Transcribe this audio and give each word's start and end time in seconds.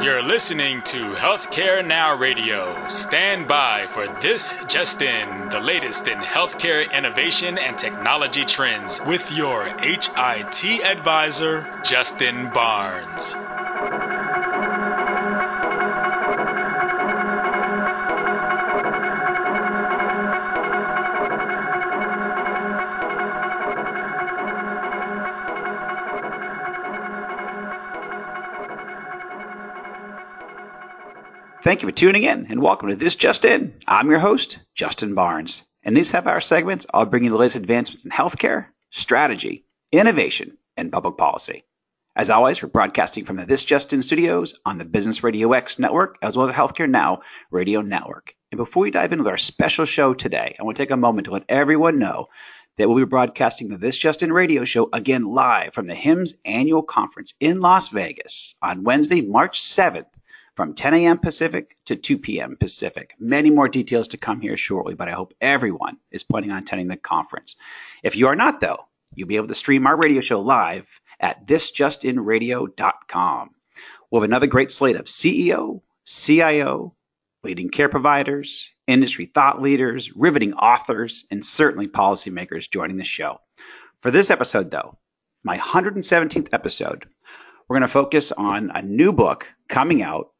You're 0.00 0.22
listening 0.22 0.82
to 0.82 1.10
Healthcare 1.14 1.84
Now 1.84 2.14
Radio. 2.14 2.86
Stand 2.86 3.48
by 3.48 3.86
for 3.88 4.06
this 4.06 4.54
just 4.68 5.02
in, 5.02 5.48
the 5.48 5.58
latest 5.58 6.06
in 6.06 6.18
healthcare 6.18 6.88
innovation 6.96 7.58
and 7.58 7.76
technology 7.76 8.44
trends 8.44 9.00
with 9.04 9.36
your 9.36 9.64
HIT 9.64 10.84
advisor, 10.84 11.66
Justin 11.82 12.50
Barnes. 12.50 13.34
Thank 31.68 31.82
you 31.82 31.88
for 31.88 31.94
tuning 31.94 32.22
in 32.22 32.46
and 32.48 32.62
welcome 32.62 32.88
to 32.88 32.96
This 32.96 33.14
Just 33.14 33.44
In. 33.44 33.74
I'm 33.86 34.08
your 34.08 34.20
host, 34.20 34.58
Justin 34.74 35.14
Barnes. 35.14 35.64
In 35.82 35.92
these 35.92 36.10
half 36.10 36.26
hour 36.26 36.40
segments, 36.40 36.86
I'll 36.94 37.04
bring 37.04 37.24
you 37.24 37.30
the 37.30 37.36
latest 37.36 37.56
advancements 37.56 38.06
in 38.06 38.10
healthcare, 38.10 38.68
strategy, 38.88 39.66
innovation, 39.92 40.56
and 40.78 40.90
public 40.90 41.18
policy. 41.18 41.64
As 42.16 42.30
always, 42.30 42.62
we're 42.62 42.70
broadcasting 42.70 43.26
from 43.26 43.36
the 43.36 43.44
This 43.44 43.66
Just 43.66 43.92
In 43.92 44.02
studios 44.02 44.58
on 44.64 44.78
the 44.78 44.86
Business 44.86 45.22
Radio 45.22 45.52
X 45.52 45.78
network, 45.78 46.16
as 46.22 46.38
well 46.38 46.48
as 46.48 46.56
the 46.56 46.58
Healthcare 46.58 46.88
Now 46.88 47.20
radio 47.50 47.82
network. 47.82 48.34
And 48.50 48.56
before 48.56 48.84
we 48.84 48.90
dive 48.90 49.12
into 49.12 49.28
our 49.28 49.36
special 49.36 49.84
show 49.84 50.14
today, 50.14 50.56
I 50.58 50.62
want 50.62 50.78
to 50.78 50.82
take 50.82 50.90
a 50.90 50.96
moment 50.96 51.26
to 51.26 51.32
let 51.32 51.44
everyone 51.50 51.98
know 51.98 52.28
that 52.78 52.88
we'll 52.88 52.96
be 52.96 53.04
broadcasting 53.04 53.68
the 53.68 53.76
This 53.76 53.98
Just 53.98 54.22
In 54.22 54.32
radio 54.32 54.64
show 54.64 54.88
again 54.94 55.24
live 55.24 55.74
from 55.74 55.86
the 55.86 55.94
HIMSS 55.94 56.32
annual 56.46 56.82
conference 56.82 57.34
in 57.40 57.60
Las 57.60 57.90
Vegas 57.90 58.54
on 58.62 58.84
Wednesday, 58.84 59.20
March 59.20 59.60
7th 59.60 60.06
from 60.58 60.74
10 60.74 60.92
a.m. 60.92 61.18
Pacific 61.18 61.76
to 61.84 61.94
2 61.94 62.18
p.m. 62.18 62.56
Pacific. 62.58 63.14
Many 63.16 63.48
more 63.48 63.68
details 63.68 64.08
to 64.08 64.16
come 64.16 64.40
here 64.40 64.56
shortly, 64.56 64.94
but 64.94 65.06
I 65.06 65.12
hope 65.12 65.32
everyone 65.40 65.98
is 66.10 66.24
planning 66.24 66.50
on 66.50 66.60
attending 66.60 66.88
the 66.88 66.96
conference. 66.96 67.54
If 68.02 68.16
you 68.16 68.26
are 68.26 68.34
not, 68.34 68.60
though, 68.60 68.88
you'll 69.14 69.28
be 69.28 69.36
able 69.36 69.46
to 69.46 69.54
stream 69.54 69.86
our 69.86 69.96
radio 69.96 70.20
show 70.20 70.40
live 70.40 70.88
at 71.20 71.46
thisjustinradio.com. 71.46 73.50
We'll 74.10 74.20
have 74.20 74.28
another 74.28 74.48
great 74.48 74.72
slate 74.72 74.96
of 74.96 75.04
CEO, 75.04 75.82
CIO, 76.04 76.96
leading 77.44 77.68
care 77.68 77.88
providers, 77.88 78.68
industry 78.88 79.26
thought 79.26 79.62
leaders, 79.62 80.10
riveting 80.16 80.54
authors, 80.54 81.24
and 81.30 81.46
certainly 81.46 81.86
policymakers 81.86 82.68
joining 82.68 82.96
the 82.96 83.04
show. 83.04 83.38
For 84.02 84.10
this 84.10 84.28
episode, 84.28 84.72
though, 84.72 84.98
my 85.44 85.58
117th 85.58 86.48
episode, 86.52 87.04
we're 87.68 87.78
going 87.78 87.86
to 87.86 87.92
focus 87.92 88.32
on 88.32 88.72
a 88.74 88.82
new 88.82 89.12
book 89.12 89.46
coming 89.68 90.02
out 90.02 90.32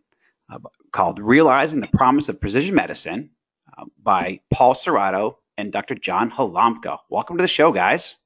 uh, 0.50 0.58
called 0.92 1.20
Realizing 1.20 1.80
the 1.80 1.88
Promise 1.88 2.28
of 2.28 2.40
Precision 2.40 2.74
Medicine 2.74 3.30
uh, 3.76 3.84
by 4.02 4.40
Paul 4.50 4.74
Cerrato 4.74 5.36
and 5.56 5.72
Dr. 5.72 5.94
John 5.94 6.30
Halamka. 6.30 6.98
Welcome 7.10 7.36
to 7.36 7.42
the 7.42 7.48
show, 7.48 7.72
guys. 7.72 8.16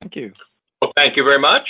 Thank 0.00 0.16
you. 0.16 0.32
Well, 0.80 0.92
thank 0.96 1.16
you 1.16 1.24
very 1.24 1.38
much. 1.38 1.68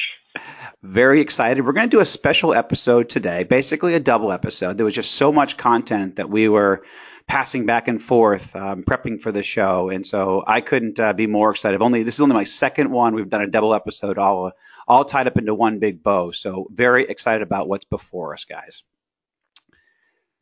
Very 0.82 1.20
excited. 1.20 1.64
We're 1.64 1.72
going 1.72 1.88
to 1.88 1.96
do 1.96 2.00
a 2.00 2.06
special 2.06 2.52
episode 2.52 3.08
today, 3.08 3.44
basically 3.44 3.94
a 3.94 4.00
double 4.00 4.32
episode. 4.32 4.76
There 4.76 4.84
was 4.84 4.94
just 4.94 5.12
so 5.12 5.32
much 5.32 5.56
content 5.56 6.16
that 6.16 6.28
we 6.28 6.48
were 6.48 6.84
passing 7.26 7.64
back 7.64 7.88
and 7.88 8.02
forth, 8.02 8.54
um, 8.54 8.82
prepping 8.84 9.20
for 9.20 9.32
the 9.32 9.42
show, 9.42 9.88
and 9.88 10.06
so 10.06 10.42
I 10.46 10.60
couldn't 10.60 11.00
uh, 11.00 11.12
be 11.14 11.26
more 11.26 11.50
excited. 11.50 11.80
Only 11.80 12.02
this 12.02 12.14
is 12.14 12.20
only 12.20 12.34
my 12.34 12.44
second 12.44 12.90
one. 12.90 13.14
We've 13.14 13.30
done 13.30 13.42
a 13.42 13.46
double 13.46 13.74
episode, 13.74 14.18
all 14.18 14.52
all 14.86 15.04
tied 15.04 15.26
up 15.26 15.38
into 15.38 15.54
one 15.54 15.78
big 15.78 16.02
bow. 16.02 16.32
So 16.32 16.68
very 16.70 17.04
excited 17.08 17.42
about 17.42 17.68
what's 17.68 17.86
before 17.86 18.34
us, 18.34 18.44
guys. 18.44 18.82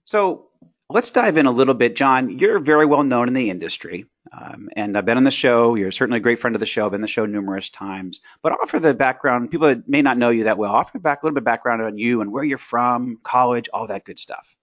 So 0.05 0.49
let's 0.89 1.11
dive 1.11 1.37
in 1.37 1.47
a 1.47 1.51
little 1.51 1.75
bit. 1.75 1.97
John, 1.97 2.39
you're 2.39 2.59
very 2.59 2.87
well 2.87 3.03
known 3.03 3.29
in 3.29 3.35
the 3.35 3.51
industry. 3.51 4.07
Um, 4.33 4.69
and 4.77 4.97
I've 4.97 5.05
been 5.05 5.17
on 5.17 5.25
the 5.25 5.31
show. 5.31 5.75
You're 5.75 5.91
certainly 5.91 6.19
a 6.19 6.23
great 6.23 6.41
friend 6.41 6.57
of 6.57 6.61
the 6.61 6.67
show. 6.67 6.87
I've 6.87 6.93
been 6.93 6.99
on 6.99 7.03
the 7.03 7.09
show 7.09 7.27
numerous 7.27 7.71
times. 7.71 8.21
But 8.43 8.53
offer 8.53 8.81
the 8.81 8.95
background. 8.95 9.51
People 9.51 9.69
that 9.69 9.89
may 9.89 10.03
not 10.03 10.17
know 10.17 10.31
you 10.31 10.45
that 10.45 10.59
well, 10.59 10.73
offer 10.73 10.99
back 10.99 11.23
a 11.23 11.27
little 11.27 11.35
bit 11.35 11.43
of 11.43 11.45
background 11.45 11.83
on 11.83 11.99
you 11.99 12.21
and 12.21 12.33
where 12.33 12.45
you're 12.45 12.59
from, 12.59 13.19
college, 13.25 13.69
all 13.73 13.87
that 13.89 14.05
good 14.05 14.19
stuff. 14.19 14.55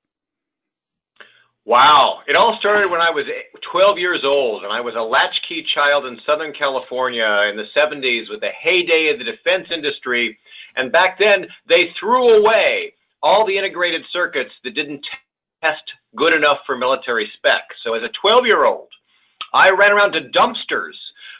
Wow. 1.65 2.21
It 2.27 2.35
all 2.35 2.57
started 2.59 2.89
when 2.89 3.01
I 3.01 3.11
was 3.11 3.25
12 3.71 3.99
years 3.99 4.21
old, 4.23 4.63
and 4.63 4.73
I 4.73 4.81
was 4.81 4.95
a 4.95 5.01
latchkey 5.01 5.65
child 5.75 6.05
in 6.05 6.19
Southern 6.25 6.53
California 6.53 7.47
in 7.51 7.57
the 7.57 7.67
70s 7.75 8.29
with 8.29 8.41
the 8.41 8.49
heyday 8.59 9.11
of 9.11 9.19
the 9.19 9.25
defense 9.25 9.67
industry. 9.71 10.37
And 10.75 10.91
back 10.91 11.19
then, 11.19 11.47
they 11.67 11.93
threw 11.99 12.39
away 12.39 12.93
all 13.21 13.45
the 13.45 13.57
integrated 13.57 14.01
circuits 14.11 14.51
that 14.63 14.73
didn't 14.73 15.05
test 15.61 15.83
good 16.15 16.33
enough 16.33 16.59
for 16.65 16.77
military 16.77 17.29
spec. 17.37 17.61
So 17.83 17.93
as 17.93 18.03
a 18.03 18.09
12 18.21 18.45
year 18.45 18.65
old, 18.65 18.87
I 19.53 19.69
ran 19.69 19.91
around 19.91 20.13
to 20.13 20.29
dumpsters 20.29 20.95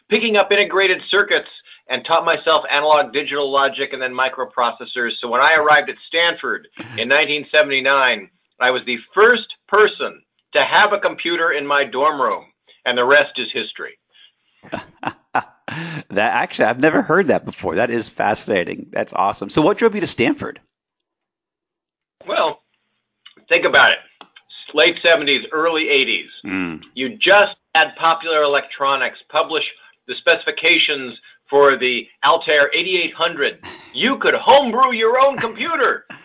picking 0.10 0.36
up 0.36 0.52
integrated 0.52 1.02
circuits 1.10 1.50
and 1.90 2.06
taught 2.06 2.26
myself 2.26 2.64
analog 2.72 3.14
digital 3.14 3.52
logic 3.52 3.94
and 3.94 4.02
then 4.02 4.14
microprocessors. 4.14 5.12
So 5.22 5.28
when 5.28 5.42
I 5.42 5.56
arrived 5.56 5.90
at 5.90 5.96
Stanford 6.08 6.68
in 6.78 7.10
1979, 7.10 8.30
I 8.60 8.72
was 8.72 8.82
the 8.86 8.98
first 9.14 9.48
person 9.68 10.22
to 10.54 10.64
have 10.64 10.94
a 10.94 11.00
computer 11.00 11.52
in 11.52 11.66
my 11.66 11.84
dorm 11.84 12.22
room, 12.22 12.46
and 12.86 12.98
the 12.98 13.06
rest 13.06 13.38
is 13.38 13.48
history. 13.54 13.98
that 14.72 16.06
actually, 16.16 16.66
I've 16.66 16.80
never 16.80 17.02
heard 17.02 17.28
that 17.28 17.46
before. 17.46 17.76
That 17.76 17.90
is 17.90 18.10
fascinating. 18.10 18.88
That's 18.92 19.14
awesome. 19.14 19.50
So, 19.50 19.62
what 19.62 19.78
drove 19.78 19.96
you 19.96 20.02
to 20.02 20.08
Stanford? 20.08 20.60
Well, 22.28 22.62
think 23.48 23.66
about 23.66 23.94
it 23.94 24.00
late 24.74 24.96
70s, 25.04 25.44
early 25.52 25.86
80s. 25.86 26.28
Mm. 26.46 26.84
You 26.94 27.18
just 27.18 27.56
had 27.76 27.96
Popular 27.98 28.44
Electronics 28.44 29.20
publish 29.30 29.64
the 30.08 30.16
specifications 30.20 31.18
for 31.50 31.78
the 31.78 32.08
Altair 32.26 32.70
8800. 32.74 33.64
You 33.94 34.18
could 34.20 34.34
homebrew 34.36 34.94
your 34.94 35.20
own 35.20 35.38
computer. 35.38 36.06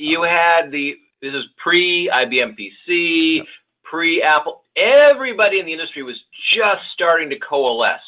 You 0.00 0.22
had 0.22 0.70
the, 0.70 0.94
this 1.20 1.34
is 1.34 1.42
pre 1.56 2.08
IBM 2.08 2.56
PC, 2.56 3.40
pre 3.82 4.22
Apple. 4.22 4.62
Everybody 4.76 5.58
in 5.58 5.66
the 5.66 5.72
industry 5.72 6.04
was 6.04 6.14
just 6.54 6.82
starting 6.94 7.28
to 7.30 7.36
coalesce. 7.40 8.00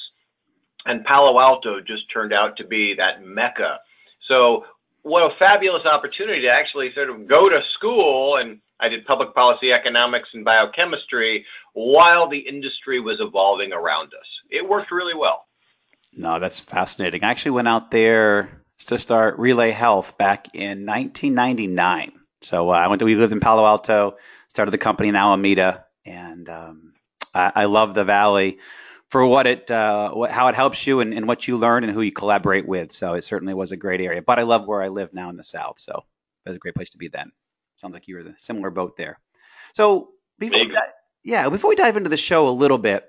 And 0.87 1.05
Palo 1.05 1.41
Alto 1.41 1.81
just 1.81 2.05
turned 2.13 2.33
out 2.33 2.57
to 2.59 2.65
be 2.65 2.95
that 2.95 3.25
mecca. 3.25 3.81
So, 4.29 4.67
what 5.03 5.25
a 5.25 5.35
fabulous 5.37 5.85
opportunity 5.85 6.43
to 6.43 6.49
actually 6.49 6.93
sort 6.95 7.11
of 7.11 7.27
go 7.27 7.49
to 7.49 7.61
school 7.75 8.37
and 8.37 8.61
I 8.81 8.89
did 8.89 9.05
public 9.05 9.35
policy 9.35 9.73
economics 9.73 10.29
and 10.33 10.45
biochemistry 10.45 11.45
while 11.75 12.29
the 12.29 12.39
industry 12.39 13.01
was 13.01 13.19
evolving 13.21 13.73
around 13.73 14.09
us. 14.09 14.27
It 14.51 14.69
worked 14.69 14.91
really 14.91 15.15
well. 15.15 15.47
No, 16.13 16.41
that's 16.41 16.61
fascinating. 16.61 17.23
I 17.23 17.31
actually 17.31 17.53
went 17.53 17.69
out 17.69 17.91
there 17.91 18.63
to 18.87 18.99
start 18.99 19.39
Relay 19.39 19.71
Health 19.71 20.17
back 20.19 20.55
in 20.55 20.87
1999. 20.87 22.13
So 22.43 22.71
uh, 22.71 22.73
I 22.73 22.89
went 22.89 23.01
to, 23.01 23.05
we 23.05 23.15
lived 23.15 23.33
in 23.33 23.41
Palo 23.41 23.65
Alto, 23.65 24.17
started 24.49 24.71
the 24.71 24.79
company 24.79 25.11
in 25.11 25.17
Alameda, 25.17 25.85
and 26.05 26.49
um, 26.49 26.95
I, 27.35 27.53
I 27.55 27.65
love 27.67 27.95
the 27.95 28.05
Valley 28.05 28.59
for 29.11 29.25
what 29.27 29.47
it, 29.47 29.71
uh, 29.71 30.11
what, 30.13 30.31
how 30.31 30.49
it 30.49 30.55
helps 30.55 30.87
you 30.87 31.01
and, 31.01 31.13
and 31.13 31.29
what 31.29 31.47
you 31.47 31.59
learn 31.59 31.85
and 31.85 31.93
who 31.93 32.01
you 32.01 32.13
collaborate 32.13 32.67
with. 32.67 32.93
So 32.93 33.15
it 33.15 33.23
certainly 33.23 33.55
was 33.55 33.73
a 33.73 33.77
great 33.77 34.01
area. 34.01 34.23
But 34.23 34.39
I 34.39 34.43
love 34.43 34.67
where 34.67 34.83
I 34.83 34.89
live 34.89 35.13
now 35.13 35.29
in 35.29 35.37
the 35.37 35.45
South. 35.45 35.79
So 35.79 36.05
it 36.47 36.49
was 36.49 36.57
a 36.57 36.61
great 36.61 36.75
place 36.75 36.91
to 36.91 36.99
be 36.99 37.09
then. 37.09 37.33
Sounds 37.81 37.95
like 37.95 38.09
you 38.09 38.17
were 38.17 38.23
the 38.23 38.35
similar 38.37 38.69
boat 38.69 38.99
there. 38.99 39.19
So 39.73 40.11
before 40.39 40.67
di- 40.67 40.93
yeah, 41.25 41.49
before 41.49 41.71
we 41.71 41.77
dive 41.77 41.97
into 41.97 42.11
the 42.11 42.17
show 42.19 42.47
a 42.47 42.51
little 42.51 42.77
bit 42.77 43.05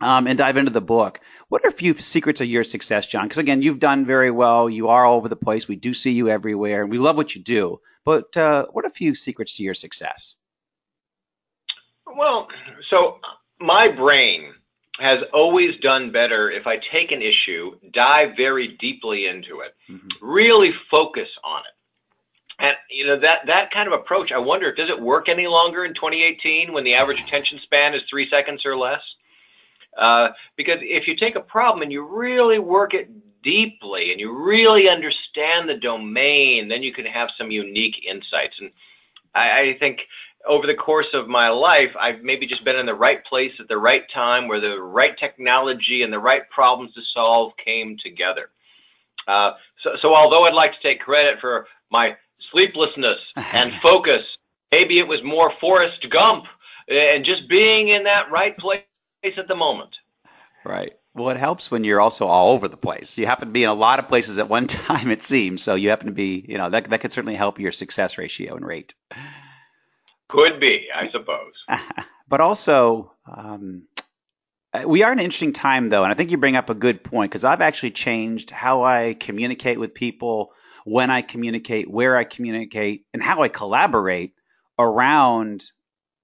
um, 0.00 0.26
and 0.26 0.38
dive 0.38 0.56
into 0.56 0.70
the 0.70 0.80
book, 0.80 1.20
what 1.48 1.62
are 1.64 1.68
a 1.68 1.72
few 1.72 1.92
secrets 1.94 2.40
of 2.40 2.46
your 2.46 2.64
success, 2.64 3.06
John? 3.06 3.26
Because 3.26 3.38
again, 3.38 3.60
you've 3.60 3.78
done 3.78 4.06
very 4.06 4.30
well. 4.30 4.70
You 4.70 4.88
are 4.88 5.04
all 5.04 5.18
over 5.18 5.28
the 5.28 5.36
place. 5.36 5.68
We 5.68 5.76
do 5.76 5.92
see 5.92 6.12
you 6.12 6.30
everywhere, 6.30 6.80
and 6.80 6.90
we 6.90 6.96
love 6.96 7.16
what 7.16 7.34
you 7.34 7.42
do. 7.42 7.80
But 8.06 8.34
uh, 8.38 8.66
what 8.72 8.86
are 8.86 8.88
a 8.88 8.92
few 8.92 9.14
secrets 9.14 9.52
to 9.54 9.62
your 9.62 9.74
success? 9.74 10.34
Well, 12.06 12.48
so 12.88 13.18
my 13.60 13.88
brain 13.88 14.54
has 14.98 15.18
always 15.34 15.78
done 15.82 16.10
better 16.10 16.50
if 16.50 16.66
I 16.66 16.76
take 16.90 17.12
an 17.12 17.20
issue, 17.20 17.72
dive 17.92 18.30
very 18.34 18.78
deeply 18.80 19.26
into 19.26 19.60
it, 19.60 19.74
mm-hmm. 19.90 20.08
really 20.22 20.70
focus 20.90 21.28
on 21.44 21.60
it 21.60 21.75
and 22.58 22.74
you 22.90 23.06
know 23.06 23.18
that 23.20 23.40
that 23.46 23.70
kind 23.70 23.86
of 23.86 23.98
approach, 23.98 24.32
I 24.32 24.38
wonder, 24.38 24.74
does 24.74 24.88
it 24.88 25.00
work 25.00 25.28
any 25.28 25.46
longer 25.46 25.84
in 25.84 25.94
2018 25.94 26.72
when 26.72 26.84
the 26.84 26.94
average 26.94 27.20
attention 27.20 27.60
span 27.62 27.94
is 27.94 28.02
three 28.08 28.28
seconds 28.30 28.64
or 28.64 28.76
less? 28.76 29.00
Uh, 29.98 30.28
because 30.56 30.78
if 30.82 31.06
you 31.06 31.16
take 31.16 31.36
a 31.36 31.40
problem 31.40 31.82
and 31.82 31.92
you 31.92 32.06
really 32.06 32.58
work 32.58 32.94
it 32.94 33.10
deeply 33.42 34.12
and 34.12 34.20
you 34.20 34.36
really 34.44 34.88
understand 34.88 35.68
the 35.68 35.76
domain, 35.80 36.68
then 36.68 36.82
you 36.82 36.92
can 36.92 37.06
have 37.06 37.28
some 37.38 37.50
unique 37.50 37.94
insights. 38.08 38.54
And 38.60 38.70
I, 39.34 39.60
I 39.60 39.76
think 39.78 40.00
over 40.46 40.66
the 40.66 40.74
course 40.74 41.06
of 41.14 41.28
my 41.28 41.48
life, 41.48 41.90
I've 41.98 42.22
maybe 42.22 42.46
just 42.46 42.64
been 42.64 42.76
in 42.76 42.86
the 42.86 42.94
right 42.94 43.24
place 43.24 43.52
at 43.60 43.68
the 43.68 43.78
right 43.78 44.02
time 44.12 44.48
where 44.48 44.60
the 44.60 44.80
right 44.80 45.16
technology 45.18 46.02
and 46.02 46.12
the 46.12 46.18
right 46.18 46.48
problems 46.50 46.94
to 46.94 47.00
solve 47.14 47.52
came 47.62 47.96
together. 48.02 48.50
Uh, 49.26 49.52
so, 49.82 49.90
so 50.02 50.14
although 50.14 50.44
I'd 50.44 50.54
like 50.54 50.72
to 50.72 50.82
take 50.82 51.00
credit 51.00 51.38
for 51.40 51.66
my 51.90 52.16
sleeplessness, 52.52 53.18
and 53.52 53.72
focus. 53.82 54.22
Maybe 54.72 54.98
it 54.98 55.06
was 55.06 55.20
more 55.24 55.52
Forrest 55.60 56.06
Gump 56.10 56.44
and 56.88 57.24
just 57.24 57.48
being 57.48 57.88
in 57.88 58.04
that 58.04 58.30
right 58.30 58.56
place 58.58 58.82
at 59.24 59.48
the 59.48 59.54
moment. 59.54 59.90
Right. 60.64 60.92
Well, 61.14 61.30
it 61.30 61.38
helps 61.38 61.70
when 61.70 61.84
you're 61.84 62.00
also 62.00 62.26
all 62.26 62.50
over 62.50 62.68
the 62.68 62.76
place. 62.76 63.16
You 63.16 63.26
happen 63.26 63.48
to 63.48 63.52
be 63.52 63.64
in 63.64 63.70
a 63.70 63.74
lot 63.74 63.98
of 63.98 64.08
places 64.08 64.38
at 64.38 64.48
one 64.48 64.66
time, 64.66 65.10
it 65.10 65.22
seems. 65.22 65.62
So 65.62 65.74
you 65.74 65.88
happen 65.88 66.06
to 66.06 66.12
be, 66.12 66.44
you 66.46 66.58
know, 66.58 66.68
that 66.70 66.90
that 66.90 67.00
could 67.00 67.12
certainly 67.12 67.36
help 67.36 67.58
your 67.58 67.72
success 67.72 68.18
ratio 68.18 68.54
and 68.54 68.66
rate. 68.66 68.94
Could 70.28 70.60
be, 70.60 70.86
I 70.94 71.10
suppose. 71.10 71.54
but 72.28 72.40
also, 72.40 73.12
um, 73.26 73.84
we 74.84 75.02
are 75.04 75.12
in 75.12 75.18
an 75.18 75.24
interesting 75.24 75.52
time, 75.52 75.88
though, 75.88 76.02
and 76.02 76.12
I 76.12 76.16
think 76.16 76.30
you 76.30 76.36
bring 76.36 76.56
up 76.56 76.68
a 76.68 76.74
good 76.74 77.02
point 77.02 77.30
because 77.30 77.44
I've 77.44 77.60
actually 77.60 77.92
changed 77.92 78.50
how 78.50 78.82
I 78.82 79.14
communicate 79.18 79.78
with 79.78 79.94
people, 79.94 80.52
when 80.86 81.10
I 81.10 81.20
communicate, 81.20 81.90
where 81.90 82.16
I 82.16 82.22
communicate, 82.22 83.06
and 83.12 83.20
how 83.20 83.42
I 83.42 83.48
collaborate 83.48 84.34
around, 84.78 85.68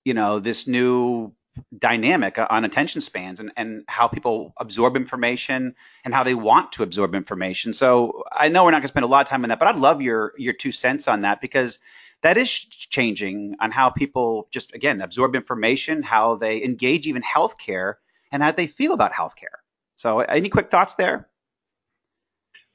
you 0.04 0.14
know, 0.14 0.38
this 0.38 0.68
new 0.68 1.32
dynamic 1.76 2.38
on 2.38 2.64
attention 2.64 3.00
spans 3.00 3.40
and, 3.40 3.50
and 3.56 3.82
how 3.88 4.06
people 4.06 4.54
absorb 4.56 4.94
information 4.94 5.74
and 6.04 6.14
how 6.14 6.22
they 6.22 6.36
want 6.36 6.70
to 6.72 6.84
absorb 6.84 7.16
information. 7.16 7.74
So 7.74 8.22
I 8.30 8.50
know 8.50 8.62
we're 8.62 8.70
not 8.70 8.76
going 8.76 8.82
to 8.82 8.88
spend 8.88 9.02
a 9.02 9.08
lot 9.08 9.22
of 9.22 9.28
time 9.28 9.42
on 9.42 9.48
that, 9.48 9.58
but 9.58 9.66
I'd 9.66 9.74
love 9.74 10.00
your 10.00 10.32
your 10.38 10.52
two 10.52 10.70
cents 10.70 11.08
on 11.08 11.22
that 11.22 11.40
because 11.40 11.80
that 12.20 12.38
is 12.38 12.48
changing 12.48 13.56
on 13.58 13.72
how 13.72 13.90
people 13.90 14.46
just 14.52 14.72
again 14.74 15.00
absorb 15.00 15.34
information, 15.34 16.04
how 16.04 16.36
they 16.36 16.62
engage 16.62 17.08
even 17.08 17.22
healthcare, 17.22 17.94
and 18.30 18.44
how 18.44 18.52
they 18.52 18.68
feel 18.68 18.92
about 18.92 19.12
healthcare. 19.12 19.58
So 19.96 20.20
any 20.20 20.50
quick 20.50 20.70
thoughts 20.70 20.94
there? 20.94 21.28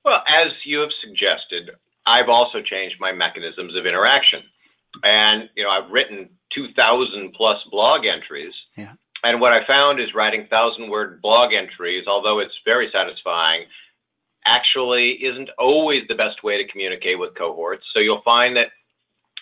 Well, 0.07 0.23
as 0.25 0.53
you 0.63 0.79
have 0.79 0.89
suggested, 1.03 1.69
I've 2.05 2.29
also 2.29 2.61
changed 2.61 2.95
my 2.97 3.11
mechanisms 3.11 3.75
of 3.75 3.85
interaction. 3.85 4.41
And, 5.03 5.49
you 5.57 5.65
know, 5.65 5.69
I've 5.69 5.91
written 5.91 6.29
2,000 6.55 7.33
plus 7.33 7.57
blog 7.69 8.05
entries. 8.05 8.53
Yeah. 8.77 8.93
And 9.25 9.41
what 9.41 9.51
I 9.51 9.67
found 9.67 9.99
is 9.99 10.13
writing 10.15 10.47
thousand 10.49 10.89
word 10.89 11.21
blog 11.21 11.51
entries, 11.51 12.05
although 12.07 12.39
it's 12.39 12.53
very 12.63 12.89
satisfying, 12.93 13.65
actually 14.45 15.19
isn't 15.25 15.49
always 15.59 16.03
the 16.07 16.15
best 16.15 16.41
way 16.41 16.55
to 16.63 16.71
communicate 16.71 17.19
with 17.19 17.35
cohorts. 17.35 17.83
So 17.93 17.99
you'll 17.99 18.21
find 18.23 18.55
that 18.55 18.67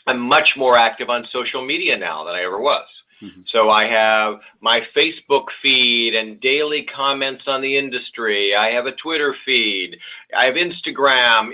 I'm 0.08 0.20
much 0.20 0.50
more 0.58 0.80
active 0.80 1.12
on 1.12 1.28
social 1.32 1.64
media 1.64 1.96
now 1.96 2.26
than 2.26 2.34
I 2.34 2.42
ever 2.42 2.60
was. 2.60 2.88
Mm-hmm. 3.22 3.42
So 3.52 3.70
I 3.70 3.88
have 3.88 4.40
my 4.62 4.82
Facebook 4.96 5.46
feed 5.62 6.16
and 6.16 6.40
daily 6.42 6.86
comments 6.96 7.44
on 7.48 7.62
the 7.62 7.78
industry. 7.78 8.56
I 8.56 8.72
have 8.72 8.86
a 8.86 8.92
Twitter 8.92 9.36
feed. 9.46 9.98
I 10.38 10.46
have 10.46 10.56
Instagram 10.56 11.52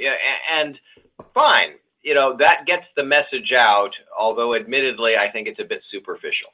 and 0.51 0.77
fine 1.33 1.73
you 2.03 2.13
know, 2.13 2.35
that 2.37 2.65
gets 2.65 2.85
the 2.95 3.03
message 3.03 3.51
out, 3.53 3.91
although 4.17 4.55
admittedly, 4.55 5.15
I 5.17 5.31
think 5.31 5.47
it's 5.47 5.59
a 5.59 5.63
bit 5.63 5.81
superficial. 5.91 6.49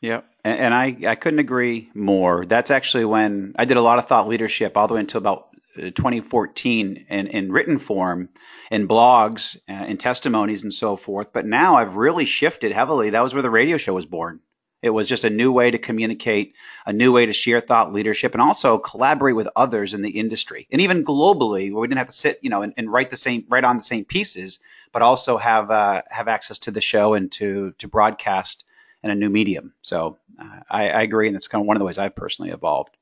Yeah, 0.00 0.20
and, 0.44 0.58
and 0.60 0.74
I, 0.74 0.96
I 1.06 1.14
couldn't 1.16 1.40
agree 1.40 1.90
more. 1.92 2.46
That's 2.46 2.70
actually 2.70 3.04
when 3.04 3.54
I 3.56 3.64
did 3.64 3.76
a 3.76 3.82
lot 3.82 3.98
of 3.98 4.06
thought 4.06 4.28
leadership 4.28 4.76
all 4.76 4.86
the 4.86 4.94
way 4.94 5.00
until 5.00 5.18
about 5.18 5.47
2014 5.76 7.06
in, 7.08 7.26
in 7.28 7.52
written 7.52 7.78
form, 7.78 8.28
in 8.70 8.88
blogs, 8.88 9.56
uh, 9.68 9.84
in 9.86 9.96
testimonies, 9.96 10.62
and 10.62 10.72
so 10.72 10.96
forth. 10.96 11.32
But 11.32 11.46
now 11.46 11.76
I've 11.76 11.96
really 11.96 12.24
shifted 12.24 12.72
heavily. 12.72 13.10
That 13.10 13.22
was 13.22 13.34
where 13.34 13.42
the 13.42 13.50
radio 13.50 13.76
show 13.76 13.94
was 13.94 14.06
born. 14.06 14.40
It 14.80 14.90
was 14.90 15.08
just 15.08 15.24
a 15.24 15.30
new 15.30 15.50
way 15.50 15.72
to 15.72 15.78
communicate, 15.78 16.54
a 16.86 16.92
new 16.92 17.12
way 17.12 17.26
to 17.26 17.32
share 17.32 17.60
thought 17.60 17.92
leadership, 17.92 18.34
and 18.34 18.40
also 18.40 18.78
collaborate 18.78 19.34
with 19.34 19.48
others 19.56 19.92
in 19.92 20.02
the 20.02 20.10
industry, 20.10 20.68
and 20.70 20.80
even 20.80 21.04
globally, 21.04 21.72
where 21.72 21.80
we 21.80 21.88
didn't 21.88 21.98
have 21.98 22.06
to 22.06 22.12
sit, 22.12 22.38
you 22.42 22.50
know, 22.50 22.62
and, 22.62 22.74
and 22.76 22.92
write 22.92 23.10
the 23.10 23.16
same, 23.16 23.44
write 23.48 23.64
on 23.64 23.76
the 23.76 23.82
same 23.82 24.04
pieces, 24.04 24.60
but 24.92 25.02
also 25.02 25.36
have 25.36 25.72
uh, 25.72 26.02
have 26.10 26.28
access 26.28 26.60
to 26.60 26.70
the 26.70 26.80
show 26.80 27.14
and 27.14 27.32
to 27.32 27.74
to 27.78 27.88
broadcast 27.88 28.64
in 29.02 29.10
a 29.10 29.14
new 29.14 29.30
medium. 29.30 29.74
So 29.82 30.18
uh, 30.40 30.60
I, 30.70 30.90
I, 30.90 31.02
agree, 31.02 31.26
and 31.26 31.34
that's 31.34 31.48
kind 31.48 31.62
of 31.62 31.66
one 31.66 31.76
of 31.76 31.80
the 31.80 31.84
ways 31.84 31.98
I've 31.98 32.16
personally 32.16 32.50
evolved. 32.50 32.96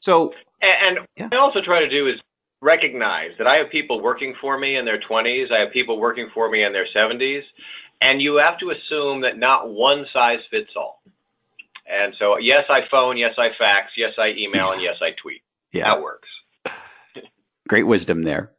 So, 0.00 0.34
and, 0.62 0.98
and 0.98 1.06
yeah. 1.16 1.28
I 1.32 1.36
also 1.36 1.60
try 1.60 1.80
to 1.80 1.88
do 1.88 2.08
is 2.08 2.20
recognize 2.60 3.32
that 3.38 3.46
I 3.46 3.56
have 3.56 3.70
people 3.70 4.00
working 4.00 4.34
for 4.40 4.58
me 4.58 4.76
in 4.76 4.84
their 4.84 5.00
20s, 5.00 5.52
I 5.52 5.60
have 5.60 5.72
people 5.72 5.98
working 5.98 6.28
for 6.32 6.50
me 6.50 6.64
in 6.64 6.72
their 6.72 6.86
70s, 6.94 7.42
and 8.00 8.20
you 8.20 8.36
have 8.36 8.58
to 8.58 8.70
assume 8.70 9.22
that 9.22 9.38
not 9.38 9.68
one 9.68 10.06
size 10.12 10.40
fits 10.50 10.70
all. 10.76 11.02
And 11.88 12.14
so, 12.18 12.38
yes, 12.38 12.64
I 12.68 12.80
phone, 12.90 13.16
yes, 13.16 13.34
I 13.38 13.50
fax, 13.56 13.92
yes, 13.96 14.14
I 14.18 14.30
email, 14.36 14.72
and 14.72 14.82
yes, 14.82 14.96
I 15.00 15.10
tweet. 15.22 15.42
Yeah. 15.72 15.84
That 15.94 16.02
works. 16.02 16.28
Great 17.68 17.84
wisdom 17.84 18.24
there. 18.24 18.50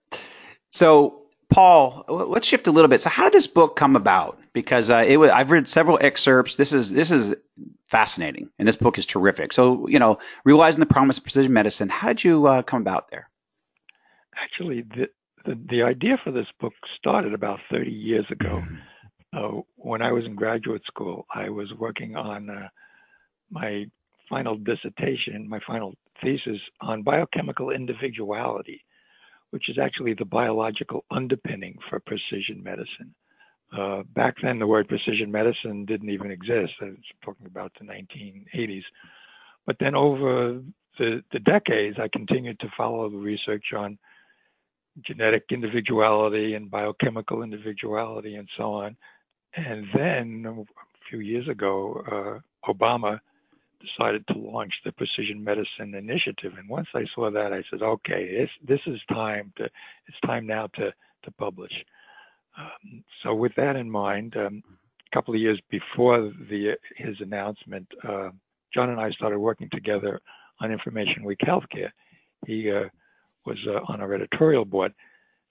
So, 0.69 1.23
Paul, 1.50 2.05
let's 2.07 2.47
shift 2.47 2.67
a 2.67 2.71
little 2.71 2.88
bit. 2.88 3.01
So, 3.01 3.09
how 3.09 3.25
did 3.25 3.33
this 3.33 3.47
book 3.47 3.75
come 3.75 3.95
about? 3.95 4.39
Because 4.53 4.89
uh, 4.89 5.03
it 5.07 5.17
was, 5.17 5.31
I've 5.31 5.51
read 5.51 5.67
several 5.67 5.97
excerpts. 6.00 6.55
This 6.55 6.73
is 6.73 6.91
this 6.91 7.11
is 7.11 7.35
fascinating, 7.88 8.50
and 8.60 8.68
this 8.68 8.75
book 8.75 8.98
is 8.98 9.06
terrific. 9.06 9.54
So, 9.54 9.88
you 9.88 10.00
know, 10.00 10.19
realizing 10.45 10.80
the 10.80 10.86
promise 10.86 11.18
of 11.18 11.24
precision 11.24 11.54
medicine. 11.54 11.89
How 11.89 12.10
did 12.10 12.24
you 12.24 12.48
uh, 12.48 12.62
come 12.62 12.81
about 12.81 13.10
there? 13.10 13.30
Actually, 14.36 14.81
the, 14.81 15.07
the, 15.45 15.60
the 15.69 15.84
idea 15.84 16.18
for 16.24 16.31
this 16.31 16.48
book 16.60 16.74
started 16.98 17.34
about 17.34 17.60
30 17.72 17.92
years 17.92 18.25
ago. 18.30 18.62
Mm-hmm 18.63 18.75
uh, 19.34 19.62
when 19.75 20.01
I 20.01 20.12
was 20.12 20.25
in 20.25 20.36
graduate 20.36 20.84
school, 20.86 21.25
I 21.34 21.50
was 21.50 21.72
working 21.78 22.16
on 22.16 22.50
uh, 22.50 22.68
my 23.51 23.86
final 24.30 24.57
dissertation, 24.57 25.48
my 25.48 25.60
final 25.66 25.94
thesis 26.22 26.60
on 26.81 27.04
biochemical 27.04 27.72
individuality, 27.72 28.84
which 29.51 29.69
is 29.69 29.78
actually 29.78 30.13
the 30.13 30.25
biological 30.25 31.06
underpinning 31.12 31.78
for 31.89 32.00
precision 32.00 32.63
medicine. 32.63 33.13
Uh, 33.75 34.03
back 34.15 34.35
then, 34.41 34.59
the 34.59 34.67
word 34.67 34.87
precision 34.87 35.31
medicine 35.31 35.85
didn't 35.85 36.09
even 36.09 36.31
exist. 36.31 36.73
I 36.81 36.85
was 36.85 36.97
talking 37.23 37.45
about 37.45 37.71
the 37.79 37.85
1980s. 37.85 38.83
But 39.65 39.77
then 39.79 39.95
over 39.95 40.61
the, 40.97 41.23
the 41.33 41.39
decades, 41.39 41.97
I 41.99 42.07
continued 42.07 42.59
to 42.61 42.71
follow 42.77 43.09
the 43.09 43.17
research 43.17 43.65
on 43.75 43.97
genetic 45.05 45.43
individuality 45.51 46.55
and 46.55 46.71
biochemical 46.71 47.43
individuality 47.43 48.35
and 48.35 48.47
so 48.57 48.73
on. 48.73 48.95
And 49.55 49.85
then 49.93 50.45
a 50.47 50.63
few 51.09 51.19
years 51.19 51.47
ago, 51.47 52.41
uh, 52.65 52.71
Obama 52.71 53.19
decided 53.81 54.25
to 54.27 54.37
launch 54.37 54.73
the 54.83 54.91
Precision 54.91 55.43
Medicine 55.43 55.93
Initiative. 55.93 56.53
And 56.57 56.67
once 56.67 56.87
I 56.95 57.05
saw 57.13 57.29
that, 57.31 57.53
I 57.53 57.63
said, 57.69 57.81
okay, 57.81 58.37
this 58.39 58.49
this 58.67 58.79
is 58.87 58.99
time 59.09 59.53
to 59.57 59.65
it's 59.65 60.19
time 60.25 60.47
now 60.47 60.67
to 60.75 60.93
to 61.23 61.31
publish. 61.37 61.71
Um, 62.57 63.04
so 63.24 63.33
with 63.33 63.54
that 63.56 63.75
in 63.75 63.89
mind, 63.89 64.36
um, 64.38 64.63
a 65.12 65.15
couple 65.15 65.34
of 65.34 65.39
years 65.39 65.60
before 65.70 66.31
the 66.50 66.74
his 66.96 67.15
announcement, 67.20 67.88
uh, 68.08 68.29
John 68.74 68.89
and 68.89 69.00
I 69.00 69.12
started 69.12 69.39
working 69.39 69.70
together 69.72 70.20
on 70.60 70.72
Information 70.72 71.24
Week 71.24 71.39
Healthcare. 71.43 71.91
He 72.46 72.72
uh, 72.72 72.89
was 73.46 73.58
uh, 73.67 73.79
on 73.91 74.01
our 74.01 74.13
editorial 74.13 74.65
board, 74.65 74.93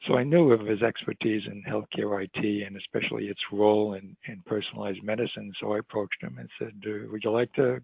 so 0.06 0.14
I 0.14 0.24
knew 0.24 0.52
of 0.52 0.66
his 0.66 0.82
expertise 0.82 1.42
in 1.46 1.62
healthcare 1.62 2.22
IT 2.22 2.66
and 2.66 2.76
especially 2.76 3.26
its 3.26 3.40
role 3.52 3.94
in, 3.94 4.16
in 4.28 4.42
personalized 4.46 5.02
medicine. 5.02 5.52
So 5.60 5.72
I 5.72 5.78
approached 5.78 6.22
him 6.22 6.36
and 6.38 6.48
said, 6.58 6.72
"Would 7.10 7.24
you 7.24 7.30
like 7.30 7.52
to 7.54 7.80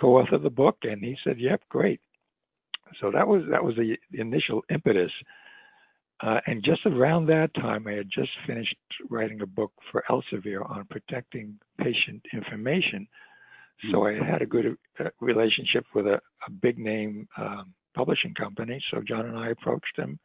co-author 0.00 0.38
the 0.38 0.50
book?" 0.50 0.78
And 0.82 1.02
he 1.02 1.16
said, 1.24 1.38
"Yep, 1.38 1.62
great." 1.68 2.00
So 3.00 3.10
that 3.12 3.26
was 3.26 3.42
that 3.50 3.64
was 3.64 3.76
the 3.76 3.96
initial 4.12 4.62
impetus. 4.70 5.12
Uh, 6.22 6.40
and 6.46 6.62
just 6.62 6.84
around 6.84 7.26
that 7.26 7.52
time, 7.54 7.86
I 7.86 7.92
had 7.92 8.08
just 8.10 8.30
finished 8.46 8.76
writing 9.08 9.40
a 9.40 9.46
book 9.46 9.72
for 9.90 10.04
Elsevier 10.10 10.68
on 10.68 10.84
protecting 10.90 11.58
patient 11.78 12.22
information. 12.32 13.08
So 13.90 14.06
I 14.06 14.22
had 14.22 14.42
a 14.42 14.46
good 14.46 14.76
uh, 14.98 15.04
relationship 15.20 15.86
with 15.94 16.06
a, 16.06 16.20
a 16.46 16.50
big 16.50 16.78
name 16.78 17.26
um, 17.38 17.72
publishing 17.94 18.34
company. 18.34 18.82
So 18.90 19.00
John 19.00 19.24
and 19.24 19.38
I 19.38 19.48
approached 19.48 19.96
him 19.96 20.18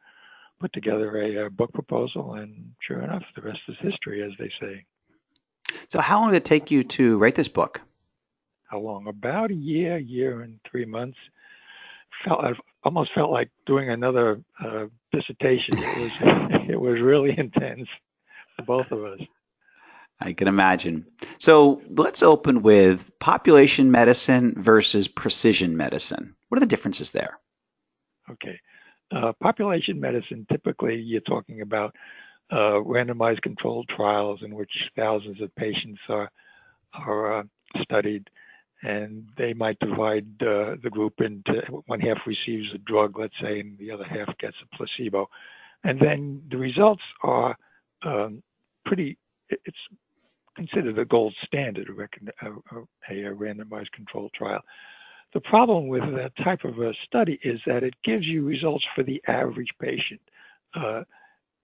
put 0.60 0.72
together 0.72 1.16
a, 1.18 1.46
a, 1.46 1.50
book 1.50 1.72
proposal, 1.72 2.34
and 2.34 2.72
sure 2.80 3.02
enough, 3.02 3.22
the 3.34 3.42
rest 3.42 3.60
is 3.68 3.76
history, 3.80 4.22
as 4.22 4.32
they 4.38 4.50
say. 4.60 4.84
So, 5.88 6.00
how 6.00 6.20
long 6.20 6.30
did 6.32 6.38
it 6.38 6.44
take 6.44 6.70
you 6.70 6.84
to 6.84 7.18
write 7.18 7.34
this 7.34 7.48
book? 7.48 7.80
How 8.64 8.78
long? 8.78 9.06
About 9.06 9.50
a 9.50 9.54
year, 9.54 9.98
year 9.98 10.42
and 10.42 10.58
three 10.70 10.84
months. 10.84 11.18
Felt 12.24 12.40
almost 12.86 13.10
felt 13.16 13.32
like 13.32 13.50
doing 13.66 13.90
another 13.90 14.40
uh, 14.64 14.86
dissertation. 15.12 15.74
It 15.82 15.96
was 15.96 16.12
it 16.70 16.80
was 16.80 17.00
really 17.02 17.36
intense 17.36 17.88
for 18.56 18.64
both 18.64 18.92
of 18.92 19.04
us. 19.04 19.18
I 20.20 20.32
can 20.32 20.46
imagine. 20.46 21.04
So 21.38 21.82
let's 21.90 22.22
open 22.22 22.62
with 22.62 23.10
population 23.18 23.90
medicine 23.90 24.54
versus 24.56 25.08
precision 25.08 25.76
medicine. 25.76 26.36
What 26.48 26.58
are 26.58 26.60
the 26.60 26.66
differences 26.66 27.10
there? 27.10 27.38
Okay. 28.30 28.58
Uh, 29.14 29.32
population 29.42 30.00
medicine, 30.00 30.46
typically 30.50 30.94
you're 30.96 31.20
talking 31.22 31.62
about 31.62 31.94
uh, 32.52 32.78
randomized 32.86 33.42
controlled 33.42 33.88
trials 33.94 34.40
in 34.42 34.54
which 34.54 34.70
thousands 34.96 35.42
of 35.42 35.54
patients 35.56 36.00
are, 36.08 36.30
are 36.94 37.40
uh, 37.40 37.42
studied, 37.82 38.30
and 38.86 39.28
they 39.36 39.52
might 39.52 39.78
divide 39.80 40.26
uh, 40.40 40.76
the 40.82 40.90
group 40.90 41.14
into 41.20 41.60
one 41.86 41.98
half 41.98 42.18
receives 42.24 42.68
a 42.72 42.78
drug, 42.78 43.18
let's 43.18 43.34
say, 43.42 43.58
and 43.58 43.76
the 43.78 43.90
other 43.90 44.04
half 44.04 44.28
gets 44.38 44.56
a 44.62 44.76
placebo. 44.76 45.28
And 45.82 45.98
then 46.00 46.42
the 46.50 46.56
results 46.56 47.02
are 47.24 47.56
um, 48.04 48.42
pretty. 48.84 49.18
It's 49.48 49.76
considered 50.54 50.98
a 50.98 51.04
gold 51.04 51.34
standard, 51.44 51.88
a, 51.88 52.46
a, 52.46 53.30
a 53.30 53.34
randomized 53.34 53.90
controlled 53.92 54.32
trial. 54.34 54.60
The 55.34 55.40
problem 55.40 55.88
with 55.88 56.02
that 56.14 56.32
type 56.44 56.64
of 56.64 56.78
a 56.78 56.92
study 57.04 57.40
is 57.42 57.60
that 57.66 57.82
it 57.82 57.94
gives 58.04 58.24
you 58.24 58.44
results 58.44 58.84
for 58.94 59.02
the 59.02 59.20
average 59.26 59.70
patient. 59.80 60.20
Uh, 60.74 61.02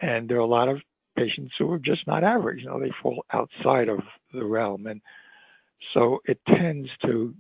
and 0.01 0.29
there 0.29 0.39
are 0.39 0.41
a 0.41 0.47
lot 0.47 0.69
of 0.69 0.81
patients 1.17 1.53
who 1.59 1.71
are 1.71 1.79
just 1.79 2.05
not 2.09 2.25
average. 2.25 2.63
You 2.63 2.67
know, 2.67 2.81
they 2.81 2.93
fall 3.01 3.25
outside 3.33 3.89
of 3.89 4.01
the 4.35 4.45
realm. 4.45 4.89
And 4.89 5.01
so 5.95 6.21
it 6.27 6.39
tends 6.47 6.89
to 7.05 7.35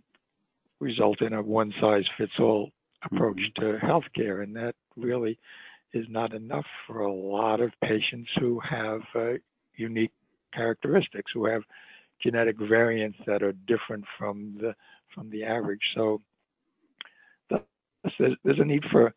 result 0.80 1.22
in 1.22 1.32
a 1.32 1.42
one 1.42 1.72
size 1.80 2.04
fits 2.18 2.32
all 2.38 2.70
approach 3.04 3.40
mm-hmm. 3.58 3.78
to 3.78 3.86
healthcare. 3.86 4.42
And 4.42 4.54
that 4.56 4.74
really 4.96 5.38
is 5.94 6.06
not 6.08 6.34
enough 6.34 6.66
for 6.86 7.00
a 7.00 7.12
lot 7.12 7.60
of 7.60 7.72
patients 7.82 8.28
who 8.38 8.60
have 8.60 9.00
uh, 9.14 9.32
unique 9.76 10.12
characteristics, 10.54 11.30
who 11.34 11.46
have 11.46 11.62
genetic 12.22 12.56
variants 12.58 13.18
that 13.26 13.42
are 13.42 13.52
different 13.66 14.04
from 14.18 14.56
the 14.60 14.74
from 15.14 15.28
the 15.30 15.44
average. 15.44 15.80
So 15.94 16.20
there's, 17.50 18.36
there's 18.44 18.58
a 18.58 18.64
need 18.64 18.84
for 18.90 19.14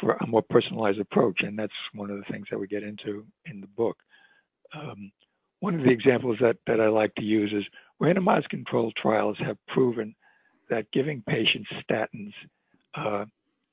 for 0.00 0.16
a 0.20 0.26
more 0.26 0.42
personalized 0.42 1.00
approach, 1.00 1.40
and 1.42 1.58
that's 1.58 1.72
one 1.94 2.10
of 2.10 2.16
the 2.16 2.24
things 2.30 2.46
that 2.50 2.58
we 2.58 2.66
get 2.66 2.82
into 2.82 3.24
in 3.46 3.60
the 3.60 3.66
book. 3.66 3.96
Um, 4.74 5.12
one 5.60 5.74
of 5.74 5.84
the 5.84 5.90
examples 5.90 6.38
that, 6.40 6.56
that 6.66 6.80
I 6.80 6.88
like 6.88 7.14
to 7.16 7.22
use 7.22 7.52
is 7.52 7.64
randomized 8.00 8.48
controlled 8.48 8.94
trials 9.00 9.36
have 9.40 9.56
proven 9.68 10.14
that 10.70 10.90
giving 10.92 11.22
patients 11.28 11.68
statins, 11.88 12.32
uh, 12.94 13.24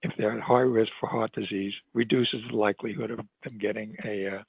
if 0.01 0.11
they're 0.17 0.37
at 0.37 0.41
high 0.41 0.59
risk 0.59 0.91
for 0.99 1.09
heart 1.09 1.31
disease, 1.33 1.73
reduces 1.93 2.41
the 2.49 2.57
likelihood 2.57 3.11
of 3.11 3.19
them 3.43 3.57
getting 3.59 3.95
a, 4.05 4.27
uh, 4.27 4.43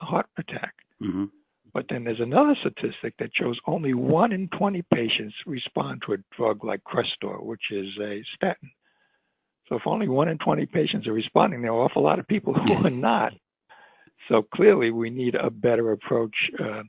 a 0.00 0.04
heart 0.04 0.26
attack. 0.38 0.74
Mm-hmm. 1.02 1.26
But 1.72 1.86
then 1.88 2.04
there's 2.04 2.20
another 2.20 2.56
statistic 2.60 3.14
that 3.18 3.30
shows 3.34 3.58
only 3.66 3.94
one 3.94 4.32
in 4.32 4.48
20 4.48 4.82
patients 4.92 5.34
respond 5.46 6.02
to 6.06 6.14
a 6.14 6.16
drug 6.36 6.64
like 6.64 6.80
Crestor, 6.82 7.42
which 7.42 7.70
is 7.70 7.88
a 8.00 8.22
statin. 8.34 8.70
So 9.68 9.76
if 9.76 9.82
only 9.86 10.08
one 10.08 10.28
in 10.28 10.38
20 10.38 10.66
patients 10.66 11.06
are 11.06 11.12
responding, 11.12 11.62
there 11.62 11.70
are 11.70 11.80
an 11.80 11.84
awful 11.84 12.02
lot 12.02 12.18
of 12.18 12.26
people 12.26 12.54
who 12.54 12.86
are 12.86 12.90
not. 12.90 13.32
So 14.28 14.42
clearly, 14.42 14.90
we 14.90 15.10
need 15.10 15.34
a 15.34 15.50
better 15.50 15.92
approach 15.92 16.34
uh, 16.58 16.82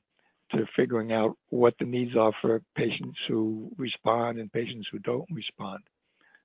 to 0.52 0.66
figuring 0.76 1.12
out 1.12 1.38
what 1.50 1.74
the 1.80 1.86
needs 1.86 2.16
are 2.16 2.34
for 2.42 2.62
patients 2.76 3.18
who 3.28 3.72
respond 3.78 4.40
and 4.40 4.52
patients 4.52 4.88
who 4.92 5.00
don't 5.00 5.28
respond. 5.32 5.80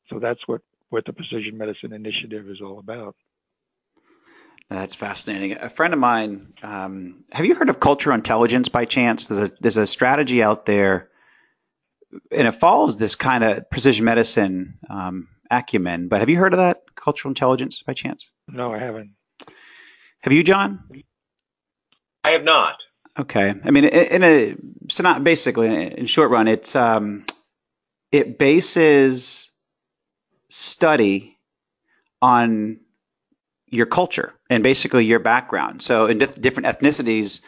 So 0.08 0.18
that's 0.18 0.40
what, 0.46 0.60
what 0.90 1.04
the 1.04 1.12
Precision 1.12 1.56
Medicine 1.56 1.92
Initiative 1.92 2.48
is 2.48 2.60
all 2.60 2.78
about. 2.78 3.16
That's 4.68 4.96
fascinating. 4.96 5.52
A 5.60 5.70
friend 5.70 5.94
of 5.94 6.00
mine, 6.00 6.54
um, 6.62 7.24
have 7.32 7.46
you 7.46 7.54
heard 7.54 7.68
of 7.68 7.78
cultural 7.78 8.16
intelligence 8.16 8.68
by 8.68 8.84
chance? 8.84 9.28
There's 9.28 9.48
a 9.48 9.52
there's 9.60 9.76
a 9.76 9.86
strategy 9.86 10.42
out 10.42 10.66
there, 10.66 11.08
and 12.32 12.48
it 12.48 12.52
follows 12.52 12.98
this 12.98 13.14
kind 13.14 13.44
of 13.44 13.70
precision 13.70 14.04
medicine 14.04 14.78
um, 14.90 15.28
acumen. 15.52 16.08
But 16.08 16.18
have 16.18 16.30
you 16.30 16.36
heard 16.36 16.52
of 16.52 16.58
that 16.58 16.82
cultural 16.96 17.30
intelligence 17.30 17.82
by 17.86 17.94
chance? 17.94 18.28
No, 18.48 18.72
I 18.72 18.80
haven't. 18.80 19.12
Have 20.20 20.32
you, 20.32 20.42
John? 20.42 20.80
I 22.24 22.32
have 22.32 22.42
not. 22.42 22.74
Okay. 23.18 23.54
I 23.64 23.70
mean, 23.70 23.84
in 23.84 24.22
a 24.22 24.56
so 24.88 25.02
not 25.02 25.24
basically 25.24 25.68
in 25.68 26.06
short 26.06 26.30
run, 26.30 26.48
it's 26.48 26.76
um, 26.76 27.24
it 28.12 28.38
bases 28.38 29.50
study 30.48 31.38
on 32.20 32.80
your 33.68 33.86
culture 33.86 34.32
and 34.48 34.62
basically 34.62 35.04
your 35.04 35.18
background. 35.18 35.82
So 35.82 36.06
in 36.06 36.18
dif- 36.18 36.40
different 36.40 36.66
ethnicities 36.66 37.40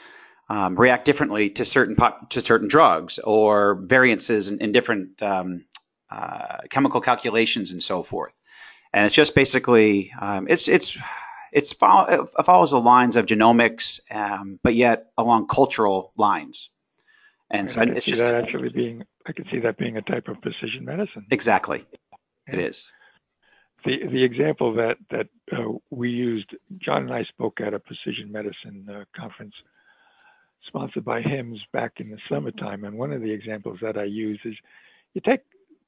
um, 0.48 0.74
react 0.74 1.04
differently 1.04 1.50
to 1.50 1.64
certain 1.64 1.96
pop- 1.96 2.30
to 2.30 2.40
certain 2.40 2.68
drugs 2.68 3.18
or 3.18 3.74
variances 3.74 4.48
in, 4.48 4.60
in 4.60 4.72
different 4.72 5.22
um, 5.22 5.66
uh, 6.10 6.58
chemical 6.70 7.00
calculations 7.00 7.72
and 7.72 7.82
so 7.82 8.02
forth. 8.02 8.32
And 8.92 9.04
it's 9.04 9.14
just 9.14 9.34
basically 9.34 10.12
um, 10.18 10.48
it's 10.48 10.66
it's 10.68 10.96
it's 11.52 11.72
follow, 11.72 12.28
it 12.38 12.44
follows 12.44 12.70
the 12.70 12.80
lines 12.80 13.16
of 13.16 13.26
genomics, 13.26 14.00
um, 14.10 14.58
but 14.62 14.74
yet 14.74 15.10
along 15.16 15.48
cultural 15.48 16.12
lines. 16.16 16.70
And, 17.50 17.60
and 17.60 17.70
so 17.70 17.80
I 17.80 17.84
it's 17.84 18.04
just 18.04 18.20
that 18.20 18.34
actually 18.34 18.68
being 18.68 19.04
I 19.26 19.32
can 19.32 19.44
see 19.50 19.58
that 19.60 19.78
being 19.78 19.96
a 19.96 20.02
type 20.02 20.28
of 20.28 20.40
precision 20.40 20.84
medicine. 20.84 21.26
Exactly, 21.30 21.84
yeah. 22.48 22.54
it 22.54 22.60
is. 22.60 22.90
The 23.84 24.06
the 24.10 24.22
example 24.22 24.74
that 24.74 24.96
that 25.10 25.28
uh, 25.52 25.72
we 25.90 26.10
used, 26.10 26.54
John 26.78 27.02
and 27.02 27.12
I 27.12 27.24
spoke 27.24 27.60
at 27.60 27.74
a 27.74 27.78
precision 27.78 28.30
medicine 28.30 28.86
uh, 28.90 29.04
conference 29.18 29.54
sponsored 30.66 31.04
by 31.04 31.22
HIMSS 31.22 31.60
back 31.72 31.92
in 31.98 32.10
the 32.10 32.18
summertime, 32.28 32.84
and 32.84 32.98
one 32.98 33.12
of 33.12 33.22
the 33.22 33.30
examples 33.30 33.78
that 33.80 33.96
I 33.96 34.04
use 34.04 34.40
is 34.44 34.54
you 35.14 35.22
take 35.24 35.40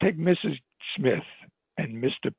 take 0.03 0.19
Mrs. 0.19 0.59
Smith 0.97 1.25
and 1.77 2.03
Mr. 2.03 2.33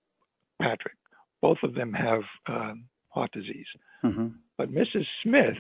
Patrick. 0.62 0.96
Both 1.42 1.60
of 1.63 1.74
them 1.74 1.94
have 1.94 2.22
um, 2.48 2.86
heart 3.12 3.32
disease. 3.32 3.68
Mm-hmm. 4.03 4.27
But 4.58 4.72
Mrs. 4.72 5.06
Smith, 5.24 5.58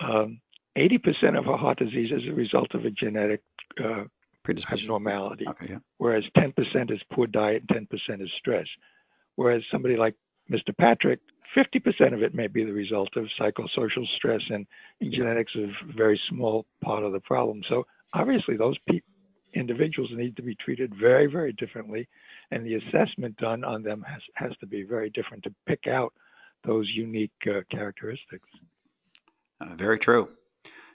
um, 0.00 0.40
80% 0.76 1.38
of 1.38 1.44
her 1.46 1.56
heart 1.56 1.78
disease 1.78 2.10
is 2.12 2.22
a 2.28 2.34
result 2.34 2.74
of 2.74 2.84
a 2.84 2.90
genetic 2.90 3.42
uh, 3.82 4.04
abnormality, 4.72 5.46
okay, 5.48 5.66
yeah. 5.70 5.78
whereas 5.98 6.24
10% 6.36 6.54
is 6.90 7.00
poor 7.12 7.26
diet 7.26 7.64
and 7.68 7.88
10% 7.88 8.22
is 8.22 8.30
stress. 8.38 8.66
Whereas 9.36 9.62
somebody 9.70 9.96
like 9.96 10.14
Mr. 10.50 10.76
Patrick, 10.78 11.20
50% 11.56 12.14
of 12.14 12.22
it 12.22 12.34
may 12.34 12.46
be 12.46 12.64
the 12.64 12.72
result 12.72 13.10
of 13.16 13.26
psychosocial 13.38 14.06
stress, 14.16 14.40
and, 14.50 14.66
and 15.00 15.12
genetics 15.12 15.52
is 15.54 15.70
a 15.88 15.92
very 15.92 16.20
small 16.28 16.66
part 16.82 17.04
of 17.04 17.12
the 17.12 17.20
problem. 17.20 17.62
So 17.68 17.86
obviously, 18.14 18.56
those 18.56 18.76
people 18.88 19.08
individuals 19.54 20.10
need 20.12 20.36
to 20.36 20.42
be 20.42 20.54
treated 20.54 20.94
very, 20.94 21.26
very 21.26 21.52
differently, 21.52 22.08
and 22.50 22.64
the 22.64 22.74
assessment 22.74 23.36
done 23.36 23.64
on 23.64 23.82
them 23.82 24.04
has, 24.06 24.20
has 24.34 24.52
to 24.60 24.66
be 24.66 24.82
very 24.82 25.10
different 25.10 25.42
to 25.44 25.54
pick 25.66 25.86
out 25.86 26.12
those 26.64 26.88
unique 26.94 27.32
uh, 27.46 27.60
characteristics. 27.70 28.48
Uh, 29.60 29.74
very 29.74 29.98
true. 29.98 30.28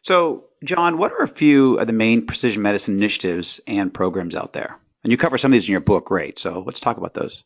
So, 0.02 0.46
John, 0.64 0.98
what 0.98 1.12
are 1.14 1.24
a 1.24 1.28
few 1.28 1.80
of 1.80 1.88
the 1.88 1.94
main 1.94 2.26
precision 2.26 2.62
medicine 2.62 2.96
initiatives 2.96 3.62
and 3.68 3.94
programs 3.94 4.36
out 4.36 4.54
there? 4.54 4.78
And 5.04 5.12
you 5.12 5.18
cover 5.18 5.38
some 5.38 5.52
of 5.52 5.54
these 5.54 5.68
in 5.68 5.72
your 5.72 5.82
book, 5.82 6.06
great. 6.06 6.40
So 6.40 6.64
let's 6.66 6.80
talk 6.80 6.98
about 6.98 7.14
those. 7.14 7.44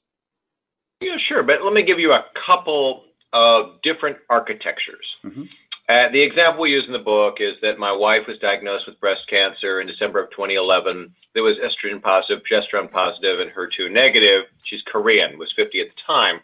Yeah, 1.01 1.17
sure. 1.27 1.43
But 1.43 1.63
let 1.63 1.73
me 1.73 1.83
give 1.83 1.99
you 1.99 2.11
a 2.11 2.25
couple 2.45 3.03
of 3.33 3.81
different 3.83 4.17
architectures. 4.29 5.05
Mm-hmm. 5.23 5.43
Uh, 5.89 6.11
the 6.11 6.21
example 6.21 6.61
we 6.61 6.71
use 6.71 6.83
in 6.85 6.93
the 6.93 6.99
book 6.99 7.37
is 7.39 7.53
that 7.61 7.79
my 7.79 7.91
wife 7.91 8.23
was 8.27 8.37
diagnosed 8.39 8.85
with 8.87 8.99
breast 8.99 9.21
cancer 9.29 9.79
in 9.79 9.87
December 9.87 10.21
of 10.21 10.29
2011. 10.31 11.13
There 11.33 11.43
was 11.43 11.55
estrogen 11.63 12.01
positive, 12.01 12.43
progesterone 12.43 12.91
positive, 12.91 13.39
and 13.39 13.51
HER2 13.51 13.91
negative. 13.91 14.45
She's 14.65 14.81
Korean, 14.91 15.37
was 15.37 15.53
50 15.55 15.79
at 15.79 15.87
the 15.87 16.01
time. 16.05 16.41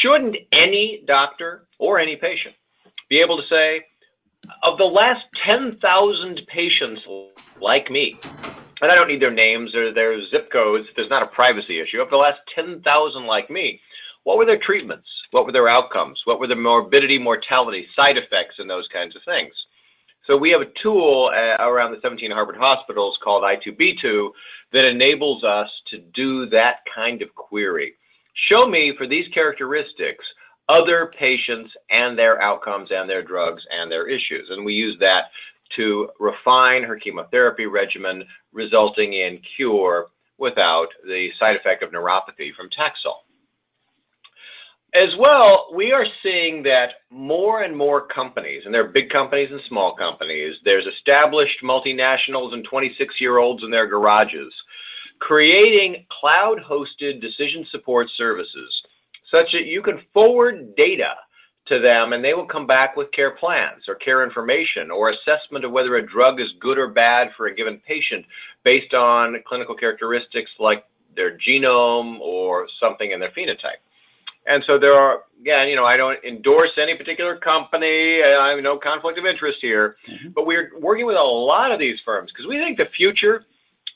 Shouldn't 0.00 0.36
any 0.52 1.02
doctor 1.06 1.66
or 1.78 1.98
any 1.98 2.16
patient 2.16 2.54
be 3.08 3.20
able 3.20 3.36
to 3.36 3.46
say, 3.48 3.82
of 4.62 4.78
the 4.78 4.84
last 4.84 5.24
10,000 5.44 6.40
patients 6.48 7.02
like 7.60 7.90
me, 7.90 8.18
and 8.80 8.90
I 8.90 8.94
don't 8.94 9.08
need 9.08 9.22
their 9.22 9.30
names 9.30 9.74
or 9.74 9.92
their 9.92 10.20
zip 10.30 10.50
codes, 10.50 10.86
there's 10.96 11.10
not 11.10 11.22
a 11.22 11.26
privacy 11.26 11.80
issue, 11.80 12.00
of 12.00 12.10
the 12.10 12.16
last 12.16 12.38
10,000 12.54 13.26
like 13.26 13.50
me, 13.50 13.80
what 14.24 14.38
were 14.38 14.46
their 14.46 14.58
treatments? 14.58 15.06
What 15.30 15.44
were 15.44 15.52
their 15.52 15.68
outcomes? 15.68 16.20
What 16.24 16.40
were 16.40 16.46
the 16.46 16.56
morbidity, 16.56 17.18
mortality, 17.18 17.86
side 17.94 18.16
effects, 18.16 18.56
and 18.58 18.68
those 18.68 18.88
kinds 18.92 19.14
of 19.14 19.22
things? 19.24 19.52
So 20.26 20.36
we 20.36 20.50
have 20.50 20.62
a 20.62 20.72
tool 20.82 21.30
uh, 21.34 21.62
around 21.62 21.92
the 21.92 22.00
17 22.00 22.30
Harvard 22.30 22.56
hospitals 22.56 23.18
called 23.22 23.42
I2B2 23.42 24.30
that 24.72 24.86
enables 24.86 25.44
us 25.44 25.68
to 25.90 25.98
do 26.14 26.46
that 26.46 26.76
kind 26.94 27.20
of 27.20 27.34
query. 27.34 27.94
Show 28.48 28.66
me 28.66 28.94
for 28.96 29.06
these 29.06 29.26
characteristics 29.32 30.24
other 30.68 31.12
patients 31.18 31.70
and 31.90 32.18
their 32.18 32.40
outcomes 32.40 32.88
and 32.90 33.08
their 33.08 33.22
drugs 33.22 33.62
and 33.70 33.90
their 33.90 34.08
issues. 34.08 34.48
And 34.50 34.64
we 34.64 34.72
use 34.72 34.96
that 35.00 35.24
to 35.76 36.08
refine 36.18 36.82
her 36.82 36.96
chemotherapy 36.96 37.66
regimen, 37.66 38.24
resulting 38.52 39.12
in 39.12 39.40
cure 39.56 40.06
without 40.38 40.88
the 41.04 41.28
side 41.38 41.56
effect 41.56 41.82
of 41.82 41.90
neuropathy 41.90 42.54
from 42.54 42.68
Taxol. 42.70 43.20
As 44.94 45.08
well, 45.18 45.70
we 45.74 45.90
are 45.90 46.06
seeing 46.22 46.62
that 46.62 46.90
more 47.10 47.62
and 47.62 47.76
more 47.76 48.06
companies, 48.06 48.62
and 48.64 48.72
there 48.72 48.84
are 48.84 48.88
big 48.88 49.10
companies 49.10 49.48
and 49.50 49.60
small 49.68 49.96
companies, 49.96 50.54
there's 50.64 50.86
established 50.86 51.58
multinationals 51.64 52.52
and 52.52 52.64
26 52.64 53.20
year 53.20 53.38
olds 53.38 53.64
in 53.64 53.72
their 53.72 53.88
garages, 53.88 54.52
creating 55.24 56.04
cloud 56.20 56.58
hosted 56.68 57.18
decision 57.18 57.66
support 57.70 58.06
services 58.18 58.70
such 59.30 59.46
that 59.52 59.64
you 59.64 59.80
can 59.80 59.98
forward 60.12 60.76
data 60.76 61.14
to 61.66 61.80
them 61.80 62.12
and 62.12 62.22
they 62.22 62.34
will 62.34 62.44
come 62.44 62.66
back 62.66 62.94
with 62.94 63.10
care 63.12 63.30
plans 63.30 63.84
or 63.88 63.94
care 63.94 64.22
information 64.22 64.90
or 64.90 65.10
assessment 65.10 65.64
of 65.64 65.72
whether 65.72 65.96
a 65.96 66.06
drug 66.06 66.40
is 66.42 66.48
good 66.60 66.76
or 66.76 66.88
bad 66.88 67.28
for 67.38 67.46
a 67.46 67.54
given 67.54 67.80
patient 67.88 68.22
based 68.64 68.92
on 68.92 69.36
clinical 69.48 69.74
characteristics 69.74 70.50
like 70.60 70.84
their 71.16 71.38
genome 71.38 72.20
or 72.20 72.66
something 72.78 73.12
in 73.12 73.18
their 73.18 73.30
phenotype. 73.30 73.80
And 74.46 74.62
so 74.66 74.78
there 74.78 74.92
are, 74.92 75.20
again, 75.40 75.68
you 75.68 75.76
know, 75.76 75.86
I 75.86 75.96
don't 75.96 76.22
endorse 76.22 76.72
any 76.76 76.94
particular 76.98 77.38
company. 77.38 78.20
I 78.22 78.50
have 78.50 78.62
no 78.62 78.76
conflict 78.76 79.18
of 79.18 79.24
interest 79.24 79.56
here, 79.62 79.96
mm-hmm. 80.06 80.32
but 80.34 80.44
we're 80.44 80.72
working 80.78 81.06
with 81.06 81.16
a 81.16 81.22
lot 81.22 81.72
of 81.72 81.78
these 81.78 81.96
firms 82.04 82.30
because 82.30 82.46
we 82.46 82.58
think 82.58 82.76
the 82.76 82.92
future 82.94 83.46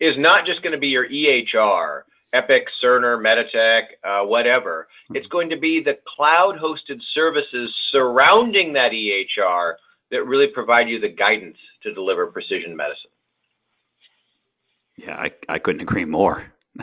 is 0.01 0.15
not 0.19 0.47
just 0.47 0.63
going 0.63 0.73
to 0.73 0.79
be 0.79 0.89
your 0.89 1.09
EHR, 1.09 2.03
Epic, 2.33 2.67
Cerner, 2.83 3.19
Meditech, 3.19 3.83
uh, 4.05 4.27
whatever. 4.27 4.89
Mm-hmm. 5.05 5.17
It's 5.17 5.27
going 5.29 5.51
to 5.51 5.57
be 5.57 5.83
the 5.83 5.99
cloud-hosted 6.17 7.01
services 7.15 7.75
surrounding 7.91 8.73
that 8.75 8.93
EHR 8.93 9.75
that 10.11 10.25
really 10.25 10.49
provide 10.49 10.89
you 10.89 11.01
the 11.01 11.09
guidance 11.09 11.57
to 11.83 11.93
deliver 11.93 12.27
precision 12.27 12.77
medicine. 12.77 13.11
Yeah, 14.97 15.17
I, 15.17 15.31
I 15.49 15.59
couldn't 15.59 15.83
agree 15.83 16.05
more. 16.05 16.53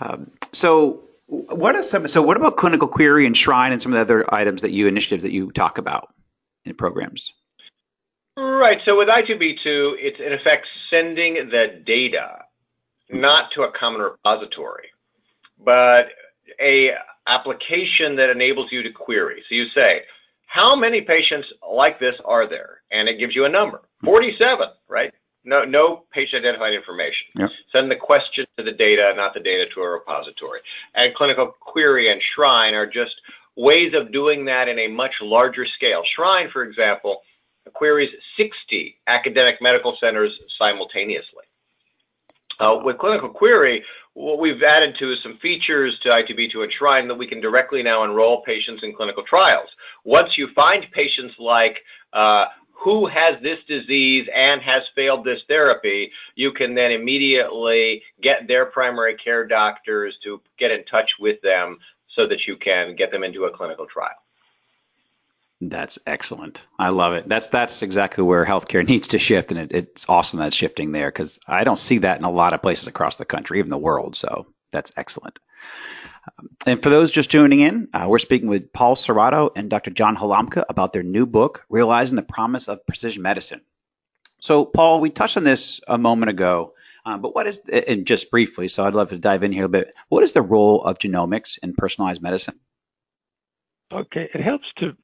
um, 0.00 0.30
so 0.52 1.06
what 1.26 1.74
are 1.74 1.82
some? 1.82 2.06
So, 2.06 2.22
what 2.22 2.36
about 2.36 2.56
clinical 2.56 2.88
query 2.88 3.26
and 3.26 3.36
Shrine 3.36 3.72
and 3.72 3.82
some 3.82 3.92
of 3.92 3.96
the 3.96 4.00
other 4.02 4.34
items 4.34 4.62
that 4.62 4.70
you 4.70 4.86
initiatives 4.86 5.24
that 5.24 5.32
you 5.32 5.50
talk 5.50 5.78
about 5.78 6.14
in 6.64 6.74
programs? 6.74 7.32
Right. 8.36 8.78
So 8.84 8.98
with 8.98 9.08
I2B2, 9.08 9.94
it's 9.98 10.20
in 10.20 10.32
effect 10.32 10.66
sending 10.90 11.48
the 11.50 11.82
data 11.86 12.42
not 13.10 13.50
to 13.54 13.62
a 13.62 13.72
common 13.78 14.00
repository, 14.02 14.88
but 15.64 16.06
a 16.60 16.90
application 17.26 18.14
that 18.16 18.30
enables 18.30 18.70
you 18.70 18.82
to 18.82 18.90
query. 18.90 19.42
So 19.48 19.54
you 19.54 19.66
say, 19.74 20.02
how 20.46 20.76
many 20.76 21.00
patients 21.00 21.48
like 21.68 21.98
this 21.98 22.14
are 22.24 22.48
there? 22.48 22.82
And 22.90 23.08
it 23.08 23.18
gives 23.18 23.34
you 23.34 23.46
a 23.46 23.48
number, 23.48 23.82
hmm. 24.00 24.06
47, 24.06 24.68
right? 24.88 25.12
No, 25.44 25.64
no 25.64 26.04
patient 26.12 26.44
identified 26.44 26.74
information. 26.74 27.26
Yep. 27.38 27.50
Send 27.72 27.90
the 27.90 27.96
question 27.96 28.44
to 28.58 28.64
the 28.64 28.72
data, 28.72 29.12
not 29.16 29.32
the 29.32 29.40
data 29.40 29.64
to 29.74 29.80
a 29.80 29.88
repository. 29.88 30.60
And 30.94 31.14
clinical 31.14 31.54
query 31.60 32.10
and 32.10 32.20
Shrine 32.34 32.74
are 32.74 32.86
just 32.86 33.14
ways 33.54 33.92
of 33.94 34.12
doing 34.12 34.44
that 34.46 34.68
in 34.68 34.78
a 34.80 34.88
much 34.88 35.14
larger 35.22 35.64
scale. 35.76 36.02
Shrine, 36.16 36.48
for 36.52 36.64
example, 36.64 37.22
queries 37.74 38.10
60 38.36 38.96
academic 39.06 39.56
medical 39.60 39.96
centers 40.00 40.32
simultaneously. 40.58 41.44
Uh, 42.58 42.78
with 42.82 42.98
clinical 42.98 43.28
query, 43.28 43.84
what 44.14 44.38
we've 44.38 44.62
added 44.62 44.96
to 44.98 45.12
is 45.12 45.18
some 45.22 45.38
features 45.42 45.94
to 46.02 46.08
I2B2 46.08 46.62
and 46.62 46.72
Shrine 46.72 47.06
that 47.08 47.14
we 47.14 47.26
can 47.26 47.40
directly 47.40 47.82
now 47.82 48.02
enroll 48.04 48.42
patients 48.42 48.82
in 48.82 48.94
clinical 48.94 49.22
trials. 49.28 49.68
Once 50.04 50.30
you 50.38 50.48
find 50.54 50.86
patients 50.92 51.34
like 51.38 51.76
uh, 52.14 52.46
who 52.72 53.06
has 53.06 53.34
this 53.42 53.58
disease 53.68 54.26
and 54.34 54.62
has 54.62 54.82
failed 54.94 55.24
this 55.24 55.40
therapy, 55.48 56.10
you 56.34 56.50
can 56.52 56.74
then 56.74 56.92
immediately 56.92 58.02
get 58.22 58.48
their 58.48 58.66
primary 58.66 59.16
care 59.22 59.46
doctors 59.46 60.14
to 60.24 60.40
get 60.58 60.70
in 60.70 60.82
touch 60.86 61.10
with 61.20 61.40
them 61.42 61.76
so 62.14 62.26
that 62.26 62.46
you 62.46 62.56
can 62.56 62.96
get 62.96 63.10
them 63.10 63.22
into 63.22 63.44
a 63.44 63.54
clinical 63.54 63.86
trial. 63.86 64.16
That's 65.60 65.98
excellent. 66.06 66.60
I 66.78 66.90
love 66.90 67.14
it. 67.14 67.28
That's 67.28 67.46
that's 67.46 67.80
exactly 67.82 68.22
where 68.22 68.44
healthcare 68.44 68.86
needs 68.88 69.08
to 69.08 69.18
shift, 69.18 69.50
and 69.50 69.60
it, 69.60 69.72
it's 69.72 70.08
awesome 70.08 70.38
that 70.40 70.48
it's 70.48 70.56
shifting 70.56 70.92
there 70.92 71.08
because 71.08 71.38
I 71.46 71.64
don't 71.64 71.78
see 71.78 71.98
that 71.98 72.18
in 72.18 72.24
a 72.24 72.30
lot 72.30 72.52
of 72.52 72.62
places 72.62 72.88
across 72.88 73.16
the 73.16 73.24
country, 73.24 73.58
even 73.58 73.70
the 73.70 73.78
world. 73.78 74.16
So 74.16 74.46
that's 74.70 74.92
excellent. 74.96 75.38
Um, 76.38 76.48
and 76.66 76.82
for 76.82 76.90
those 76.90 77.10
just 77.10 77.30
tuning 77.30 77.60
in, 77.60 77.88
uh, 77.94 78.06
we're 78.08 78.18
speaking 78.18 78.48
with 78.48 78.72
Paul 78.72 78.96
Cerrato 78.96 79.50
and 79.56 79.70
Dr. 79.70 79.90
John 79.90 80.16
Halamka 80.16 80.64
about 80.68 80.92
their 80.92 81.04
new 81.04 81.24
book, 81.24 81.64
Realizing 81.70 82.16
the 82.16 82.22
Promise 82.22 82.68
of 82.68 82.84
Precision 82.86 83.22
Medicine. 83.22 83.62
So, 84.40 84.64
Paul, 84.64 85.00
we 85.00 85.10
touched 85.10 85.36
on 85.36 85.44
this 85.44 85.80
a 85.88 85.96
moment 85.96 86.30
ago, 86.30 86.74
uh, 87.06 87.16
but 87.16 87.34
what 87.34 87.46
is, 87.46 87.60
and 87.60 88.06
just 88.06 88.30
briefly, 88.30 88.68
so 88.68 88.84
I'd 88.84 88.94
love 88.94 89.10
to 89.10 89.18
dive 89.18 89.44
in 89.44 89.52
here 89.52 89.64
a 89.64 89.68
bit. 89.68 89.94
What 90.08 90.24
is 90.24 90.32
the 90.32 90.42
role 90.42 90.84
of 90.84 90.98
genomics 90.98 91.58
in 91.62 91.74
personalized 91.74 92.20
medicine? 92.20 92.58
Okay, 93.92 94.28
it 94.34 94.42
helps 94.42 94.66
to 94.78 94.96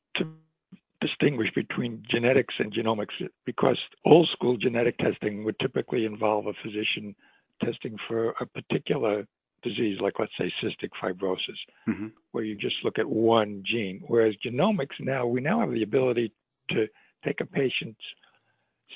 distinguish 1.03 1.51
between 1.55 2.03
genetics 2.09 2.55
and 2.59 2.73
genomics 2.73 3.13
because 3.45 3.79
old 4.05 4.29
school 4.33 4.57
genetic 4.57 4.97
testing 4.99 5.45
would 5.45 5.59
typically 5.59 6.07
involve 6.07 6.47
a 6.47 6.53
physician 6.63 7.15
testing 7.63 7.97
for 8.09 8.31
a 8.41 8.47
particular 8.47 9.27
disease, 9.63 9.99
like 10.01 10.15
let's 10.19 10.33
say 10.39 10.53
cystic 10.63 10.91
fibrosis, 11.03 11.59
mm-hmm. 11.89 12.09
where 12.33 12.45
you 12.45 12.55
just 12.57 12.77
look 12.85 12.99
at 12.99 13.09
one 13.09 13.63
gene. 13.67 14.03
Whereas 14.07 14.35
genomics 14.45 14.99
now, 15.01 15.27
we 15.27 15.41
now 15.41 15.61
have 15.61 15.73
the 15.73 15.83
ability 15.83 16.33
to 16.71 16.87
take 17.25 17.41
a 17.41 17.47
patient's 17.47 18.01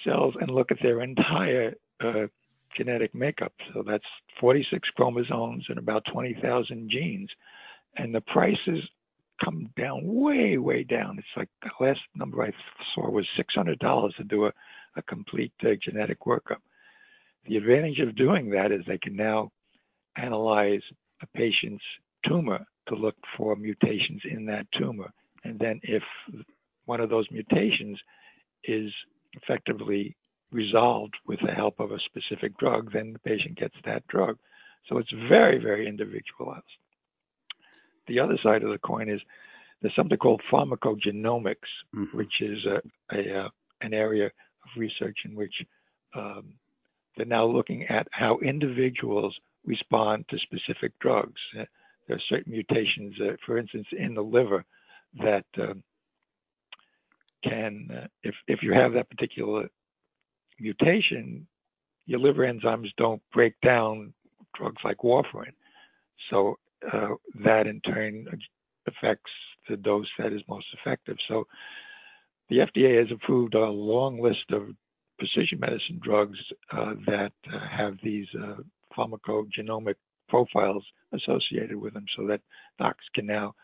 cells 0.05 0.35
and 0.41 0.51
look 0.51 0.71
at 0.71 0.79
their 0.83 1.03
entire 1.03 1.75
uh, 2.01 2.27
genetic 2.77 3.15
makeup. 3.15 3.53
So 3.73 3.83
that's 3.87 4.05
46 4.41 4.89
chromosomes 4.97 5.65
and 5.69 5.79
about 5.79 6.05
20,000 6.13 6.91
genes. 6.91 7.31
And 7.97 8.15
the 8.15 8.21
prices 8.21 8.83
come 9.43 9.71
down 9.77 10.01
way, 10.05 10.57
way 10.59 10.83
down. 10.83 11.19
It's 11.19 11.27
like 11.37 11.49
the 11.63 11.85
last 11.85 12.01
number 12.15 12.43
I 12.43 12.53
saw 12.95 13.11
was 13.11 13.27
$600 13.39 14.17
to 14.17 14.25
do 14.25 14.47
a, 14.47 14.53
a 14.97 15.03
complete 15.03 15.53
uh, 15.65 15.71
genetic 15.83 16.21
workup. 16.21 16.63
The 17.47 17.57
advantage 17.57 18.01
of 18.01 18.17
doing 18.17 18.51
that 18.51 18.73
is 18.73 18.83
they 18.87 18.99
can 18.99 19.17
now 19.17 19.51
analyze 20.17 20.83
a 21.23 21.27
patient's 21.37 21.85
tumor 22.27 22.67
to 22.89 22.95
look 22.95 23.17
for 23.37 23.57
mutations 23.57 24.23
in 24.31 24.47
that 24.47 24.67
tumor. 24.79 25.13
And 25.45 25.59
then 25.59 25.81
if 25.83 26.03
one 26.87 27.01
of 27.01 27.11
those 27.11 27.27
mutations 27.31 27.99
is 28.65 28.91
effectively 29.35 30.17
resolved 30.51 31.15
with 31.27 31.41
the 31.45 31.53
help 31.53 31.79
of 31.81 31.93
a 31.93 31.99
specific 32.01 32.57
drug, 32.59 32.93
then 32.93 33.13
the 33.13 33.19
patient 33.21 33.59
gets 33.59 33.75
that 33.85 34.07
drug. 34.09 34.39
So 34.89 34.99
it's 34.99 35.13
very, 35.29 35.59
very 35.59 35.89
individualized. 35.89 36.65
The 38.09 38.21
other 38.21 38.39
side 38.43 38.63
of 38.63 38.71
the 38.71 38.79
coin 38.79 39.09
is 39.09 39.21
there's 39.81 39.95
something 39.95 40.19
called 40.19 40.43
pharmacogenomics, 40.51 41.57
mm-hmm. 41.95 42.17
which 42.17 42.41
is 42.41 42.59
a, 42.65 43.17
a, 43.17 43.45
uh, 43.45 43.49
an 43.83 43.93
area 43.93 44.27
of 44.27 44.71
research 44.77 45.19
in 45.25 45.35
which 45.35 45.55
um, 46.15 46.55
they're 47.17 47.27
now 47.27 47.47
looking 47.47 47.85
at 47.87 48.07
how 48.11 48.39
individuals 48.39 49.37
respond 49.65 50.25
to 50.31 50.39
specific 50.39 50.99
drugs. 51.01 51.41
Uh, 51.59 51.65
there 52.07 52.17
are 52.17 52.23
certain 52.29 52.53
mutations, 52.53 53.15
uh, 53.21 53.37
for 53.45 53.59
instance, 53.59 53.87
in 53.93 54.15
the 54.15 54.23
liver 54.23 54.65
that 55.19 55.45
um, 55.59 55.83
can, 57.43 57.89
uh, 57.93 58.07
if, 58.23 58.35
if 58.47 58.63
you 58.63 58.73
have 58.73 58.93
that 58.93 59.11
particular 59.11 59.69
mutation, 60.59 61.47
your 62.07 62.21
liver 62.21 62.47
enzymes 62.47 62.91
don't 62.97 63.23
break 63.33 63.55
down 63.63 64.13
drugs 64.55 64.81
like 64.85 64.99
warfarin. 64.99 65.53
So 66.31 66.59
uh, 66.93 67.09
that 67.45 67.67
in 67.67 67.81
turn 67.81 68.27
affects 68.87 69.31
the 69.69 69.77
dose 69.77 70.09
that 70.19 70.33
is 70.33 70.43
most 70.49 70.67
effective. 70.81 71.17
So 71.29 71.47
the 72.49 72.59
FDA 72.59 72.99
has 72.99 73.11
approved 73.11 73.55
a 73.55 73.65
long 73.65 74.21
list 74.21 74.51
of 74.53 74.69
precision 75.19 75.59
medicine 75.61 76.01
drugs 76.03 76.39
uh, 76.73 76.95
that 77.07 77.33
uh, 77.53 77.59
have 77.77 77.97
these 78.03 78.27
pharmacogenomic 78.97 79.95
profiles 80.29 80.85
associated 81.13 81.77
with 81.77 81.95
them 81.95 82.05
so 82.17 82.27
that 82.27 82.41
docs 82.79 83.05
can 83.15 83.27
now 83.27 83.55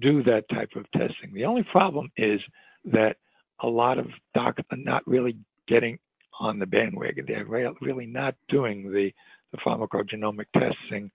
do 0.00 0.22
that 0.22 0.48
type 0.48 0.70
of 0.76 0.90
testing. 0.92 1.32
The 1.34 1.44
only 1.44 1.64
problem 1.64 2.10
is 2.16 2.40
that 2.86 3.16
a 3.60 3.68
lot 3.68 3.98
of 3.98 4.06
docs 4.34 4.62
are 4.70 4.76
not 4.76 5.06
really 5.06 5.36
getting 5.68 5.98
on 6.40 6.58
the 6.58 6.66
bandwagon. 6.66 7.26
They're 7.26 7.74
really 7.80 8.06
not 8.06 8.34
doing 8.48 8.90
the, 8.90 9.12
the 9.52 9.58
pharmacogenomic 9.58 10.46
testing. 10.54 11.10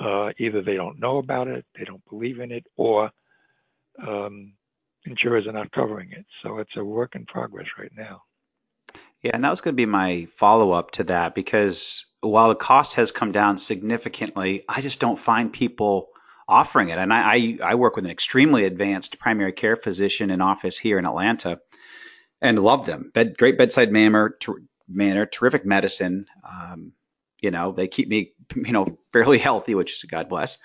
Uh, 0.00 0.30
either 0.38 0.62
they 0.62 0.76
don't 0.76 0.98
know 0.98 1.18
about 1.18 1.46
it, 1.46 1.64
they 1.78 1.84
don't 1.84 2.04
believe 2.08 2.40
in 2.40 2.50
it, 2.50 2.66
or 2.76 3.10
um, 4.06 4.54
insurers 5.04 5.46
are 5.46 5.52
not 5.52 5.70
covering 5.72 6.10
it. 6.12 6.24
So 6.42 6.58
it's 6.58 6.76
a 6.76 6.84
work 6.84 7.14
in 7.14 7.26
progress 7.26 7.66
right 7.78 7.92
now. 7.96 8.22
Yeah, 9.22 9.32
and 9.34 9.44
that 9.44 9.50
was 9.50 9.60
going 9.60 9.74
to 9.74 9.80
be 9.80 9.86
my 9.86 10.28
follow 10.38 10.72
up 10.72 10.92
to 10.92 11.04
that 11.04 11.34
because 11.34 12.06
while 12.20 12.48
the 12.48 12.54
cost 12.54 12.94
has 12.94 13.10
come 13.10 13.32
down 13.32 13.58
significantly, 13.58 14.64
I 14.68 14.80
just 14.80 15.00
don't 15.00 15.18
find 15.18 15.52
people 15.52 16.08
offering 16.48 16.88
it. 16.88 16.98
And 16.98 17.12
I, 17.12 17.34
I, 17.34 17.58
I 17.62 17.74
work 17.74 17.96
with 17.96 18.06
an 18.06 18.10
extremely 18.10 18.64
advanced 18.64 19.18
primary 19.18 19.52
care 19.52 19.76
physician 19.76 20.30
in 20.30 20.40
office 20.40 20.78
here 20.78 20.98
in 20.98 21.06
Atlanta 21.06 21.60
and 22.40 22.58
love 22.58 22.86
them. 22.86 23.10
Bed, 23.12 23.36
great 23.36 23.58
bedside 23.58 23.92
manner, 23.92 24.36
ter, 24.40 24.54
manner, 24.88 25.26
terrific 25.26 25.66
medicine. 25.66 26.26
Um, 26.50 26.92
you 27.40 27.50
know, 27.50 27.72
they 27.72 27.88
keep 27.88 28.08
me, 28.08 28.32
you 28.54 28.72
know, 28.72 28.98
fairly 29.12 29.38
healthy, 29.38 29.74
which 29.74 29.92
is 29.92 30.02
God 30.02 30.28
bless. 30.28 30.58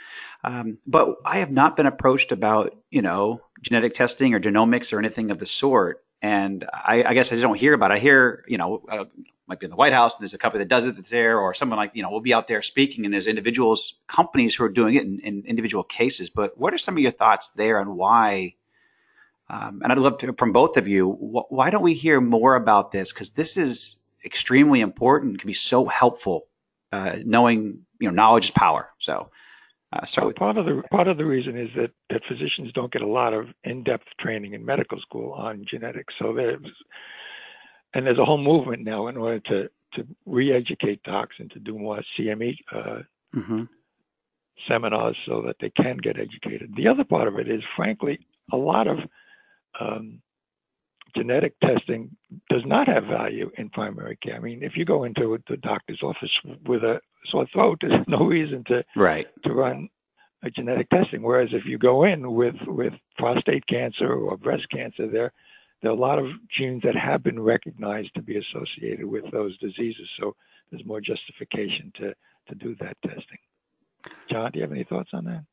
Um, 0.44 0.78
but 0.86 1.16
I 1.26 1.40
have 1.40 1.52
not 1.52 1.76
been 1.76 1.86
approached 1.86 2.32
about, 2.32 2.76
you 2.90 3.02
know, 3.02 3.42
genetic 3.62 3.94
testing 3.94 4.34
or 4.34 4.40
genomics 4.40 4.94
or 4.94 5.00
anything 5.00 5.32
of 5.32 5.40
the 5.40 5.46
sort. 5.46 6.04
And 6.22 6.66
I, 6.74 7.04
I 7.04 7.14
guess 7.14 7.32
I 7.32 7.36
just 7.36 7.44
don't 7.44 7.58
hear 7.58 7.74
about 7.74 7.92
it. 7.92 7.96
I 7.96 8.00
hear, 8.00 8.46
you 8.48 8.58
know, 8.58 8.84
uh, 8.90 9.06
might 9.48 9.60
be 9.60 9.66
in 9.66 9.70
the 9.70 9.76
White 9.76 9.94
House 9.94 10.16
and 10.16 10.22
there's 10.22 10.34
a 10.34 10.40
company 10.40 10.64
that 10.64 10.70
does 10.70 10.86
it 10.88 10.96
that's 10.96 11.10
there, 11.10 11.40
or 11.40 11.54
someone 11.54 11.78
like, 11.78 11.92
you 11.94 12.02
know, 12.02 12.10
will 12.10 12.22
be 12.22 12.34
out 12.34 12.48
there 12.48 12.62
speaking 12.62 13.06
and 13.06 13.14
there's 13.14 13.28
individuals, 13.28 13.96
companies 14.08 14.56
who 14.56 14.64
are 14.64 14.70
doing 14.70 14.96
it 14.96 15.04
in, 15.04 15.20
in 15.20 15.44
individual 15.46 15.84
cases. 15.84 16.30
But 16.30 16.58
what 16.58 16.74
are 16.74 16.80
some 16.80 16.96
of 16.96 17.00
your 17.00 17.12
thoughts 17.12 17.50
there 17.50 17.80
on 17.80 17.96
why? 17.96 18.56
Um, 19.50 19.82
and 19.84 19.92
I'd 19.92 20.00
love 20.00 20.18
to, 20.20 20.34
from 20.34 20.52
both 20.52 20.78
of 20.78 20.88
you, 20.88 21.12
wh- 21.12 21.52
why 21.52 21.70
don't 21.70 21.84
we 21.84 21.94
hear 21.94 22.20
more 22.20 22.56
about 22.56 22.92
this? 22.92 23.14
Because 23.14 23.30
this 23.32 23.58
is 23.58 23.98
extremely 24.24 24.82
important, 24.82 25.40
can 25.40 25.48
be 25.48 25.54
so 25.54 25.86
helpful. 25.86 26.48
Uh, 26.96 27.18
knowing, 27.26 27.60
you 28.00 28.08
know, 28.08 28.16
knowledge 28.22 28.46
is 28.46 28.52
power. 28.52 28.84
So 29.00 29.30
Uh, 29.94 30.06
so 30.06 30.24
well, 30.24 30.34
part 30.34 30.58
of 30.58 30.66
the 30.66 30.82
part 30.92 31.08
of 31.08 31.18
the 31.18 31.26
reason 31.26 31.58
is 31.58 31.70
that 31.76 31.92
that 32.10 32.22
physicians 32.28 32.72
don't 32.74 32.92
get 32.92 33.02
a 33.02 33.08
lot 33.08 33.34
of 33.34 33.48
in-depth 33.64 34.08
training 34.20 34.54
in 34.54 34.66
medical 34.66 35.00
school 35.00 35.32
on 35.34 35.66
genetics. 35.72 36.14
So 36.20 36.34
there's 36.34 36.60
and 37.94 38.06
there's 38.06 38.18
a 38.18 38.26
whole 38.26 38.44
movement 38.52 38.84
now 38.84 39.08
in 39.08 39.16
order 39.18 39.40
to 39.52 39.70
to 39.94 40.08
re-educate 40.26 41.02
docs 41.04 41.36
and 41.40 41.50
to 41.52 41.60
do 41.60 41.78
more 41.78 42.02
CME 42.14 42.58
uh, 42.72 43.02
mm-hmm. 43.34 43.64
seminars 44.68 45.18
so 45.26 45.42
that 45.46 45.58
they 45.62 45.72
can 45.82 45.98
get 45.98 46.20
educated. 46.20 46.74
The 46.76 46.88
other 46.88 47.06
part 47.06 47.28
of 47.30 47.40
it 47.40 47.48
is, 47.48 47.62
frankly, 47.78 48.20
a 48.52 48.58
lot 48.58 48.88
of 48.88 48.98
um, 49.80 50.22
genetic 51.16 51.60
testing 51.60 52.16
does 52.50 52.64
not 52.66 52.88
have 52.88 53.06
value 53.06 53.50
in 53.58 53.70
primary 53.70 54.18
care. 54.18 54.36
I 54.36 54.40
mean, 54.40 54.64
if 54.64 54.74
you 54.76 54.86
go 54.86 55.04
into 55.04 55.38
the 55.50 55.58
doctor's 55.58 56.02
office 56.04 56.32
with 56.66 56.84
a 56.84 57.00
sore 57.32 57.48
throat, 57.54 57.80
there's 57.82 58.06
no 58.08 58.26
reason 58.26 58.64
to 58.68 58.84
right. 58.96 59.28
to 59.44 59.54
run 59.54 59.90
a 60.44 60.50
genetic 60.50 60.90
testing. 60.90 61.22
Whereas 61.22 61.50
if 61.52 61.66
you 61.66 61.78
go 61.78 62.04
in 62.04 62.34
with 62.34 62.56
with 62.68 62.94
prostate 63.18 63.66
cancer 63.68 64.14
or 64.14 64.38
breast 64.38 64.68
cancer, 64.72 65.08
there 65.08 65.32
there 65.82 65.92
are 65.92 65.96
a 65.96 66.00
lot 66.00 66.20
of 66.20 66.26
genes 66.58 66.82
that 66.84 66.96
have 66.96 67.24
been 67.24 67.42
recognized 67.42 68.14
to 68.16 68.22
be 68.22 68.38
associated 68.38 69.06
with 69.06 69.26
those 69.32 69.58
diseases. 69.60 70.08
So 70.20 70.36
there's 70.72 70.86
more 70.86 71.02
justification 71.02 71.92
to 72.00 72.14
to 72.50 72.56
do 72.56 72.76
that 72.80 72.98
testing. 73.04 73.40
John, 74.30 74.52
do 74.52 74.60
you 74.60 74.64
have 74.64 74.72
any 74.72 74.84
thoughts 74.84 75.10
on 75.14 75.26
that? 75.26 75.44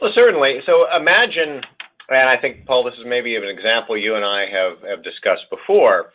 Well, 0.00 0.10
certainly. 0.14 0.60
So 0.66 0.86
imagine 0.94 1.48
and 1.48 1.64
I 2.08 2.36
think, 2.36 2.66
Paul, 2.66 2.84
this 2.84 2.94
is 2.94 3.04
maybe 3.06 3.34
an 3.36 3.44
example 3.44 3.96
you 3.96 4.14
and 4.14 4.24
I 4.24 4.46
have, 4.46 4.80
have 4.88 5.02
discussed 5.02 5.44
before, 5.50 6.12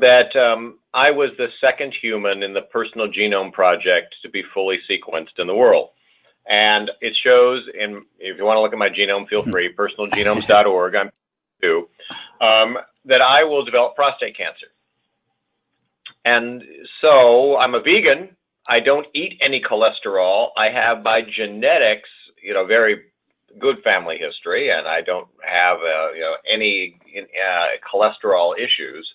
that 0.00 0.34
um, 0.36 0.78
I 0.94 1.10
was 1.10 1.30
the 1.38 1.48
second 1.60 1.94
human 2.00 2.42
in 2.42 2.52
the 2.52 2.62
Personal 2.62 3.08
Genome 3.08 3.52
Project 3.52 4.14
to 4.22 4.28
be 4.30 4.42
fully 4.54 4.78
sequenced 4.88 5.38
in 5.38 5.46
the 5.46 5.54
world. 5.54 5.90
And 6.48 6.90
it 7.02 7.14
shows 7.22 7.62
in, 7.78 8.04
if 8.18 8.38
you 8.38 8.44
want 8.44 8.56
to 8.56 8.60
look 8.60 8.72
at 8.72 8.78
my 8.78 8.88
genome, 8.88 9.28
feel 9.28 9.42
free, 9.42 9.74
personalgenomes.org, 9.74 10.94
I'm 10.94 11.10
too, 11.60 11.88
um, 12.40 12.78
that 13.04 13.20
I 13.20 13.44
will 13.44 13.64
develop 13.64 13.94
prostate 13.94 14.36
cancer. 14.36 14.68
And 16.24 16.62
so 17.02 17.58
I'm 17.58 17.74
a 17.74 17.80
vegan. 17.80 18.30
I 18.66 18.80
don't 18.80 19.06
eat 19.14 19.38
any 19.42 19.62
cholesterol. 19.62 20.48
I 20.56 20.70
have 20.70 21.02
by 21.02 21.22
genetics, 21.22 22.08
you 22.42 22.54
know, 22.54 22.64
very 22.64 23.02
good 23.58 23.82
family 23.82 24.18
history, 24.18 24.70
and 24.70 24.86
I 24.86 25.00
don't 25.00 25.28
have 25.42 25.78
uh, 25.78 26.12
you 26.12 26.20
know 26.20 26.36
any 26.52 26.98
uh, 27.16 27.66
cholesterol 27.92 28.54
issues. 28.58 29.08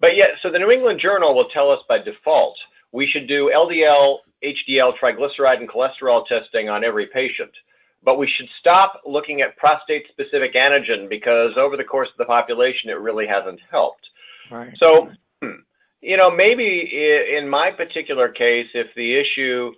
But 0.00 0.16
yet, 0.16 0.30
so 0.42 0.50
the 0.50 0.58
New 0.58 0.70
England 0.70 1.00
Journal 1.00 1.34
will 1.34 1.48
tell 1.48 1.70
us 1.70 1.80
by 1.88 1.98
default 1.98 2.56
we 2.92 3.06
should 3.06 3.28
do 3.28 3.52
LDL, 3.54 4.18
HDL, 4.42 4.92
triglyceride, 5.02 5.58
and 5.58 5.68
cholesterol 5.68 6.26
testing 6.26 6.68
on 6.68 6.84
every 6.84 7.06
patient. 7.06 7.50
But 8.02 8.18
we 8.18 8.28
should 8.36 8.48
stop 8.60 9.02
looking 9.04 9.42
at 9.42 9.56
prostate-specific 9.56 10.54
antigen 10.54 11.08
because 11.08 11.52
over 11.58 11.76
the 11.76 11.84
course 11.84 12.08
of 12.08 12.18
the 12.18 12.24
population, 12.24 12.88
it 12.88 13.00
really 13.00 13.26
hasn't 13.26 13.60
helped. 13.70 14.06
Right. 14.50 14.72
So, 14.78 15.10
hmm, 15.42 15.60
you 16.00 16.16
know, 16.16 16.30
maybe 16.30 16.88
in 17.36 17.48
my 17.48 17.70
particular 17.70 18.28
case, 18.28 18.68
if 18.74 18.86
the 18.94 19.18
issue 19.18 19.72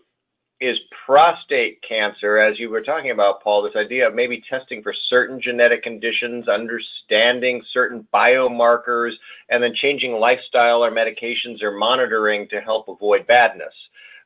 is 0.61 0.77
prostate 1.07 1.81
cancer, 1.88 2.38
as 2.38 2.59
you 2.59 2.68
were 2.68 2.83
talking 2.83 3.12
about, 3.12 3.42
Paul, 3.42 3.62
this 3.62 3.77
idea 3.77 4.09
of 4.09 4.14
maybe 4.14 4.42
testing 4.49 4.83
for 4.83 4.92
certain 5.09 5.40
genetic 5.40 5.85
conditions, 5.85 6.49
understanding 6.49 7.62
certain 7.73 8.07
biomarkers, 8.12 9.12
and 9.49 9.62
then 9.62 9.73
changing 9.75 10.12
lifestyle 10.12 10.85
or 10.85 10.90
medications 10.90 11.62
or 11.62 11.71
monitoring 11.71 12.49
to 12.49 12.61
help 12.61 12.88
avoid 12.88 13.27
badness. 13.27 13.73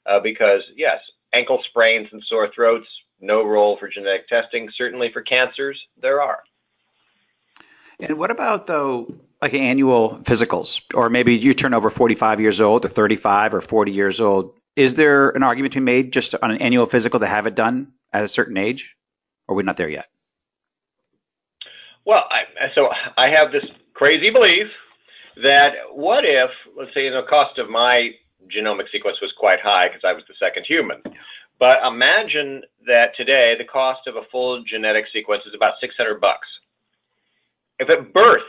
Uh, 0.07 0.21
because, 0.21 0.63
yes, 0.75 0.99
ankle 1.35 1.63
sprains 1.69 2.09
and 2.13 2.23
sore 2.27 2.49
throats, 2.55 2.87
no 3.21 3.45
role 3.45 3.77
for 3.77 3.89
genetic 3.89 4.27
testing. 4.29 4.69
Certainly 4.77 5.13
for 5.13 5.21
cancers, 5.23 5.79
there 6.01 6.23
are. 6.23 6.41
And 8.01 8.19
what 8.19 8.31
about, 8.31 8.67
though, 8.67 9.15
like 9.43 9.55
annual 9.55 10.19
physicals? 10.23 10.81
Or 10.95 11.11
maybe 11.11 11.37
you 11.37 11.53
turn 11.53 11.75
over 11.75 11.91
45 11.91 12.41
years 12.41 12.61
old 12.61 12.85
or 12.87 12.89
35 12.89 13.55
or 13.55 13.61
40 13.61 13.93
years 13.93 14.21
old 14.21 14.55
is 14.77 14.95
there 14.95 15.31
an 15.31 15.43
argument 15.43 15.75
to 15.75 15.81
be 15.81 15.85
made 15.85 16.13
just 16.13 16.35
on 16.43 16.51
an 16.51 16.59
annual 16.59 16.87
physical 16.87 17.21
to 17.21 17.27
have 17.27 17.47
it 17.47 17.55
done 17.55 17.93
at 18.13 18.25
a 18.25 18.29
certain 18.29 18.57
age, 18.57 18.97
or 19.47 19.55
are 19.55 19.57
we 19.57 19.63
not 19.63 19.77
there 19.77 19.89
yet? 19.89 20.07
Well, 22.05 22.25
I, 22.31 22.69
so 22.75 22.89
I 23.17 23.29
have 23.29 23.53
this 23.53 23.65
crazy 23.95 24.31
belief 24.31 24.67
that 25.43 25.73
what 25.93 26.25
if, 26.25 26.51
let's 26.77 26.93
say, 26.95 27.09
the 27.09 27.23
cost 27.29 27.59
of 27.59 27.71
my 27.71 28.11
genomic 28.55 28.91
sequence 28.91 29.19
was 29.23 29.33
quite 29.39 29.61
high 29.61 29.89
because 29.89 30.03
I 30.05 30.13
was 30.13 30.25
the 30.27 30.35
second 30.39 30.65
human. 30.67 31.01
But 31.59 31.79
imagine 31.87 32.63
that 32.87 33.15
today 33.17 33.55
the 33.57 33.65
cost 33.65 34.07
of 34.09 34.17
a 34.17 34.23
full 34.33 34.65
genetic 34.65 35.05
sequence 35.13 35.45
is 35.47 35.55
about 35.55 35.75
600 35.81 36.21
bucks. 36.21 36.49
If 37.79 37.89
at 37.89 38.13
birth 38.13 38.43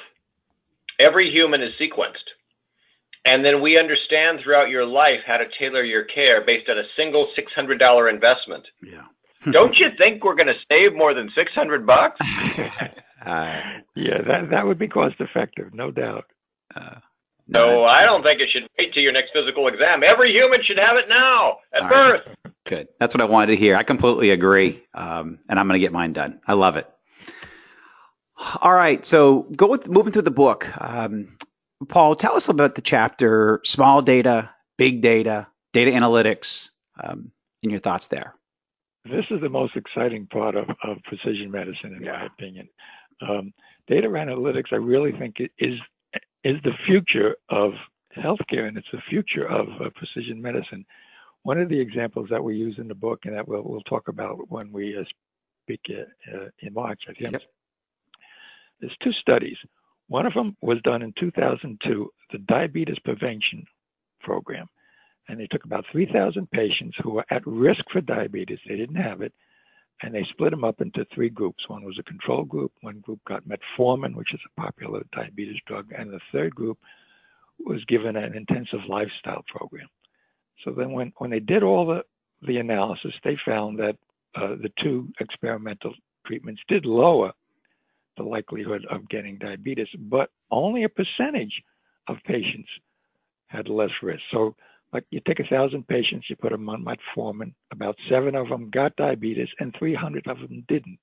every 0.99 1.29
human 1.29 1.61
is 1.61 1.71
sequenced, 1.79 2.33
and 3.25 3.43
then 3.43 3.61
we 3.61 3.77
understand 3.77 4.39
throughout 4.43 4.69
your 4.69 4.85
life 4.85 5.19
how 5.25 5.37
to 5.37 5.45
tailor 5.57 5.83
your 5.83 6.03
care 6.05 6.43
based 6.45 6.69
on 6.69 6.77
a 6.77 6.83
single 6.97 7.29
$600 7.37 8.13
investment. 8.13 8.65
Yeah. 8.81 9.03
Don't 9.51 9.75
you 9.77 9.87
think 9.97 10.23
we're 10.23 10.35
going 10.35 10.47
to 10.47 10.59
save 10.69 10.93
more 10.93 11.13
than 11.13 11.29
600 11.35 11.85
bucks? 11.85 12.17
uh, 13.25 13.61
yeah, 13.95 14.21
that 14.25 14.49
that 14.51 14.65
would 14.65 14.79
be 14.79 14.87
cost 14.87 15.15
effective, 15.19 15.73
no 15.73 15.91
doubt. 15.91 16.25
Uh, 16.73 16.95
no, 17.47 17.67
no, 17.67 17.83
I 17.83 18.05
don't 18.05 18.23
think 18.23 18.39
it 18.39 18.47
should 18.53 18.63
wait 18.79 18.93
till 18.93 19.03
your 19.03 19.11
next 19.11 19.31
physical 19.33 19.67
exam. 19.67 20.01
Every 20.01 20.31
human 20.31 20.61
should 20.63 20.77
have 20.77 20.95
it 20.95 21.09
now 21.09 21.57
at 21.73 21.89
birth. 21.89 22.21
Right. 22.25 22.53
Good. 22.65 22.87
That's 23.01 23.13
what 23.13 23.21
I 23.21 23.25
wanted 23.25 23.47
to 23.47 23.57
hear. 23.57 23.75
I 23.75 23.83
completely 23.83 24.29
agree, 24.29 24.81
um, 24.93 25.39
and 25.49 25.59
I'm 25.59 25.67
going 25.67 25.77
to 25.77 25.85
get 25.85 25.91
mine 25.91 26.13
done. 26.13 26.39
I 26.47 26.53
love 26.53 26.77
it. 26.77 26.89
All 28.61 28.73
right, 28.73 29.05
so 29.05 29.45
go 29.55 29.67
with 29.67 29.87
moving 29.89 30.13
through 30.13 30.23
the 30.23 30.31
book. 30.31 30.67
Um, 30.79 31.37
Paul, 31.85 32.15
tell 32.15 32.35
us 32.35 32.49
about 32.49 32.75
the 32.75 32.81
chapter 32.81 33.61
small 33.63 34.01
data, 34.01 34.49
big 34.77 35.01
data, 35.01 35.47
data 35.73 35.91
analytics, 35.91 36.69
um, 37.01 37.31
and 37.61 37.71
your 37.71 37.79
thoughts 37.79 38.07
there. 38.07 38.35
This 39.05 39.25
is 39.31 39.41
the 39.41 39.49
most 39.49 39.75
exciting 39.75 40.27
part 40.27 40.55
of, 40.55 40.69
of 40.83 40.97
precision 41.03 41.51
medicine, 41.51 41.95
in 41.97 42.03
yeah. 42.03 42.19
my 42.19 42.25
opinion. 42.25 42.69
Um, 43.21 43.53
data 43.87 44.07
analytics, 44.07 44.71
I 44.71 44.77
really 44.77 45.11
think, 45.11 45.37
is 45.59 45.75
is 46.43 46.57
the 46.63 46.73
future 46.85 47.35
of 47.49 47.71
healthcare, 48.17 48.67
and 48.67 48.77
it's 48.77 48.87
the 48.91 49.01
future 49.09 49.45
of 49.47 49.67
uh, 49.81 49.89
precision 49.95 50.41
medicine. 50.41 50.85
One 51.43 51.59
of 51.59 51.69
the 51.69 51.79
examples 51.79 52.27
that 52.29 52.43
we 52.43 52.55
use 52.55 52.75
in 52.77 52.87
the 52.87 52.95
book, 52.95 53.21
and 53.25 53.35
that 53.35 53.47
we'll, 53.47 53.63
we'll 53.63 53.81
talk 53.81 54.07
about 54.07 54.49
when 54.49 54.71
we 54.71 54.97
uh, 54.97 55.03
speak 55.63 55.81
uh, 55.89 56.35
uh 56.35 56.49
in 56.59 56.73
March, 56.73 57.01
I 57.09 57.13
think, 57.13 57.33
yep. 57.33 57.41
there's 58.79 58.95
two 59.03 59.11
studies. 59.13 59.57
One 60.07 60.25
of 60.25 60.33
them 60.33 60.55
was 60.61 60.81
done 60.83 61.01
in 61.01 61.13
2002, 61.19 62.09
the 62.31 62.37
Diabetes 62.39 62.99
Prevention 63.03 63.65
Program. 64.21 64.67
And 65.27 65.39
they 65.39 65.47
took 65.47 65.63
about 65.63 65.85
3,000 65.91 66.49
patients 66.51 66.97
who 67.01 67.11
were 67.11 67.25
at 67.29 67.45
risk 67.47 67.81
for 67.91 68.01
diabetes. 68.01 68.59
They 68.67 68.75
didn't 68.75 68.95
have 68.95 69.21
it. 69.21 69.33
And 70.01 70.13
they 70.13 70.25
split 70.31 70.51
them 70.51 70.65
up 70.65 70.81
into 70.81 71.05
three 71.13 71.29
groups. 71.29 71.69
One 71.69 71.85
was 71.85 71.97
a 71.97 72.03
control 72.03 72.43
group, 72.43 72.73
one 72.81 72.99
group 72.99 73.19
got 73.25 73.43
metformin, 73.47 74.15
which 74.15 74.33
is 74.33 74.41
a 74.45 74.61
popular 74.61 75.03
diabetes 75.13 75.61
drug, 75.65 75.93
and 75.97 76.11
the 76.11 76.19
third 76.31 76.53
group 76.53 76.77
was 77.59 77.85
given 77.85 78.17
an 78.17 78.35
intensive 78.35 78.81
lifestyle 78.89 79.45
program. 79.47 79.87
So 80.65 80.71
then, 80.71 80.91
when, 80.91 81.13
when 81.19 81.29
they 81.29 81.39
did 81.39 81.63
all 81.63 81.85
the, 81.85 82.03
the 82.45 82.57
analysis, 82.57 83.13
they 83.23 83.37
found 83.45 83.79
that 83.79 83.95
uh, 84.35 84.55
the 84.61 84.71
two 84.81 85.07
experimental 85.21 85.93
treatments 86.25 86.61
did 86.67 86.85
lower 86.85 87.31
the 88.17 88.23
likelihood 88.23 88.85
of 88.89 89.09
getting 89.09 89.37
diabetes, 89.37 89.87
but 89.97 90.29
only 90.51 90.83
a 90.83 90.89
percentage 90.89 91.61
of 92.07 92.17
patients 92.25 92.69
had 93.47 93.67
less 93.69 93.91
risk. 94.01 94.21
So, 94.31 94.55
like 94.91 95.05
you 95.09 95.21
take 95.25 95.39
a 95.39 95.47
thousand 95.47 95.87
patients, 95.87 96.27
you 96.29 96.35
put 96.35 96.51
them 96.51 96.69
on 96.69 96.85
metformin, 96.85 97.53
about 97.71 97.95
seven 98.09 98.35
of 98.35 98.49
them 98.49 98.69
got 98.69 98.95
diabetes, 98.95 99.47
and 99.59 99.75
300 99.77 100.27
of 100.27 100.37
them 100.39 100.63
didn't. 100.67 100.99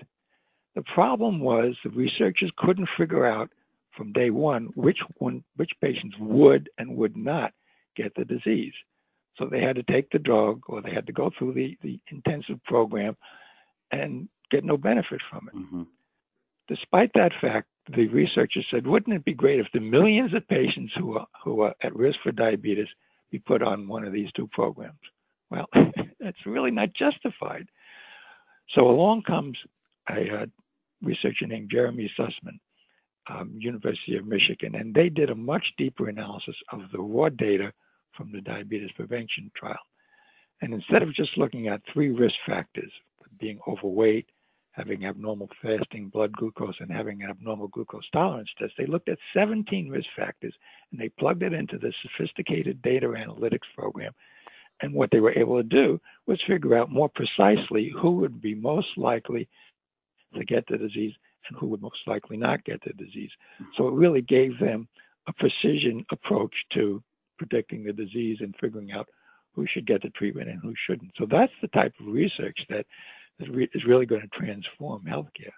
The 0.76 0.82
problem 0.94 1.40
was 1.40 1.74
the 1.82 1.90
researchers 1.90 2.52
couldn't 2.56 2.88
figure 2.96 3.26
out 3.26 3.50
from 3.96 4.12
day 4.12 4.30
one 4.30 4.66
which 4.74 4.98
one, 5.18 5.42
which 5.56 5.72
patients 5.80 6.16
would 6.20 6.70
and 6.78 6.96
would 6.96 7.16
not 7.16 7.52
get 7.96 8.14
the 8.14 8.24
disease. 8.24 8.72
So 9.36 9.46
they 9.46 9.60
had 9.60 9.76
to 9.76 9.82
take 9.82 10.10
the 10.10 10.18
drug, 10.18 10.62
or 10.66 10.82
they 10.82 10.92
had 10.92 11.06
to 11.06 11.12
go 11.12 11.30
through 11.36 11.54
the, 11.54 11.76
the 11.82 11.98
intensive 12.10 12.62
program, 12.64 13.16
and 13.90 14.28
get 14.50 14.64
no 14.64 14.76
benefit 14.76 15.20
from 15.30 15.48
it. 15.48 15.56
Mm-hmm. 15.56 15.82
Despite 16.70 17.10
that 17.14 17.32
fact, 17.40 17.66
the 17.96 18.06
researchers 18.06 18.64
said, 18.70 18.86
wouldn't 18.86 19.16
it 19.16 19.24
be 19.24 19.34
great 19.34 19.58
if 19.58 19.66
the 19.74 19.80
millions 19.80 20.32
of 20.32 20.46
patients 20.46 20.92
who 20.96 21.18
are, 21.18 21.26
who 21.44 21.62
are 21.62 21.74
at 21.82 21.96
risk 21.96 22.18
for 22.22 22.30
diabetes 22.30 22.86
be 23.32 23.40
put 23.40 23.60
on 23.60 23.88
one 23.88 24.04
of 24.04 24.12
these 24.12 24.30
two 24.36 24.48
programs? 24.52 25.00
Well, 25.50 25.66
that's 26.20 26.46
really 26.46 26.70
not 26.70 26.90
justified. 26.94 27.66
So 28.76 28.88
along 28.88 29.22
comes 29.22 29.58
a 30.08 30.46
researcher 31.02 31.48
named 31.48 31.70
Jeremy 31.72 32.08
Sussman, 32.16 32.60
um, 33.28 33.52
University 33.58 34.16
of 34.16 34.28
Michigan, 34.28 34.76
and 34.76 34.94
they 34.94 35.08
did 35.08 35.30
a 35.30 35.34
much 35.34 35.64
deeper 35.76 36.08
analysis 36.08 36.54
of 36.72 36.82
the 36.92 37.00
raw 37.00 37.30
data 37.30 37.72
from 38.16 38.30
the 38.30 38.42
diabetes 38.42 38.90
prevention 38.94 39.50
trial. 39.56 39.74
And 40.62 40.72
instead 40.72 41.02
of 41.02 41.12
just 41.16 41.36
looking 41.36 41.66
at 41.66 41.82
three 41.92 42.10
risk 42.10 42.36
factors, 42.46 42.92
being 43.40 43.58
overweight, 43.66 44.28
having 44.80 45.04
abnormal 45.04 45.48
fasting 45.60 46.08
blood 46.08 46.32
glucose, 46.32 46.76
and 46.80 46.90
having 46.90 47.22
an 47.22 47.28
abnormal 47.30 47.68
glucose 47.68 48.08
tolerance 48.12 48.48
test, 48.58 48.72
they 48.78 48.86
looked 48.86 49.10
at 49.10 49.18
17 49.34 49.90
risk 49.90 50.08
factors 50.16 50.54
and 50.90 51.00
they 51.00 51.10
plugged 51.10 51.42
it 51.42 51.52
into 51.52 51.78
the 51.78 51.92
sophisticated 52.02 52.80
data 52.80 53.06
analytics 53.06 53.68
program. 53.76 54.12
And 54.80 54.94
what 54.94 55.10
they 55.12 55.20
were 55.20 55.38
able 55.38 55.58
to 55.58 55.68
do 55.68 56.00
was 56.26 56.40
figure 56.46 56.76
out 56.78 56.90
more 56.90 57.10
precisely 57.10 57.92
who 58.00 58.12
would 58.12 58.40
be 58.40 58.54
most 58.54 58.88
likely 58.96 59.48
to 60.34 60.44
get 60.44 60.64
the 60.68 60.78
disease 60.78 61.12
and 61.48 61.58
who 61.58 61.66
would 61.66 61.82
most 61.82 62.00
likely 62.06 62.38
not 62.38 62.64
get 62.64 62.80
the 62.84 62.92
disease. 62.94 63.30
So 63.76 63.88
it 63.88 63.94
really 63.94 64.22
gave 64.22 64.58
them 64.58 64.88
a 65.28 65.32
precision 65.34 66.06
approach 66.10 66.54
to 66.74 67.02
predicting 67.38 67.84
the 67.84 67.92
disease 67.92 68.38
and 68.40 68.54
figuring 68.58 68.92
out 68.92 69.08
who 69.54 69.66
should 69.66 69.86
get 69.86 70.02
the 70.02 70.10
treatment 70.10 70.48
and 70.48 70.60
who 70.62 70.72
shouldn't. 70.86 71.12
So 71.18 71.26
that's 71.30 71.52
the 71.60 71.68
type 71.68 71.92
of 72.00 72.06
research 72.06 72.58
that 72.70 72.86
is 73.42 73.84
really 73.84 74.06
going 74.06 74.22
to 74.22 74.28
transform 74.28 75.04
healthcare. 75.04 75.52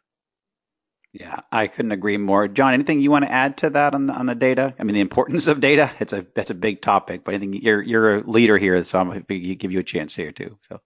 Yeah, 1.12 1.40
I 1.50 1.66
couldn't 1.66 1.92
agree 1.92 2.16
more. 2.16 2.48
John, 2.48 2.72
anything 2.72 3.00
you 3.00 3.10
want 3.10 3.26
to 3.26 3.30
add 3.30 3.58
to 3.58 3.70
that 3.70 3.94
on 3.94 4.06
the 4.06 4.14
on 4.14 4.24
the 4.24 4.34
data? 4.34 4.74
I 4.78 4.84
mean, 4.84 4.94
the 4.94 5.00
importance 5.00 5.46
of 5.46 5.60
data. 5.60 5.92
It's 6.00 6.14
a 6.14 6.26
that's 6.34 6.50
a 6.50 6.54
big 6.54 6.80
topic, 6.80 7.22
but 7.24 7.34
I 7.34 7.38
think 7.38 7.62
you're 7.62 7.82
you're 7.82 8.16
a 8.16 8.22
leader 8.22 8.56
here, 8.56 8.82
so 8.84 8.98
I'm 8.98 9.08
going 9.08 9.22
to 9.22 9.54
give 9.54 9.72
you 9.72 9.80
a 9.80 9.84
chance 9.84 10.14
here 10.14 10.32
too. 10.32 10.58
So. 10.68 10.80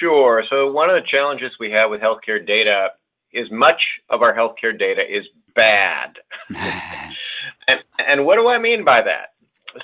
Sure. 0.00 0.44
So 0.48 0.70
one 0.70 0.90
of 0.90 0.96
the 0.96 1.08
challenges 1.08 1.52
we 1.58 1.70
have 1.72 1.90
with 1.90 2.00
healthcare 2.00 2.44
data 2.44 2.90
is 3.32 3.50
much 3.50 3.80
of 4.08 4.22
our 4.22 4.34
healthcare 4.34 4.76
data 4.78 5.02
is 5.02 5.24
bad. 5.54 6.16
and, 7.68 7.80
and 7.98 8.26
what 8.26 8.36
do 8.36 8.48
I 8.48 8.58
mean 8.58 8.84
by 8.84 9.02
that? 9.02 9.34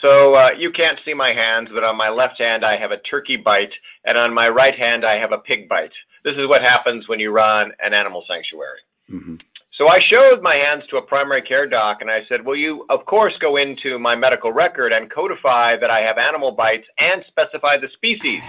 So 0.00 0.34
uh, 0.34 0.50
you 0.58 0.70
can't 0.72 0.98
see 1.04 1.14
my 1.14 1.32
hands, 1.32 1.68
but 1.72 1.84
on 1.84 1.96
my 1.96 2.08
left 2.08 2.38
hand 2.38 2.64
I 2.64 2.78
have 2.78 2.90
a 2.90 2.98
turkey 2.98 3.36
bite, 3.36 3.72
and 4.04 4.16
on 4.16 4.32
my 4.32 4.48
right 4.48 4.78
hand 4.78 5.04
I 5.04 5.18
have 5.18 5.32
a 5.32 5.38
pig 5.38 5.68
bite. 5.68 5.92
This 6.24 6.34
is 6.34 6.48
what 6.48 6.62
happens 6.62 7.08
when 7.08 7.20
you 7.20 7.30
run 7.30 7.72
an 7.80 7.92
animal 7.92 8.24
sanctuary. 8.28 8.78
Mm-hmm. 9.10 9.36
So 9.78 9.88
I 9.88 10.00
showed 10.08 10.42
my 10.42 10.54
hands 10.54 10.84
to 10.90 10.98
a 10.98 11.02
primary 11.02 11.42
care 11.42 11.66
doc, 11.66 11.98
and 12.00 12.10
I 12.10 12.20
said, 12.28 12.44
"Will 12.44 12.56
you, 12.56 12.84
of 12.90 13.04
course, 13.06 13.32
go 13.40 13.56
into 13.56 13.98
my 13.98 14.14
medical 14.14 14.52
record 14.52 14.92
and 14.92 15.10
codify 15.10 15.76
that 15.80 15.90
I 15.90 16.00
have 16.00 16.18
animal 16.18 16.52
bites 16.52 16.86
and 16.98 17.24
specify 17.28 17.78
the 17.78 17.88
species?" 17.94 18.42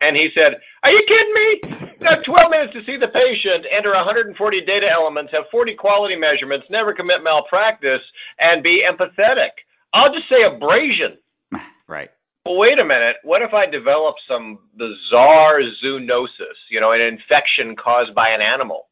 And 0.00 0.16
he 0.16 0.30
said, 0.34 0.56
Are 0.82 0.90
you 0.90 1.02
kidding 1.06 1.34
me? 1.34 1.60
You 2.00 2.06
have 2.08 2.24
12 2.24 2.50
minutes 2.50 2.72
to 2.72 2.84
see 2.84 2.96
the 2.96 3.08
patient, 3.08 3.66
enter 3.70 3.92
140 3.92 4.32
data 4.62 4.88
elements, 4.90 5.32
have 5.32 5.44
40 5.50 5.74
quality 5.74 6.16
measurements, 6.16 6.66
never 6.70 6.94
commit 6.94 7.22
malpractice, 7.22 8.00
and 8.38 8.62
be 8.62 8.82
empathetic. 8.82 9.52
I'll 9.92 10.12
just 10.12 10.28
say 10.28 10.42
abrasion. 10.42 11.18
Right. 11.88 12.10
Well, 12.46 12.56
wait 12.56 12.78
a 12.78 12.84
minute. 12.84 13.16
What 13.24 13.42
if 13.42 13.52
I 13.52 13.66
develop 13.66 14.14
some 14.28 14.60
bizarre 14.76 15.60
zoonosis, 15.84 16.54
you 16.70 16.80
know, 16.80 16.92
an 16.92 17.00
infection 17.00 17.74
caused 17.74 18.14
by 18.14 18.28
an 18.28 18.40
animal? 18.40 18.86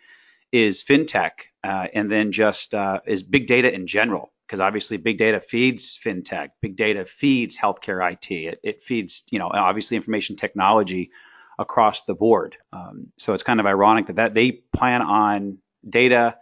is 0.51 0.83
fintech, 0.83 1.31
uh, 1.63 1.87
and 1.95 2.11
then 2.11 2.33
just 2.33 2.75
uh, 2.75 2.99
is 3.07 3.23
big 3.23 3.47
data 3.47 3.73
in 3.73 3.87
general, 3.87 4.33
because 4.53 4.61
obviously 4.61 4.99
big 4.99 5.17
data 5.17 5.41
feeds 5.41 5.99
fintech, 6.05 6.51
big 6.61 6.77
data 6.77 7.07
feeds 7.07 7.57
healthcare 7.57 8.13
IT, 8.13 8.31
it, 8.31 8.61
it 8.63 8.83
feeds 8.83 9.25
you 9.31 9.39
know 9.39 9.51
obviously 9.51 9.97
information 9.97 10.37
technology 10.37 11.11
across 11.59 12.03
the 12.03 12.15
board. 12.15 12.59
Um, 12.71 13.07
so 13.17 13.33
it's 13.33 13.43
kind 13.43 13.61
of 13.61 13.65
ironic 13.67 14.09
that, 14.09 14.17
that 14.17 14.35
they 14.35 14.53
plan 14.53 15.01
on 15.01 15.57
data 15.89 16.37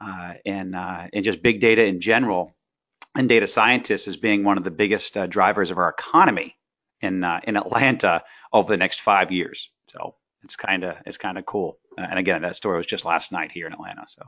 uh, 0.00 0.34
and 0.46 0.74
uh, 0.74 1.08
and 1.12 1.22
just 1.22 1.42
big 1.42 1.60
data 1.60 1.84
in 1.84 2.00
general, 2.00 2.56
and 3.14 3.28
data 3.28 3.46
scientists 3.46 4.08
as 4.08 4.16
being 4.16 4.42
one 4.42 4.56
of 4.56 4.64
the 4.64 4.70
biggest 4.70 5.14
uh, 5.18 5.26
drivers 5.26 5.70
of 5.70 5.76
our 5.76 5.90
economy 5.90 6.56
in 7.02 7.22
uh, 7.22 7.40
in 7.44 7.58
Atlanta 7.58 8.22
over 8.54 8.72
the 8.72 8.78
next 8.78 9.02
five 9.02 9.30
years. 9.30 9.68
So 9.90 10.14
it's 10.44 10.56
kind 10.56 10.82
of 10.82 10.96
it's 11.04 11.18
kind 11.18 11.36
of 11.36 11.44
cool. 11.44 11.78
Uh, 11.98 12.06
and 12.08 12.18
again, 12.18 12.40
that 12.40 12.56
story 12.56 12.78
was 12.78 12.86
just 12.86 13.04
last 13.04 13.32
night 13.32 13.52
here 13.52 13.66
in 13.66 13.74
Atlanta. 13.74 14.06
So, 14.08 14.22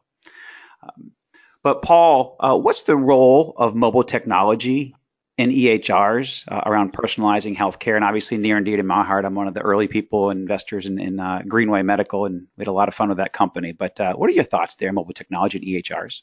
um, 0.82 1.12
but 1.62 1.82
Paul, 1.82 2.36
uh, 2.40 2.58
what's 2.58 2.82
the 2.82 2.96
role 2.96 3.54
of 3.56 3.74
mobile 3.74 4.04
technology 4.04 4.94
in 5.38 5.50
EHRs 5.50 6.44
uh, 6.50 6.62
around 6.66 6.92
personalizing 6.92 7.56
healthcare, 7.56 7.96
and 7.96 8.04
obviously 8.04 8.36
near 8.36 8.56
and 8.56 8.66
dear 8.66 8.76
to 8.76 8.82
my 8.82 9.02
heart. 9.02 9.24
I'm 9.24 9.34
one 9.34 9.48
of 9.48 9.54
the 9.54 9.62
early 9.62 9.88
people, 9.88 10.30
and 10.30 10.40
investors 10.40 10.86
in, 10.86 11.00
in 11.00 11.18
uh, 11.18 11.42
Greenway 11.48 11.82
Medical, 11.82 12.26
and 12.26 12.46
we 12.56 12.62
had 12.62 12.68
a 12.68 12.72
lot 12.72 12.88
of 12.88 12.94
fun 12.94 13.08
with 13.08 13.18
that 13.18 13.32
company. 13.32 13.72
But 13.72 13.98
uh, 13.98 14.14
what 14.14 14.28
are 14.28 14.34
your 14.34 14.44
thoughts 14.44 14.76
there, 14.76 14.92
mobile 14.92 15.14
technology 15.14 15.58
and 15.58 15.66
EHRs? 15.66 16.20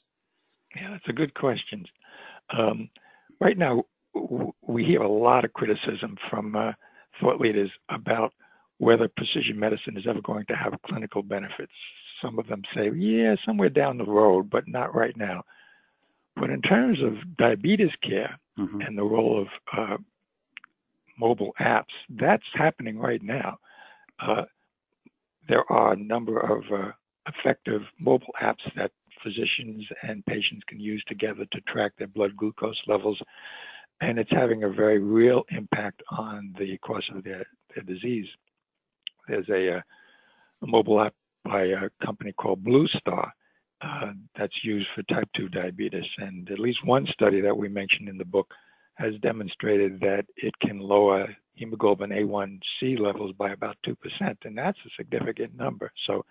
Yeah, 0.76 0.92
that's 0.92 1.08
a 1.10 1.14
good 1.14 1.34
question. 1.34 1.86
Um, 2.56 2.90
right 3.42 3.58
now, 3.58 3.86
we 4.62 4.86
hear 4.86 5.02
a 5.02 5.12
lot 5.12 5.44
of 5.44 5.54
criticism 5.54 6.18
from 6.30 6.56
uh, 6.56 6.74
thought 7.20 7.42
leaders 7.42 7.72
about 7.90 8.34
whether 8.78 9.08
precision 9.08 9.60
medicine 9.60 9.98
is 9.98 10.06
ever 10.08 10.22
going 10.22 10.46
to 10.46 10.56
have 10.56 10.74
clinical 10.86 11.24
benefits. 11.24 11.74
Some 12.22 12.40
of 12.40 12.48
them 12.48 12.64
say, 12.76 12.92
yeah, 12.96 13.36
somewhere 13.46 13.70
down 13.70 13.98
the 13.98 14.06
road, 14.06 14.50
but 14.50 14.68
not 14.68 14.96
right 14.96 15.16
now. 15.16 15.44
But 16.36 16.50
in 16.50 16.62
terms 16.62 17.00
of 17.04 17.38
diabetes 17.38 17.92
care 18.02 18.40
mm-hmm. 18.58 18.82
and 18.82 18.98
the 18.98 19.04
role 19.04 19.42
of 19.42 19.48
uh, 19.78 19.98
mobile 21.18 21.54
apps, 21.60 21.94
that's 22.10 22.44
happening 22.54 22.98
right 22.98 23.22
now. 23.22 23.58
Uh, 24.22 24.44
there 25.48 25.70
are 25.72 25.94
a 25.94 25.98
number 25.98 26.40
of 26.40 26.64
uh, 26.72 26.92
effective 27.28 27.82
mobile 28.00 28.34
apps 28.42 28.64
that 28.76 28.92
physicians 29.24 29.86
and 30.04 30.26
patients 30.26 30.64
can 30.68 30.80
use 30.80 31.04
together 31.08 31.46
to 31.52 31.62
track 31.62 31.92
their 31.98 32.08
blood 32.08 32.36
glucose 32.38 32.80
levels, 32.88 33.20
and 34.02 34.18
it's 34.18 34.32
having 34.32 34.64
a 34.64 34.70
very 34.70 35.00
real 35.00 35.44
impact 35.52 36.02
on 36.12 36.54
the 36.58 36.78
course 36.78 37.10
of 37.14 37.24
their, 37.24 37.46
their 37.76 37.84
disease. 37.84 38.28
There's 39.28 39.50
a, 39.50 39.78
uh, 39.78 39.82
a 40.62 40.68
mobile 40.68 41.02
app 41.02 41.14
by 41.44 41.64
a 41.64 41.90
company 42.06 42.34
called 42.34 42.64
Blue 42.64 42.88
Star 42.88 43.34
uh, 43.82 44.12
that's 44.38 44.64
used 44.64 44.88
for 44.96 45.04
type 45.04 45.30
2 45.36 45.50
diabetes. 45.50 46.04
And 46.18 46.50
at 46.52 46.60
least 46.60 46.86
one 46.86 47.08
study 47.14 47.42
that 47.42 47.56
we 47.56 47.70
mentioned 47.70 48.10
in 48.10 48.18
the 48.18 48.26
book 48.26 48.48
has 48.96 49.14
demonstrated 49.22 50.00
that 50.02 50.26
it 50.36 50.54
can 50.60 50.80
lower 50.80 51.28
hemoglobin 51.54 52.10
A1C 52.10 53.00
levels 53.00 53.34
by 53.38 53.52
about 53.52 53.78
2%. 53.88 53.96
And 54.44 54.58
that's 54.58 54.78
a 54.86 54.90
significant 54.98 55.56
number. 55.56 55.92
So 56.08 56.26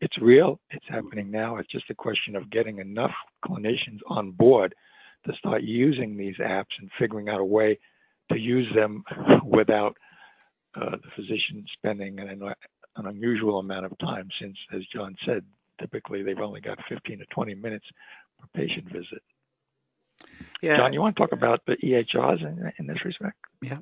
it's 0.00 0.16
real, 0.20 0.60
it's 0.70 0.86
happening 0.88 1.30
now. 1.30 1.56
It's 1.56 1.70
just 1.70 1.90
a 1.90 1.94
question 1.94 2.36
of 2.36 2.50
getting 2.50 2.78
enough 2.78 3.14
clinicians 3.44 4.00
on 4.08 4.30
board 4.32 4.74
to 5.26 5.32
start 5.38 5.62
using 5.62 6.16
these 6.16 6.36
apps 6.36 6.74
and 6.78 6.90
figuring 6.98 7.28
out 7.28 7.40
a 7.40 7.44
way 7.44 7.78
to 8.30 8.38
use 8.38 8.68
them 8.74 9.02
without 9.44 9.96
uh, 10.76 10.90
the 10.90 11.10
physician 11.16 11.64
spending 11.72 12.18
an, 12.20 12.42
an 12.96 13.06
unusual 13.06 13.58
amount 13.58 13.86
of 13.86 13.98
time 13.98 14.28
since, 14.40 14.56
as 14.72 14.82
John 14.92 15.16
said, 15.26 15.44
typically 15.80 16.22
they've 16.22 16.38
only 16.38 16.60
got 16.60 16.78
15 16.88 17.18
to 17.18 17.26
20 17.26 17.54
minutes 17.54 17.86
per 18.38 18.46
patient 18.54 18.86
visit. 18.90 19.22
Yeah. 20.62 20.76
John, 20.76 20.92
you 20.92 21.00
want 21.00 21.16
to 21.16 21.20
talk 21.20 21.32
about 21.32 21.62
the 21.66 21.76
EHRs 21.76 22.40
in, 22.40 22.72
in 22.78 22.86
this 22.86 23.04
respect? 23.04 23.36
Yeah. 23.62 23.78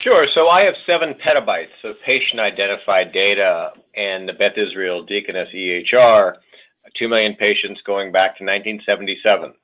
Sure. 0.00 0.26
So 0.34 0.48
I 0.48 0.62
have 0.62 0.74
seven 0.86 1.14
petabytes 1.14 1.84
of 1.84 1.96
patient 2.06 2.40
identified 2.40 3.12
data 3.12 3.72
in 3.94 4.26
the 4.26 4.32
Beth 4.32 4.56
Israel 4.56 5.02
Deaconess 5.04 5.48
EHR, 5.54 6.34
2 6.96 7.08
million 7.08 7.34
patients 7.34 7.80
going 7.84 8.12
back 8.12 8.38
to 8.38 8.44
1977. 8.44 9.54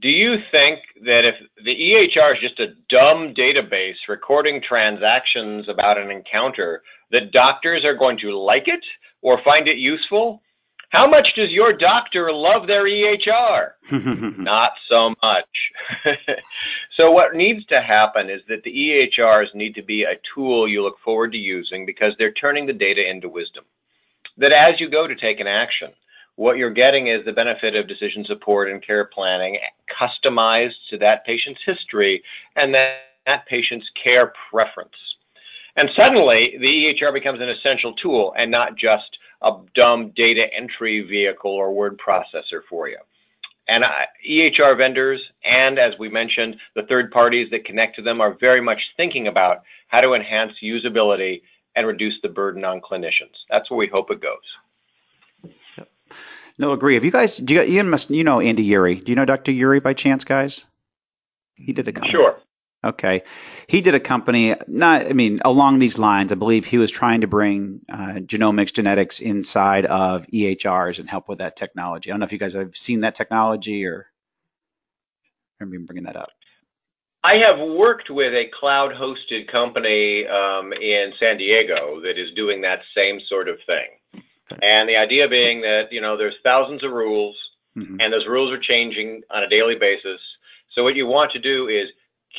Do 0.00 0.08
you 0.08 0.36
think 0.50 0.80
that 1.04 1.24
if 1.24 1.34
the 1.62 1.74
EHR 1.74 2.34
is 2.34 2.40
just 2.40 2.58
a 2.58 2.74
dumb 2.88 3.34
database 3.34 3.96
recording 4.08 4.62
transactions 4.66 5.68
about 5.68 5.98
an 5.98 6.10
encounter, 6.10 6.82
that 7.10 7.32
doctors 7.32 7.84
are 7.84 7.94
going 7.94 8.18
to 8.18 8.36
like 8.36 8.66
it 8.66 8.84
or 9.20 9.40
find 9.44 9.68
it 9.68 9.76
useful? 9.76 10.40
How 10.88 11.08
much 11.08 11.28
does 11.36 11.50
your 11.50 11.72
doctor 11.72 12.32
love 12.32 12.66
their 12.66 12.84
EHR? 12.84 13.72
Not 14.38 14.72
so 14.88 15.14
much. 15.22 15.48
so 16.96 17.10
what 17.10 17.34
needs 17.34 17.66
to 17.66 17.82
happen 17.82 18.30
is 18.30 18.40
that 18.48 18.62
the 18.62 18.70
EHRs 18.70 19.54
need 19.54 19.74
to 19.74 19.82
be 19.82 20.04
a 20.04 20.20
tool 20.34 20.68
you 20.68 20.82
look 20.82 20.96
forward 21.04 21.32
to 21.32 21.38
using 21.38 21.84
because 21.84 22.12
they're 22.18 22.32
turning 22.32 22.64
the 22.64 22.72
data 22.72 23.06
into 23.08 23.28
wisdom. 23.28 23.64
That 24.38 24.52
as 24.52 24.80
you 24.80 24.88
go 24.88 25.06
to 25.06 25.14
take 25.14 25.40
an 25.40 25.46
action, 25.46 25.90
what 26.36 26.56
you're 26.56 26.70
getting 26.70 27.08
is 27.08 27.24
the 27.24 27.32
benefit 27.32 27.76
of 27.76 27.88
decision 27.88 28.24
support 28.26 28.70
and 28.70 28.84
care 28.84 29.04
planning 29.04 29.58
customized 30.00 30.74
to 30.90 30.98
that 30.98 31.24
patient's 31.24 31.60
history 31.64 32.22
and 32.56 32.74
that, 32.74 32.96
that 33.26 33.46
patient's 33.46 33.86
care 34.02 34.32
preference. 34.50 34.90
And 35.76 35.88
suddenly, 35.96 36.56
the 36.60 36.66
EHR 36.66 37.12
becomes 37.12 37.40
an 37.40 37.48
essential 37.48 37.94
tool 37.94 38.34
and 38.36 38.50
not 38.50 38.76
just 38.76 39.18
a 39.42 39.52
dumb 39.74 40.12
data 40.16 40.46
entry 40.56 41.02
vehicle 41.02 41.50
or 41.50 41.74
word 41.74 41.98
processor 41.98 42.60
for 42.68 42.88
you. 42.88 42.98
And 43.66 43.84
EHR 44.28 44.76
vendors 44.76 45.20
and, 45.44 45.78
as 45.78 45.94
we 45.98 46.08
mentioned, 46.08 46.56
the 46.76 46.82
third 46.82 47.10
parties 47.10 47.48
that 47.50 47.64
connect 47.64 47.96
to 47.96 48.02
them 48.02 48.20
are 48.20 48.36
very 48.38 48.60
much 48.60 48.80
thinking 48.96 49.28
about 49.28 49.62
how 49.88 50.00
to 50.00 50.14
enhance 50.14 50.52
usability 50.62 51.42
and 51.76 51.86
reduce 51.86 52.14
the 52.22 52.28
burden 52.28 52.64
on 52.64 52.80
clinicians. 52.80 53.34
That's 53.50 53.70
where 53.70 53.78
we 53.78 53.88
hope 53.88 54.10
it 54.10 54.20
goes. 54.20 54.36
No, 56.58 56.72
agree. 56.72 56.94
Have 56.94 57.04
you 57.04 57.10
guys? 57.10 57.36
Do 57.36 57.54
you, 57.54 57.62
you 57.62 57.84
must 57.84 58.10
you 58.10 58.24
know 58.24 58.40
Andy 58.40 58.62
Yuri? 58.62 58.96
Do 58.96 59.10
you 59.10 59.16
know 59.16 59.24
Dr. 59.24 59.52
Yuri 59.52 59.80
by 59.80 59.94
chance, 59.94 60.24
guys? 60.24 60.64
He 61.54 61.72
did 61.72 61.88
a 61.88 61.92
company. 61.92 62.12
Sure. 62.12 62.36
Okay. 62.84 63.22
He 63.66 63.80
did 63.80 63.94
a 63.94 64.00
company, 64.00 64.54
not, 64.68 65.06
I 65.06 65.14
mean, 65.14 65.40
along 65.44 65.78
these 65.78 65.98
lines. 65.98 66.32
I 66.32 66.34
believe 66.34 66.66
he 66.66 66.76
was 66.76 66.90
trying 66.90 67.22
to 67.22 67.26
bring 67.26 67.80
uh, 67.90 68.20
genomics, 68.20 68.74
genetics 68.74 69.20
inside 69.20 69.86
of 69.86 70.26
EHRs 70.26 70.98
and 70.98 71.08
help 71.08 71.28
with 71.28 71.38
that 71.38 71.56
technology. 71.56 72.10
I 72.10 72.12
don't 72.12 72.20
know 72.20 72.26
if 72.26 72.32
you 72.32 72.38
guys 72.38 72.52
have 72.52 72.76
seen 72.76 73.00
that 73.00 73.14
technology 73.14 73.86
or 73.86 74.06
remember 75.60 75.86
bringing 75.86 76.04
that 76.04 76.16
up. 76.16 76.28
I 77.24 77.36
have 77.36 77.58
worked 77.58 78.10
with 78.10 78.34
a 78.34 78.50
cloud 78.60 78.90
hosted 78.92 79.50
company 79.50 80.26
um, 80.26 80.74
in 80.74 81.12
San 81.18 81.38
Diego 81.38 82.00
that 82.02 82.20
is 82.20 82.34
doing 82.36 82.60
that 82.62 82.80
same 82.94 83.18
sort 83.28 83.48
of 83.48 83.56
thing. 83.66 83.86
And 84.62 84.88
the 84.88 84.96
idea 84.96 85.28
being 85.28 85.60
that, 85.62 85.88
you 85.90 86.00
know, 86.00 86.16
there's 86.16 86.34
thousands 86.42 86.84
of 86.84 86.92
rules 86.92 87.36
mm-hmm. 87.76 87.96
and 88.00 88.12
those 88.12 88.26
rules 88.26 88.52
are 88.52 88.60
changing 88.60 89.22
on 89.30 89.42
a 89.42 89.48
daily 89.48 89.76
basis. 89.76 90.20
So 90.74 90.82
what 90.82 90.96
you 90.96 91.06
want 91.06 91.32
to 91.32 91.38
do 91.38 91.68
is 91.68 91.88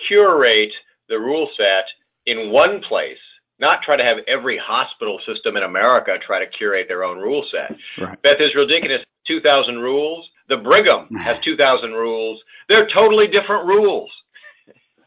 curate 0.08 0.72
the 1.10 1.20
rule 1.20 1.50
set 1.58 1.86
in 2.26 2.52
one 2.52 2.82
place, 2.82 3.18
not 3.60 3.82
try 3.84 3.96
to 3.96 4.04
have 4.04 4.18
every 4.28 4.58
hospital 4.58 5.20
system 5.26 5.58
in 5.58 5.64
America 5.64 6.18
try 6.26 6.40
to 6.40 6.48
curate 6.52 6.88
their 6.88 7.04
own 7.04 7.18
rule 7.18 7.46
set. 7.52 7.78
Right. 7.98 8.22
Beth 8.22 8.40
Israel 8.40 8.68
Deaconess, 8.68 9.02
2,000 9.28 9.80
rules. 9.80 10.28
The 10.50 10.58
Brigham 10.58 11.08
has 11.16 11.38
2,000 11.44 11.92
rules. 11.92 12.42
They're 12.68 12.88
totally 12.88 13.28
different 13.28 13.66
rules. 13.66 14.12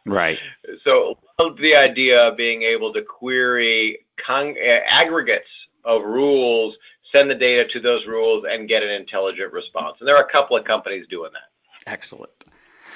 Right. 0.06 0.38
So 0.84 1.18
the 1.60 1.74
idea 1.74 2.28
of 2.28 2.36
being 2.36 2.62
able 2.62 2.92
to 2.94 3.02
query 3.02 3.98
con- 4.24 4.54
aggregates 4.90 5.46
of 5.84 6.02
rules, 6.02 6.74
send 7.12 7.30
the 7.30 7.34
data 7.34 7.64
to 7.72 7.80
those 7.80 8.06
rules, 8.06 8.44
and 8.48 8.68
get 8.68 8.82
an 8.82 8.90
intelligent 8.90 9.52
response. 9.52 9.96
And 10.00 10.08
there 10.08 10.16
are 10.16 10.24
a 10.24 10.32
couple 10.32 10.56
of 10.56 10.64
companies 10.64 11.06
doing 11.08 11.30
that. 11.32 11.90
Excellent. 11.90 12.32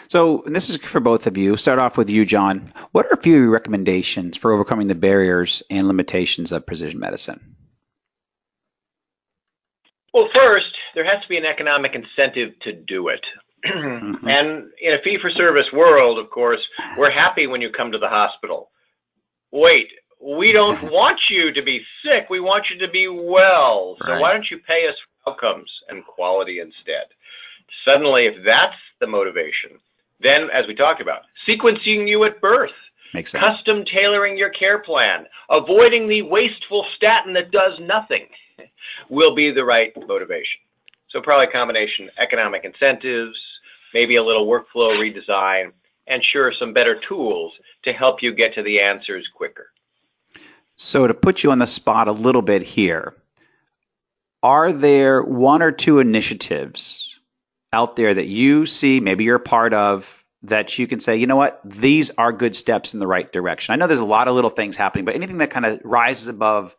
So 0.09 0.45
this 0.47 0.69
is 0.69 0.77
for 0.77 1.01
both 1.01 1.27
of 1.27 1.37
you. 1.37 1.57
Start 1.57 1.79
off 1.79 1.97
with 1.97 2.11
you, 2.11 2.27
John. 2.27 2.73
What 2.93 3.07
are 3.07 3.15
a 3.15 3.23
few 3.23 3.49
recommendations 3.49 4.37
for 4.37 4.53
overcoming 4.53 4.89
the 4.89 4.95
barriers 4.95 5.63
and 5.71 5.89
limitations 5.89 6.53
of 6.53 6.67
precision 6.67 7.01
medicine? 7.01 7.57
Well, 10.13 10.29
first, 10.35 10.67
there 10.95 11.05
has 11.05 11.23
to 11.23 11.29
be 11.29 11.39
an 11.39 11.47
economic 11.47 11.95
incentive 11.95 12.53
to 12.61 12.73
do 12.73 13.09
it. 13.09 13.25
mm-hmm. 13.67 14.29
And 14.29 14.71
in 14.83 14.93
a 14.95 15.03
fee 15.03 15.19
for 15.21 15.31
service 15.31 15.73
world, 15.73 16.19
of 16.19 16.29
course, 16.31 16.61
we're 16.99 17.11
happy 17.11 17.47
when 17.47 17.61
you 17.61 17.71
come 17.71 17.93
to 17.93 17.99
the 17.99 18.09
hospital. 18.09 18.71
Wait, 19.51 19.89
we 20.23 20.53
don't 20.53 20.83
want 20.91 21.21
you 21.31 21.53
to 21.53 21.63
be 21.63 21.83
sick. 22.05 22.29
We 22.31 22.41
want 22.41 22.67
you 22.71 22.79
to 22.85 22.91
be 22.91 23.09
well. 23.09 23.97
So 24.05 24.13
right. 24.13 24.21
why 24.21 24.33
don't 24.33 24.51
you 24.51 24.59
pay 24.59 24.87
us 24.89 24.95
for 25.25 25.33
outcomes 25.33 25.71
and 25.89 26.05
quality 26.05 26.61
instead? 26.61 27.07
Suddenly, 27.85 28.27
if 28.27 28.45
that's 28.45 28.77
the 29.01 29.07
motivation, 29.07 29.73
then, 30.21 30.49
as 30.55 30.67
we 30.67 30.75
talked 30.75 31.01
about, 31.01 31.23
sequencing 31.49 32.09
you 32.09 32.25
at 32.25 32.41
birth. 32.41 32.71
Makes 33.15 33.33
sense. 33.33 33.43
Custom 33.43 33.85
tailoring 33.85 34.39
your 34.39 34.51
care 34.51 34.79
plan, 34.79 35.27
avoiding 35.51 36.09
the 36.09 36.23
wasteful 36.23 36.87
statin 36.97 37.33
that 37.35 37.51
does 37.51 37.73
nothing 37.81 38.27
will 39.11 39.35
be 39.35 39.51
the 39.51 39.65
right 39.65 39.93
motivation. 40.07 40.61
So 41.11 41.21
probably 41.21 41.47
a 41.47 41.53
combination 41.53 42.09
economic 42.19 42.65
incentives, 42.65 43.37
maybe 43.93 44.17
a 44.17 44.23
little 44.23 44.47
workflow 44.47 44.97
redesign, 44.97 45.73
and 46.07 46.23
sure, 46.33 46.53
some 46.59 46.73
better 46.73 47.01
tools 47.07 47.53
to 47.85 47.93
help 47.93 48.23
you 48.23 48.35
get 48.35 48.55
to 48.55 48.63
the 48.63 48.81
answers 48.81 49.27
quicker. 49.37 49.72
So 50.77 51.07
to 51.07 51.15
put 51.15 51.43
you 51.43 51.51
on 51.53 51.59
the 51.59 51.67
spot 51.67 52.09
a 52.09 52.13
little 52.13 52.43
bit 52.43 52.63
here, 52.63 53.15
are 54.43 54.73
there 54.73 55.23
one 55.23 55.63
or 55.63 55.71
two 55.71 56.01
initiatives 56.01 57.19
out 57.73 57.97
there 57.97 58.13
that 58.13 58.27
you 58.27 58.67
see, 58.67 59.01
maybe 59.01 59.25
you're 59.25 59.37
a 59.37 59.41
part 59.41 59.73
of, 59.75 60.09
that 60.45 60.77
you 60.79 60.89
can 60.89 60.99
say, 60.99 61.17
you 61.17 61.27
know 61.27 61.37
what, 61.37 61.61
these 61.65 62.11
are 62.19 62.33
good 62.33 62.57
steps 62.57 62.95
in 62.95 63.01
the 63.01 63.07
right 63.07 63.33
direction? 63.33 63.73
I 63.73 63.77
know 63.77 63.87
there's 63.87 64.01
a 64.01 64.05
lot 64.05 64.29
of 64.29 64.35
little 64.35 64.51
things 64.51 64.75
happening, 64.75 65.05
but 65.05 65.15
anything 65.15 65.39
that 65.39 65.51
kind 65.51 65.65
of 65.65 65.81
rises 65.85 66.29
above 66.29 66.75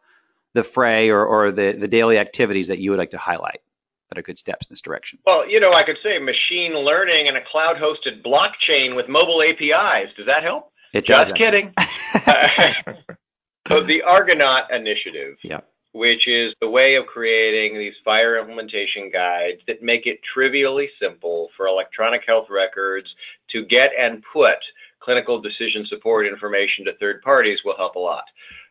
the 0.53 0.63
fray 0.63 1.09
or, 1.09 1.25
or 1.25 1.51
the, 1.51 1.71
the 1.71 1.87
daily 1.87 2.17
activities 2.17 2.67
that 2.67 2.79
you 2.79 2.91
would 2.91 2.99
like 2.99 3.11
to 3.11 3.17
highlight 3.17 3.61
that 4.09 4.19
are 4.19 4.21
good 4.21 4.37
steps 4.37 4.67
in 4.67 4.73
this 4.73 4.81
direction? 4.81 5.19
Well, 5.25 5.49
you 5.49 5.59
know, 5.59 5.73
I 5.73 5.83
could 5.83 5.97
say 6.03 6.19
machine 6.19 6.73
learning 6.73 7.27
and 7.27 7.37
a 7.37 7.41
cloud 7.49 7.77
hosted 7.77 8.23
blockchain 8.23 8.95
with 8.95 9.07
mobile 9.07 9.41
APIs. 9.41 10.09
Does 10.17 10.25
that 10.27 10.43
help? 10.43 10.71
It 10.93 11.07
does. 11.07 11.29
Just 11.29 11.37
kidding. 11.37 11.73
so 13.67 13.83
the 13.83 14.01
Argonaut 14.01 14.71
initiative. 14.71 15.37
Yep 15.43 15.69
which 15.93 16.27
is 16.27 16.53
the 16.59 16.69
way 16.69 16.95
of 16.95 17.05
creating 17.05 17.77
these 17.77 17.93
FHIR 18.05 18.41
implementation 18.41 19.11
guides 19.11 19.61
that 19.67 19.83
make 19.83 20.07
it 20.07 20.19
trivially 20.33 20.89
simple 20.99 21.49
for 21.55 21.67
electronic 21.67 22.21
health 22.25 22.47
records 22.49 23.07
to 23.51 23.63
get 23.65 23.91
and 23.97 24.23
put 24.33 24.57
clinical 24.99 25.39
decision 25.39 25.85
support 25.87 26.25
information 26.25 26.83
to 26.85 26.95
third 26.97 27.21
parties 27.21 27.59
will 27.63 27.77
help 27.77 27.95
a 27.95 27.99
lot. 27.99 28.23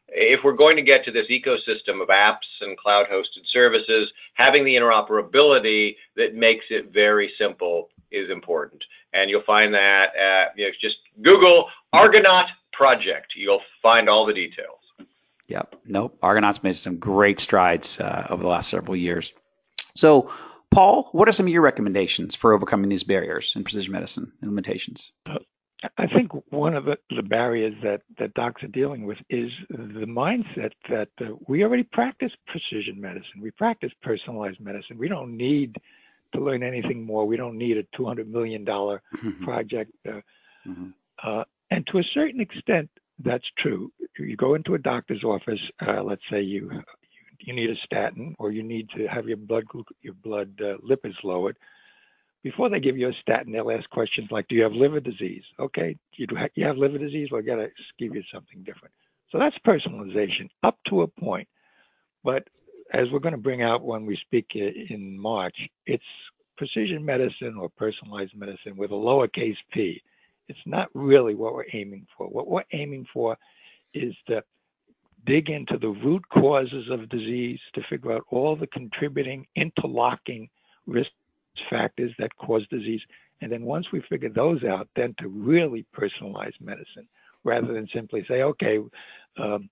If 0.08 0.40
we're 0.42 0.52
going 0.52 0.76
to 0.76 0.82
get 0.82 1.04
to 1.04 1.12
this 1.12 1.26
ecosystem 1.30 2.02
of 2.02 2.08
apps 2.08 2.48
and 2.60 2.76
cloud 2.76 3.06
hosted 3.10 3.46
services, 3.52 4.10
having 4.34 4.64
the 4.64 4.74
interoperability 4.74 5.96
that 6.16 6.34
makes 6.34 6.64
it 6.70 6.92
very 6.92 7.32
simple 7.38 7.88
is 8.10 8.30
important. 8.30 8.82
And 9.14 9.30
you'll 9.30 9.44
find 9.44 9.72
that 9.74 10.14
at, 10.16 10.58
you 10.58 10.66
know, 10.66 10.72
just 10.80 10.96
Google 11.22 11.68
Argonaut 11.92 12.46
project. 12.72 13.32
You'll 13.36 13.62
find 13.80 14.08
all 14.08 14.26
the 14.26 14.34
details. 14.34 14.81
Yep. 15.52 15.76
Nope. 15.84 16.18
Argonaut's 16.22 16.62
made 16.62 16.78
some 16.78 16.96
great 16.96 17.38
strides 17.38 18.00
uh, 18.00 18.26
over 18.30 18.42
the 18.42 18.48
last 18.48 18.70
several 18.70 18.96
years. 18.96 19.34
So, 19.94 20.30
Paul, 20.70 21.10
what 21.12 21.28
are 21.28 21.32
some 21.32 21.46
of 21.46 21.52
your 21.52 21.60
recommendations 21.60 22.34
for 22.34 22.54
overcoming 22.54 22.88
these 22.88 23.02
barriers 23.02 23.52
in 23.54 23.62
precision 23.62 23.92
medicine 23.92 24.32
and 24.40 24.50
limitations? 24.50 25.12
I 25.98 26.06
think 26.06 26.30
one 26.50 26.74
of 26.74 26.86
the, 26.86 26.96
the, 27.14 27.22
barriers 27.22 27.74
that, 27.82 28.00
that 28.18 28.32
docs 28.32 28.62
are 28.62 28.68
dealing 28.68 29.04
with 29.04 29.18
is 29.28 29.50
the 29.68 30.06
mindset 30.06 30.70
that 30.88 31.08
uh, 31.20 31.34
we 31.48 31.64
already 31.64 31.82
practice 31.82 32.32
precision 32.46 32.98
medicine. 32.98 33.42
We 33.42 33.50
practice 33.50 33.90
personalized 34.00 34.60
medicine. 34.60 34.96
We 34.96 35.08
don't 35.08 35.36
need 35.36 35.76
to 36.32 36.40
learn 36.40 36.62
anything 36.62 37.04
more. 37.04 37.26
We 37.26 37.36
don't 37.36 37.58
need 37.58 37.76
a 37.76 37.82
$200 37.98 38.26
million 38.26 38.64
mm-hmm. 38.64 39.44
project. 39.44 39.92
Uh, 40.08 40.20
mm-hmm. 40.66 40.88
uh, 41.22 41.44
and 41.70 41.86
to 41.88 41.98
a 41.98 42.04
certain 42.14 42.40
extent, 42.40 42.88
that's 43.18 43.44
true. 43.58 43.90
You 44.18 44.36
go 44.36 44.54
into 44.54 44.74
a 44.74 44.78
doctor's 44.78 45.24
office. 45.24 45.60
Uh, 45.86 46.02
let's 46.02 46.22
say 46.30 46.40
you 46.40 46.70
you 47.40 47.52
need 47.52 47.70
a 47.70 47.76
statin, 47.84 48.34
or 48.38 48.52
you 48.52 48.62
need 48.62 48.88
to 48.96 49.06
have 49.06 49.26
your 49.26 49.36
blood 49.36 49.64
your 50.00 50.14
blood 50.14 50.52
uh, 50.60 50.78
lipids 50.78 51.22
lowered. 51.24 51.56
Before 52.42 52.68
they 52.68 52.80
give 52.80 52.96
you 52.96 53.08
a 53.08 53.12
statin, 53.20 53.52
they'll 53.52 53.70
ask 53.70 53.88
questions 53.90 54.28
like, 54.30 54.48
"Do 54.48 54.54
you 54.54 54.62
have 54.62 54.72
liver 54.72 55.00
disease?" 55.00 55.44
Okay, 55.58 55.96
you 56.16 56.26
do. 56.26 56.36
you 56.54 56.66
have 56.66 56.76
liver 56.76 56.98
disease? 56.98 57.28
Well, 57.30 57.40
I 57.40 57.44
got 57.44 57.56
to 57.56 57.68
give 57.98 58.14
you 58.14 58.22
something 58.32 58.62
different. 58.64 58.94
So 59.30 59.38
that's 59.38 59.56
personalization 59.66 60.50
up 60.62 60.78
to 60.88 61.02
a 61.02 61.06
point. 61.06 61.48
But 62.24 62.46
as 62.92 63.06
we're 63.10 63.20
going 63.20 63.34
to 63.34 63.40
bring 63.40 63.62
out 63.62 63.82
when 63.82 64.04
we 64.04 64.16
speak 64.16 64.46
in 64.54 65.18
March, 65.18 65.56
it's 65.86 66.04
precision 66.56 67.04
medicine 67.04 67.56
or 67.58 67.68
personalized 67.70 68.36
medicine 68.36 68.76
with 68.76 68.90
a 68.90 68.94
lowercase 68.94 69.56
p. 69.72 70.02
it's 70.48 70.58
not 70.66 70.88
really 70.94 71.34
what 71.34 71.54
we're 71.54 71.64
aiming 71.72 72.06
for. 72.16 72.26
What 72.26 72.48
we're 72.48 72.64
aiming 72.72 73.06
for 73.12 73.36
is 73.94 74.14
to 74.28 74.42
dig 75.26 75.50
into 75.50 75.78
the 75.78 75.88
root 75.88 76.22
causes 76.30 76.90
of 76.90 77.08
disease 77.08 77.60
to 77.74 77.82
figure 77.88 78.12
out 78.12 78.24
all 78.30 78.56
the 78.56 78.66
contributing 78.66 79.46
interlocking 79.56 80.48
risk 80.86 81.10
factors 81.70 82.12
that 82.18 82.36
cause 82.36 82.66
disease. 82.70 83.00
And 83.40 83.50
then 83.50 83.62
once 83.62 83.86
we 83.92 84.02
figure 84.08 84.30
those 84.30 84.64
out, 84.64 84.88
then 84.96 85.14
to 85.20 85.28
really 85.28 85.86
personalize 85.96 86.52
medicine 86.60 87.08
rather 87.44 87.72
than 87.72 87.88
simply 87.94 88.24
say, 88.28 88.42
okay, 88.42 88.78
um, 89.38 89.68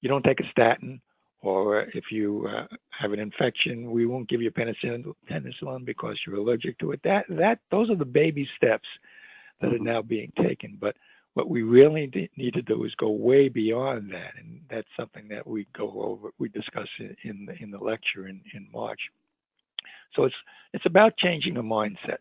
you 0.00 0.08
don't 0.08 0.22
take 0.22 0.40
a 0.40 0.50
statin, 0.50 1.00
or 1.40 1.82
if 1.94 2.04
you 2.10 2.48
uh, 2.48 2.66
have 2.90 3.12
an 3.12 3.18
infection, 3.18 3.90
we 3.90 4.06
won't 4.06 4.28
give 4.28 4.42
you 4.42 4.50
penicillin, 4.50 5.12
penicillin 5.30 5.84
because 5.84 6.18
you're 6.26 6.36
allergic 6.36 6.78
to 6.78 6.92
it. 6.92 7.00
That 7.04 7.24
that 7.30 7.60
those 7.70 7.90
are 7.90 7.96
the 7.96 8.04
baby 8.04 8.48
steps 8.56 8.86
that 9.60 9.72
are 9.72 9.76
mm-hmm. 9.76 9.84
now 9.84 10.02
being 10.02 10.32
taken. 10.36 10.76
But 10.80 10.96
what 11.34 11.48
we 11.48 11.62
really 11.62 12.10
need 12.36 12.54
to 12.54 12.62
do 12.62 12.84
is 12.84 12.94
go 12.96 13.10
way 13.10 13.48
beyond 13.48 14.10
that, 14.12 14.32
and 14.38 14.60
that's 14.70 14.88
something 14.98 15.28
that 15.28 15.46
we 15.46 15.66
go 15.76 16.02
over, 16.02 16.30
we 16.38 16.48
discuss 16.48 16.88
in 16.98 17.46
the, 17.46 17.54
in 17.62 17.70
the 17.70 17.78
lecture 17.78 18.26
in, 18.26 18.40
in 18.54 18.66
March. 18.72 19.00
So 20.14 20.24
it's 20.24 20.34
it's 20.72 20.86
about 20.86 21.16
changing 21.16 21.54
the 21.54 21.62
mindset. 21.62 22.18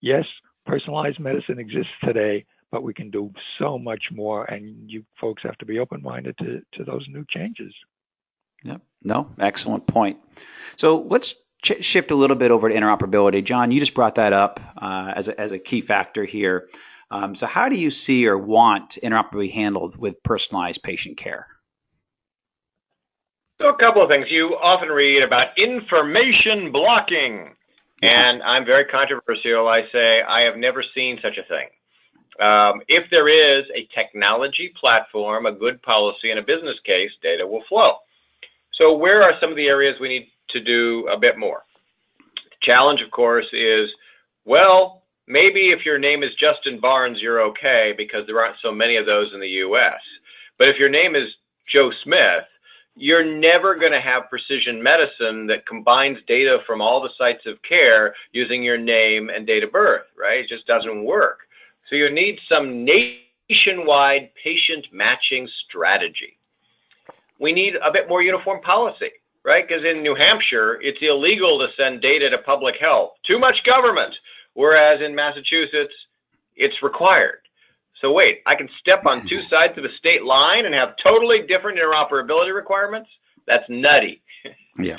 Yes, 0.00 0.24
personalized 0.66 1.20
medicine 1.20 1.58
exists 1.58 1.92
today, 2.02 2.44
but 2.72 2.82
we 2.82 2.94
can 2.94 3.10
do 3.10 3.30
so 3.58 3.78
much 3.78 4.04
more, 4.10 4.44
and 4.46 4.90
you 4.90 5.04
folks 5.20 5.42
have 5.44 5.56
to 5.58 5.66
be 5.66 5.78
open-minded 5.78 6.36
to 6.38 6.62
to 6.74 6.84
those 6.84 7.06
new 7.08 7.24
changes. 7.28 7.72
Yep. 8.64 8.80
No, 9.02 9.30
excellent 9.38 9.86
point. 9.86 10.18
So 10.76 11.06
let's 11.08 11.36
ch- 11.62 11.84
shift 11.84 12.10
a 12.10 12.14
little 12.14 12.36
bit 12.36 12.50
over 12.50 12.68
to 12.68 12.74
interoperability. 12.74 13.44
John, 13.44 13.70
you 13.70 13.80
just 13.80 13.94
brought 13.94 14.16
that 14.16 14.32
up 14.32 14.60
uh, 14.76 15.12
as, 15.14 15.28
a, 15.28 15.40
as 15.40 15.52
a 15.52 15.58
key 15.58 15.80
factor 15.80 16.24
here. 16.24 16.68
Um, 17.10 17.34
so, 17.34 17.46
how 17.46 17.68
do 17.68 17.76
you 17.76 17.90
see 17.90 18.26
or 18.26 18.36
want 18.36 18.98
interoperability 19.02 19.52
handled 19.52 19.96
with 19.96 20.22
personalized 20.22 20.82
patient 20.82 21.16
care? 21.16 21.46
So, 23.60 23.70
a 23.70 23.78
couple 23.78 24.02
of 24.02 24.08
things. 24.08 24.26
You 24.28 24.56
often 24.62 24.88
read 24.88 25.22
about 25.22 25.48
information 25.56 26.70
blocking, 26.70 27.54
and 28.02 28.42
I'm 28.42 28.66
very 28.66 28.84
controversial. 28.84 29.68
I 29.68 29.82
say 29.90 30.20
I 30.20 30.42
have 30.42 30.58
never 30.58 30.84
seen 30.94 31.18
such 31.22 31.38
a 31.38 31.48
thing. 31.48 31.68
Um, 32.44 32.82
if 32.86 33.10
there 33.10 33.28
is 33.28 33.64
a 33.74 33.88
technology 33.94 34.72
platform, 34.78 35.46
a 35.46 35.52
good 35.52 35.82
policy, 35.82 36.30
and 36.30 36.38
a 36.38 36.42
business 36.42 36.76
case, 36.84 37.10
data 37.22 37.46
will 37.46 37.64
flow. 37.68 37.94
So, 38.78 38.94
where 38.94 39.22
are 39.22 39.32
some 39.40 39.50
of 39.50 39.56
the 39.56 39.66
areas 39.66 39.96
we 39.98 40.08
need 40.08 40.28
to 40.50 40.60
do 40.60 41.08
a 41.12 41.18
bit 41.18 41.38
more? 41.38 41.62
The 42.18 42.56
challenge, 42.62 43.00
of 43.00 43.10
course, 43.10 43.46
is 43.52 43.88
well, 44.44 45.02
maybe 45.26 45.70
if 45.70 45.84
your 45.84 45.98
name 45.98 46.22
is 46.22 46.30
Justin 46.40 46.80
Barnes, 46.80 47.18
you're 47.20 47.42
okay 47.42 47.92
because 47.96 48.26
there 48.26 48.40
aren't 48.40 48.56
so 48.62 48.72
many 48.72 48.96
of 48.96 49.06
those 49.06 49.30
in 49.34 49.40
the 49.40 49.48
US. 49.66 50.00
But 50.58 50.68
if 50.68 50.78
your 50.78 50.88
name 50.88 51.14
is 51.14 51.28
Joe 51.70 51.90
Smith, 52.04 52.44
you're 52.96 53.24
never 53.24 53.76
going 53.76 53.92
to 53.92 54.00
have 54.00 54.30
precision 54.30 54.82
medicine 54.82 55.46
that 55.46 55.66
combines 55.66 56.18
data 56.26 56.58
from 56.66 56.80
all 56.80 57.00
the 57.00 57.10
sites 57.16 57.46
of 57.46 57.62
care 57.62 58.14
using 58.32 58.62
your 58.62 58.78
name 58.78 59.30
and 59.30 59.46
date 59.46 59.62
of 59.62 59.70
birth, 59.70 60.06
right? 60.18 60.40
It 60.40 60.48
just 60.48 60.66
doesn't 60.66 61.04
work. 61.04 61.40
So 61.88 61.96
you 61.96 62.10
need 62.10 62.38
some 62.48 62.84
nationwide 62.84 64.30
patient 64.42 64.86
matching 64.92 65.48
strategy 65.68 66.38
we 67.38 67.52
need 67.52 67.74
a 67.76 67.90
bit 67.92 68.08
more 68.08 68.22
uniform 68.22 68.60
policy, 68.62 69.10
right? 69.48 69.66
Because 69.66 69.82
in 69.82 70.02
New 70.02 70.14
Hampshire, 70.14 70.78
it's 70.82 70.98
illegal 71.00 71.58
to 71.58 71.68
send 71.74 72.02
data 72.02 72.28
to 72.28 72.38
public 72.38 72.74
health. 72.78 73.12
Too 73.26 73.38
much 73.38 73.56
government. 73.64 74.14
Whereas 74.52 75.00
in 75.00 75.14
Massachusetts, 75.14 75.94
it's 76.54 76.82
required. 76.82 77.40
So 78.02 78.12
wait, 78.12 78.42
I 78.44 78.54
can 78.54 78.68
step 78.78 79.06
on 79.06 79.26
two 79.26 79.40
hmm. 79.40 79.48
sides 79.48 79.78
of 79.78 79.84
a 79.84 79.96
state 79.98 80.22
line 80.22 80.66
and 80.66 80.74
have 80.74 80.94
totally 81.02 81.46
different 81.48 81.78
interoperability 81.78 82.54
requirements? 82.54 83.08
That's 83.46 83.64
nutty. 83.68 84.22
Yeah. 84.80 84.98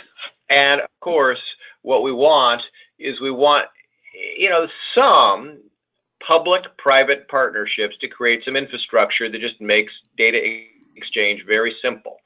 and 0.49 0.81
of 0.81 0.89
course, 0.99 1.39
what 1.83 2.03
we 2.03 2.11
want 2.11 2.61
is 2.99 3.21
we 3.21 3.31
want, 3.31 3.67
you 4.37 4.49
know, 4.49 4.67
some 4.93 5.59
public-private 6.27 7.29
partnerships 7.29 7.95
to 8.01 8.09
create 8.09 8.41
some 8.43 8.57
infrastructure 8.57 9.31
that 9.31 9.39
just 9.39 9.61
makes 9.61 9.93
data 10.17 10.37
exchange 10.97 11.45
very 11.47 11.73
simple 11.81 12.17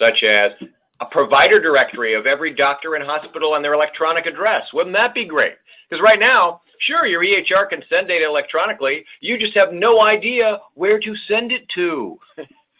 such 0.00 0.22
as 0.22 0.52
a 1.00 1.06
provider 1.06 1.60
directory 1.60 2.14
of 2.14 2.26
every 2.26 2.54
doctor 2.54 2.94
and 2.94 3.04
hospital 3.04 3.54
and 3.54 3.64
their 3.64 3.74
electronic 3.74 4.26
address. 4.26 4.62
Wouldn't 4.74 4.94
that 4.94 5.14
be 5.14 5.24
great? 5.24 5.54
Because 5.88 6.02
right 6.02 6.20
now, 6.20 6.60
sure, 6.86 7.06
your 7.06 7.22
EHR 7.22 7.68
can 7.68 7.82
send 7.88 8.08
data 8.08 8.26
electronically. 8.26 9.04
You 9.20 9.38
just 9.38 9.56
have 9.56 9.72
no 9.72 10.02
idea 10.02 10.58
where 10.74 11.00
to 11.00 11.14
send 11.28 11.52
it 11.52 11.62
to. 11.74 12.18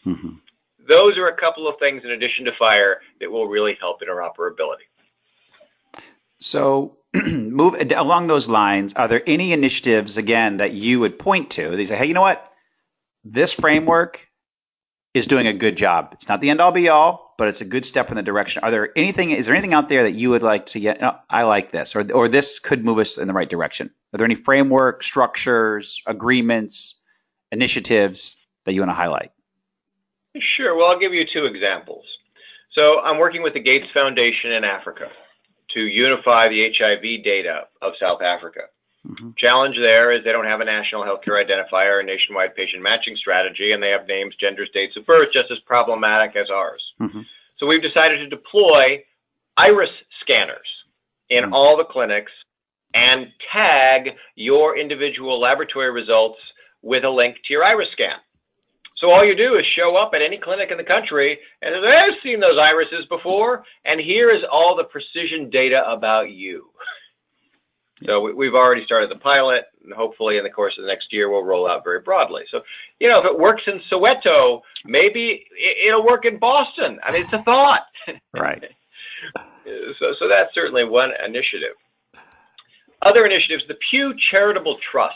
Mm-hmm. 0.06 0.30
Those 0.88 1.18
are 1.18 1.28
a 1.28 1.36
couple 1.36 1.68
of 1.68 1.74
things 1.78 2.02
in 2.04 2.10
addition 2.10 2.44
to 2.46 2.52
FHIR 2.60 2.94
that 3.20 3.30
will 3.30 3.46
really 3.46 3.76
help 3.78 3.98
interoperability. 4.00 4.88
So, 6.40 6.96
move 7.14 7.76
along 7.94 8.26
those 8.26 8.48
lines. 8.48 8.94
Are 8.94 9.06
there 9.06 9.22
any 9.26 9.52
initiatives 9.52 10.16
again 10.16 10.56
that 10.56 10.72
you 10.72 11.00
would 11.00 11.18
point 11.18 11.50
to? 11.50 11.76
They 11.76 11.84
say, 11.84 11.96
"Hey, 11.96 12.06
you 12.06 12.14
know 12.14 12.22
what? 12.22 12.50
This 13.24 13.52
framework 13.52 14.26
is 15.14 15.26
doing 15.26 15.46
a 15.46 15.52
good 15.52 15.76
job. 15.76 16.10
It's 16.12 16.28
not 16.28 16.40
the 16.40 16.50
end 16.50 16.60
all 16.60 16.72
be 16.72 16.88
all, 16.88 17.34
but 17.36 17.48
it's 17.48 17.60
a 17.60 17.64
good 17.64 17.84
step 17.84 18.10
in 18.10 18.16
the 18.16 18.22
direction. 18.22 18.62
Are 18.62 18.70
there 18.70 18.96
anything? 18.96 19.32
Is 19.32 19.46
there 19.46 19.54
anything 19.54 19.74
out 19.74 19.88
there 19.88 20.04
that 20.04 20.12
you 20.12 20.30
would 20.30 20.42
like 20.42 20.66
to 20.66 20.80
get? 20.80 21.00
No, 21.00 21.16
I 21.28 21.44
like 21.44 21.72
this, 21.72 21.96
or 21.96 22.10
or 22.12 22.28
this 22.28 22.58
could 22.58 22.84
move 22.84 22.98
us 22.98 23.18
in 23.18 23.26
the 23.26 23.34
right 23.34 23.48
direction. 23.48 23.90
Are 24.12 24.18
there 24.18 24.24
any 24.24 24.34
framework, 24.34 25.02
structures, 25.02 26.02
agreements, 26.06 27.00
initiatives 27.50 28.36
that 28.64 28.72
you 28.72 28.80
want 28.80 28.90
to 28.90 28.94
highlight? 28.94 29.32
Sure. 30.56 30.76
Well, 30.76 30.86
I'll 30.86 31.00
give 31.00 31.12
you 31.12 31.24
two 31.32 31.46
examples. 31.46 32.04
So 32.72 33.00
I'm 33.00 33.18
working 33.18 33.42
with 33.42 33.54
the 33.54 33.60
Gates 33.60 33.86
Foundation 33.92 34.52
in 34.52 34.62
Africa 34.62 35.08
to 35.74 35.80
unify 35.80 36.48
the 36.48 36.70
HIV 36.76 37.24
data 37.24 37.62
of 37.82 37.94
South 38.00 38.22
Africa. 38.22 38.62
Mm-hmm. 39.06 39.30
Challenge 39.38 39.76
there 39.80 40.12
is 40.12 40.22
they 40.24 40.32
don't 40.32 40.44
have 40.44 40.60
a 40.60 40.64
national 40.64 41.04
healthcare 41.04 41.42
identifier, 41.42 42.00
a 42.00 42.02
nationwide 42.02 42.54
patient 42.54 42.82
matching 42.82 43.16
strategy, 43.16 43.72
and 43.72 43.82
they 43.82 43.88
have 43.90 44.06
names, 44.06 44.34
genders, 44.38 44.68
dates 44.74 44.96
of 44.96 45.06
birth 45.06 45.28
just 45.32 45.50
as 45.50 45.58
problematic 45.60 46.36
as 46.36 46.50
ours. 46.50 46.82
Mm-hmm. 47.00 47.22
So 47.58 47.66
we've 47.66 47.82
decided 47.82 48.18
to 48.18 48.28
deploy 48.28 49.02
iris 49.56 49.90
scanners 50.20 50.68
in 51.30 51.44
mm-hmm. 51.44 51.54
all 51.54 51.76
the 51.76 51.84
clinics 51.84 52.32
and 52.94 53.28
tag 53.52 54.10
your 54.34 54.78
individual 54.78 55.40
laboratory 55.40 55.90
results 55.90 56.38
with 56.82 57.04
a 57.04 57.10
link 57.10 57.36
to 57.46 57.52
your 57.52 57.64
iris 57.64 57.88
scan. 57.92 58.16
So 58.96 59.10
all 59.10 59.24
you 59.24 59.34
do 59.34 59.56
is 59.56 59.64
show 59.76 59.96
up 59.96 60.12
at 60.14 60.20
any 60.20 60.36
clinic 60.36 60.70
in 60.70 60.76
the 60.76 60.84
country 60.84 61.38
and 61.62 61.74
say, 61.82 61.96
I've 61.96 62.22
seen 62.22 62.38
those 62.38 62.58
irises 62.58 63.06
before, 63.08 63.64
and 63.86 63.98
here 63.98 64.30
is 64.30 64.42
all 64.52 64.76
the 64.76 64.84
precision 64.84 65.48
data 65.48 65.82
about 65.90 66.30
you. 66.30 66.68
So 68.06 68.32
we, 68.32 68.46
have 68.46 68.54
already 68.54 68.84
started 68.84 69.10
the 69.10 69.16
pilot, 69.16 69.64
and 69.84 69.92
hopefully 69.92 70.38
in 70.38 70.44
the 70.44 70.50
course 70.50 70.74
of 70.78 70.84
the 70.84 70.88
next 70.88 71.12
year 71.12 71.30
we'll 71.30 71.44
roll 71.44 71.70
out 71.70 71.84
very 71.84 72.00
broadly. 72.00 72.42
So, 72.50 72.60
you 72.98 73.08
know, 73.08 73.18
if 73.18 73.26
it 73.26 73.38
works 73.38 73.62
in 73.66 73.80
Soweto, 73.92 74.62
maybe 74.86 75.44
it'll 75.86 76.04
work 76.04 76.24
in 76.24 76.38
Boston. 76.38 76.98
I 77.04 77.12
mean, 77.12 77.22
it's 77.22 77.32
a 77.32 77.42
thought. 77.42 77.82
Right. 78.32 78.62
so, 79.98 80.14
so 80.18 80.28
that's 80.28 80.54
certainly 80.54 80.84
one 80.84 81.10
initiative. 81.24 81.76
Other 83.02 83.26
initiatives, 83.26 83.64
the 83.68 83.76
Pew 83.90 84.14
Charitable 84.30 84.78
Trust 84.90 85.14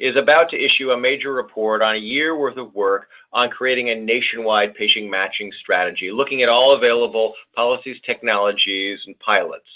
is 0.00 0.16
about 0.16 0.48
to 0.50 0.56
issue 0.56 0.90
a 0.90 0.98
major 0.98 1.32
report 1.32 1.82
on 1.82 1.96
a 1.96 1.98
year 1.98 2.36
worth 2.36 2.56
of 2.56 2.74
work 2.74 3.08
on 3.32 3.50
creating 3.50 3.90
a 3.90 3.94
nationwide 3.94 4.74
patient 4.74 5.10
matching 5.10 5.50
strategy, 5.60 6.10
looking 6.12 6.42
at 6.42 6.48
all 6.48 6.76
available 6.76 7.34
policies, 7.54 7.96
technologies, 8.06 8.98
and 9.06 9.18
pilots. 9.18 9.66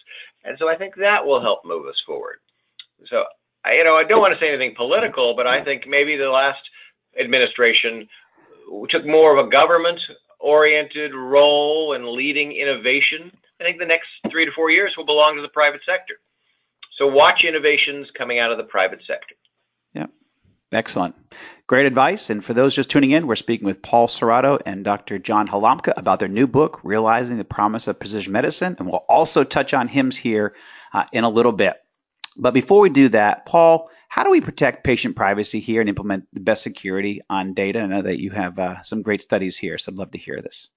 And 0.44 0.56
so 0.58 0.68
I 0.68 0.76
think 0.76 0.94
that 0.96 1.24
will 1.24 1.40
help 1.40 1.60
move 1.64 1.86
us 1.86 2.00
forward. 2.06 2.36
So, 3.08 3.24
I, 3.64 3.74
you 3.74 3.84
know, 3.84 3.96
I 3.96 4.04
don't 4.04 4.20
want 4.20 4.34
to 4.34 4.40
say 4.40 4.48
anything 4.48 4.74
political, 4.76 5.34
but 5.36 5.46
I 5.46 5.64
think 5.64 5.84
maybe 5.86 6.16
the 6.16 6.28
last 6.28 6.60
administration 7.18 8.08
took 8.90 9.06
more 9.06 9.36
of 9.36 9.46
a 9.46 9.50
government 9.50 10.00
oriented 10.40 11.14
role 11.14 11.94
in 11.94 12.16
leading 12.16 12.52
innovation. 12.52 13.30
I 13.60 13.64
think 13.64 13.78
the 13.78 13.86
next 13.86 14.08
three 14.30 14.44
to 14.44 14.52
four 14.52 14.70
years 14.70 14.92
will 14.96 15.06
belong 15.06 15.36
to 15.36 15.42
the 15.42 15.48
private 15.48 15.80
sector. 15.86 16.14
So 16.98 17.06
watch 17.06 17.44
innovations 17.46 18.08
coming 18.18 18.38
out 18.38 18.50
of 18.50 18.58
the 18.58 18.64
private 18.64 19.00
sector. 19.06 19.34
Yeah, 19.94 20.06
excellent. 20.72 21.14
Great 21.66 21.86
advice. 21.86 22.28
And 22.28 22.44
for 22.44 22.54
those 22.54 22.74
just 22.74 22.90
tuning 22.90 23.12
in, 23.12 23.26
we're 23.26 23.36
speaking 23.36 23.66
with 23.66 23.82
Paul 23.82 24.08
Cerrato 24.08 24.60
and 24.66 24.84
Dr. 24.84 25.18
John 25.18 25.48
Halamka 25.48 25.94
about 25.96 26.18
their 26.18 26.28
new 26.28 26.46
book, 26.46 26.80
Realizing 26.82 27.38
the 27.38 27.44
Promise 27.44 27.86
of 27.86 27.98
Precision 28.00 28.32
Medicine. 28.32 28.76
And 28.78 28.88
we'll 28.88 29.04
also 29.08 29.44
touch 29.44 29.72
on 29.72 29.88
HIMSS 29.88 30.16
here 30.16 30.54
uh, 30.92 31.04
in 31.12 31.24
a 31.24 31.30
little 31.30 31.52
bit. 31.52 31.76
But 32.36 32.54
before 32.54 32.80
we 32.80 32.90
do 32.90 33.08
that, 33.10 33.46
Paul, 33.46 33.90
how 34.08 34.24
do 34.24 34.30
we 34.30 34.40
protect 34.40 34.84
patient 34.84 35.16
privacy 35.16 35.60
here 35.60 35.80
and 35.80 35.88
implement 35.88 36.26
the 36.32 36.40
best 36.40 36.62
security 36.62 37.22
on 37.30 37.54
data? 37.54 37.80
I 37.80 37.86
know 37.86 38.02
that 38.02 38.20
you 38.20 38.30
have 38.30 38.58
uh, 38.58 38.82
some 38.82 39.02
great 39.02 39.22
studies 39.22 39.56
here, 39.56 39.78
so 39.78 39.92
I'd 39.92 39.98
love 39.98 40.10
to 40.10 40.18
hear 40.18 40.40
this. 40.42 40.68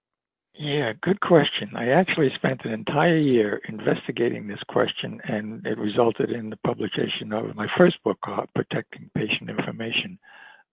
Yeah, 0.57 0.93
good 1.01 1.19
question. 1.19 1.71
I 1.75 1.89
actually 1.89 2.31
spent 2.35 2.63
an 2.63 2.71
entire 2.71 3.17
year 3.17 3.59
investigating 3.67 4.47
this 4.47 4.63
question, 4.69 5.19
and 5.25 5.65
it 5.65 5.77
resulted 5.77 6.29
in 6.29 6.49
the 6.49 6.55
publication 6.57 7.33
of 7.33 7.53
my 7.55 7.67
first 7.77 8.01
book, 8.05 8.19
Protecting 8.55 9.09
Patient 9.13 9.49
Information. 9.49 10.17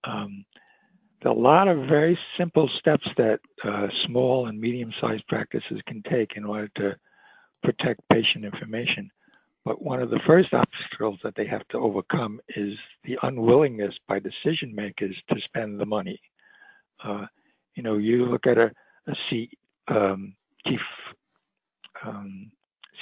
Um, 0.05 0.45
there 1.23 1.31
are 1.31 1.37
a 1.37 1.39
lot 1.39 1.69
of 1.69 1.89
very 1.89 2.19
simple 2.37 2.69
steps 2.79 3.07
that 3.17 3.39
uh, 3.65 3.87
small 4.07 4.47
and 4.47 4.61
medium-sized 4.61 5.27
practices 5.29 5.81
can 5.87 6.03
take 6.11 6.33
in 6.37 6.45
order 6.45 6.69
to 6.77 6.97
protect 7.63 8.01
patient 8.11 8.45
information. 8.45 9.11
But 9.65 9.81
one 9.81 10.03
of 10.03 10.11
the 10.11 10.19
first 10.27 10.53
obstacles 10.53 11.21
that 11.23 11.35
they 11.37 11.47
have 11.47 11.67
to 11.69 11.79
overcome 11.79 12.41
is 12.57 12.75
the 13.05 13.17
unwillingness 13.23 13.95
by 14.09 14.19
decision 14.19 14.75
makers 14.75 15.17
to 15.31 15.37
spend 15.45 15.79
the 15.79 15.87
money. 15.87 16.21
Uh, 17.05 17.27
you 17.77 17.83
know, 17.85 17.99
you 17.99 18.27
look 18.27 18.47
at 18.47 18.59
a, 18.59 18.73
a 19.07 19.13
C, 19.31 19.49
um, 19.89 20.35
chief 20.67 20.81
um, 22.05 22.51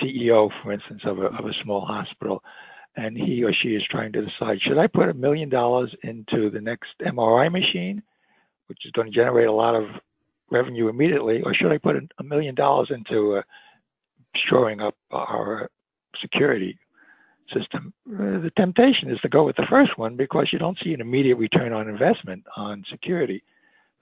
CEO, 0.03 0.51
for 0.63 0.73
instance, 0.73 1.01
of 1.07 1.19
a, 1.19 1.27
of 1.27 1.47
a 1.47 1.63
small 1.63 1.87
hospital, 1.87 2.43
and 3.01 3.17
he 3.17 3.43
or 3.43 3.53
she 3.53 3.71
is 3.71 3.83
trying 3.91 4.13
to 4.13 4.21
decide 4.21 4.61
should 4.61 4.79
I 4.79 4.87
put 4.87 5.09
a 5.09 5.15
million 5.15 5.49
dollars 5.49 5.95
into 6.03 6.51
the 6.51 6.61
next 6.61 6.91
MRI 7.01 7.51
machine, 7.51 8.03
which 8.67 8.85
is 8.85 8.93
going 8.93 9.11
to 9.11 9.15
generate 9.15 9.49
a 9.49 9.53
lot 9.53 9.75
of 9.75 9.85
revenue 10.51 10.89
immediately, 10.89 11.41
or 11.43 11.55
should 11.55 11.73
I 11.73 11.79
put 11.79 11.97
a 11.97 12.23
million 12.23 12.55
dollars 12.55 12.91
into 12.91 13.37
uh, 13.37 13.43
shoring 14.49 14.81
up 14.81 14.95
our 15.11 15.71
security 16.21 16.79
system? 17.55 17.95
Uh, 18.07 18.39
the 18.45 18.53
temptation 18.59 19.11
is 19.11 19.19
to 19.21 19.31
go 19.31 19.45
with 19.45 19.57
the 19.57 19.67
first 19.71 19.97
one 19.97 20.17
because 20.17 20.49
you 20.53 20.59
don't 20.59 20.79
see 20.85 20.93
an 20.93 21.01
immediate 21.01 21.37
return 21.37 21.73
on 21.73 21.89
investment 21.89 22.45
on 22.55 22.85
security. 22.91 23.43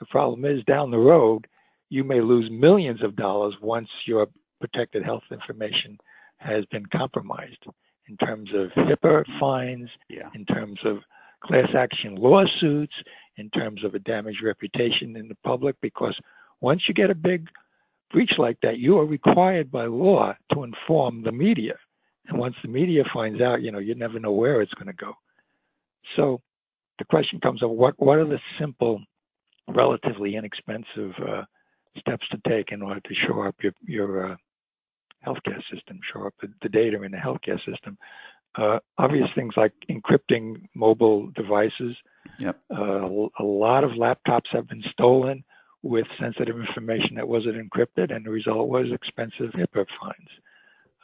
The 0.01 0.07
problem 0.07 0.45
is 0.45 0.65
down 0.65 0.91
the 0.91 0.99
road, 0.99 1.47
you 1.89 2.03
may 2.03 2.21
lose 2.21 2.51
millions 2.51 3.05
of 3.05 3.15
dollars 3.15 3.55
once 3.63 3.89
your 4.07 4.27
protected 4.61 5.05
health 5.05 5.23
information 5.31 5.99
has 6.39 6.65
been 6.67 6.87
compromised 6.87 7.65
in 8.09 8.17
terms 8.17 8.51
of 8.55 8.71
HIPAA 8.71 9.25
fines, 9.39 9.89
yeah. 10.09 10.31
in 10.35 10.45
terms 10.47 10.79
of 10.85 10.99
class 11.45 11.69
action 11.77 12.17
lawsuits, 12.17 12.95
in 13.37 13.51
terms 13.51 13.85
of 13.85 13.95
a 13.95 13.99
damaged 13.99 14.43
reputation 14.43 15.17
in 15.17 15.29
the 15.29 15.37
public, 15.45 15.77
because 15.81 16.17
once 16.61 16.83
you 16.89 16.95
get 16.95 17.11
a 17.11 17.15
big 17.15 17.49
breach 18.11 18.33
like 18.39 18.59
that, 18.63 18.79
you 18.79 18.99
are 18.99 19.07
required 19.07 19.71
by 19.71 19.87
law 19.87 20.35
to 20.53 20.65
inform 20.65 21.23
the 21.23 21.33
media. 21.33 21.75
And 22.27 22.39
once 22.39 22.57
the 22.63 22.69
media 22.69 23.05
finds 23.13 23.41
out, 23.41 23.63
you 23.63 23.71
know, 23.71 23.79
you 23.79 23.95
never 23.95 24.19
know 24.19 24.33
where 24.33 24.61
it's 24.61 24.75
going 24.75 24.87
to 24.87 24.93
go. 24.93 25.13
So 26.17 26.41
the 26.99 27.05
question 27.05 27.41
comes 27.41 27.63
of 27.63 27.71
what, 27.71 27.95
what 27.99 28.19
are 28.19 28.25
the 28.27 28.41
simple, 28.59 29.03
relatively 29.69 30.37
inexpensive 30.37 31.13
uh, 31.27 31.43
steps 31.99 32.27
to 32.31 32.39
take 32.49 32.73
in 32.73 32.83
order 32.83 33.01
to 33.01 33.15
shore 33.27 33.49
up 33.49 33.57
your, 33.63 33.73
your 33.87 34.33
uh, 34.33 34.37
healthcare 35.27 35.63
system, 35.73 35.99
show 36.13 36.27
up 36.27 36.35
the, 36.41 36.53
the 36.63 36.69
data 36.69 37.03
in 37.03 37.13
the 37.13 37.19
healthcare 37.19 37.59
system. 37.65 37.99
Uh, 38.57 38.79
obvious 38.97 39.29
things 39.35 39.55
like 39.57 39.73
encrypting 39.91 40.63
mobile 40.75 41.31
devices. 41.37 41.97
Yep. 42.39 42.61
Uh, 42.77 43.07
a 43.39 43.45
lot 43.45 43.85
of 43.85 43.93
laptops 43.93 44.49
have 44.53 44.69
been 44.69 44.83
stolen 44.93 45.45
with 45.83 46.07
sensitive 46.19 46.59
information 46.59 47.15
that 47.15 47.29
wasn't 47.29 47.57
encrypted, 47.57 48.15
and 48.15 48.27
the 48.27 48.31
result 48.31 48.69
was 48.69 48.87
expensive 48.93 49.53
HIPAA 49.53 49.87
fines. 50.01 50.29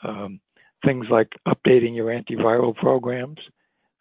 Um, 0.02 0.40
things 0.84 1.06
like 1.10 1.28
updating 1.46 1.94
your 1.94 2.06
antiviral 2.06 2.74
programs, 2.74 3.38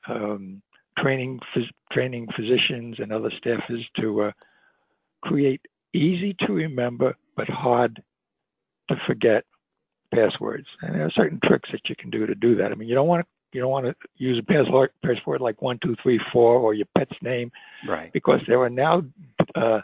um, 0.10 0.62
training 0.98 1.40
phys- 1.56 1.70
training 1.92 2.28
physicians 2.36 2.96
and 3.00 3.12
other 3.12 3.32
staffers 3.44 3.84
to 4.00 4.24
uh, 4.24 4.32
create 5.22 5.62
easy 5.94 6.36
to 6.40 6.54
remember 6.54 7.16
but 7.36 7.48
hard 7.48 8.02
to 8.90 8.96
forget 9.08 9.44
passwords. 10.14 10.68
And 10.82 10.96
there 10.96 11.06
are 11.06 11.12
certain 11.12 11.40
tricks 11.44 11.70
that 11.72 11.82
you 11.90 11.96
can 11.96 12.10
do 12.10 12.26
to 12.26 12.36
do 12.36 12.56
that. 12.56 12.72
I 12.72 12.76
mean, 12.76 12.88
you 12.88 12.96
don't 12.96 13.08
want 13.08 13.26
to 13.26 13.28
you 13.54 13.62
don't 13.62 13.72
want 13.72 13.86
to 13.86 13.96
use 14.18 14.40
a 14.40 14.52
password 14.52 14.92
password 15.06 15.42
like 15.42 15.62
one 15.62 15.80
two 15.84 15.96
three 16.02 16.20
four 16.32 16.58
or 16.58 16.74
your 16.74 16.88
pet's 16.98 17.16
name, 17.22 17.52
right? 17.88 18.12
Because 18.12 18.40
there 18.48 18.62
are 18.62 18.70
now 18.70 19.04
uh, 19.56 19.82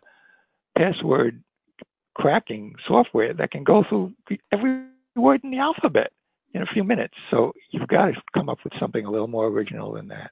password 0.78 1.44
cracking 2.16 2.74
software 2.88 3.34
that 3.34 3.52
can 3.52 3.64
go 3.64 3.84
through 3.88 4.12
every 4.52 4.86
word 5.16 5.42
in 5.44 5.52
the 5.52 5.60
alphabet 5.60 6.12
in 6.54 6.62
a 6.62 6.66
few 6.74 6.84
minutes. 6.84 7.14
So 7.30 7.54
you've 7.72 7.88
got 7.88 8.08
to 8.08 8.14
come 8.34 8.50
up 8.50 8.58
with 8.64 8.74
something 8.80 9.06
a 9.06 9.12
little 9.12 9.28
more 9.28 9.48
original 9.48 9.94
than 9.94 10.08
that. 10.08 10.32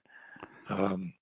Um, 0.69 1.13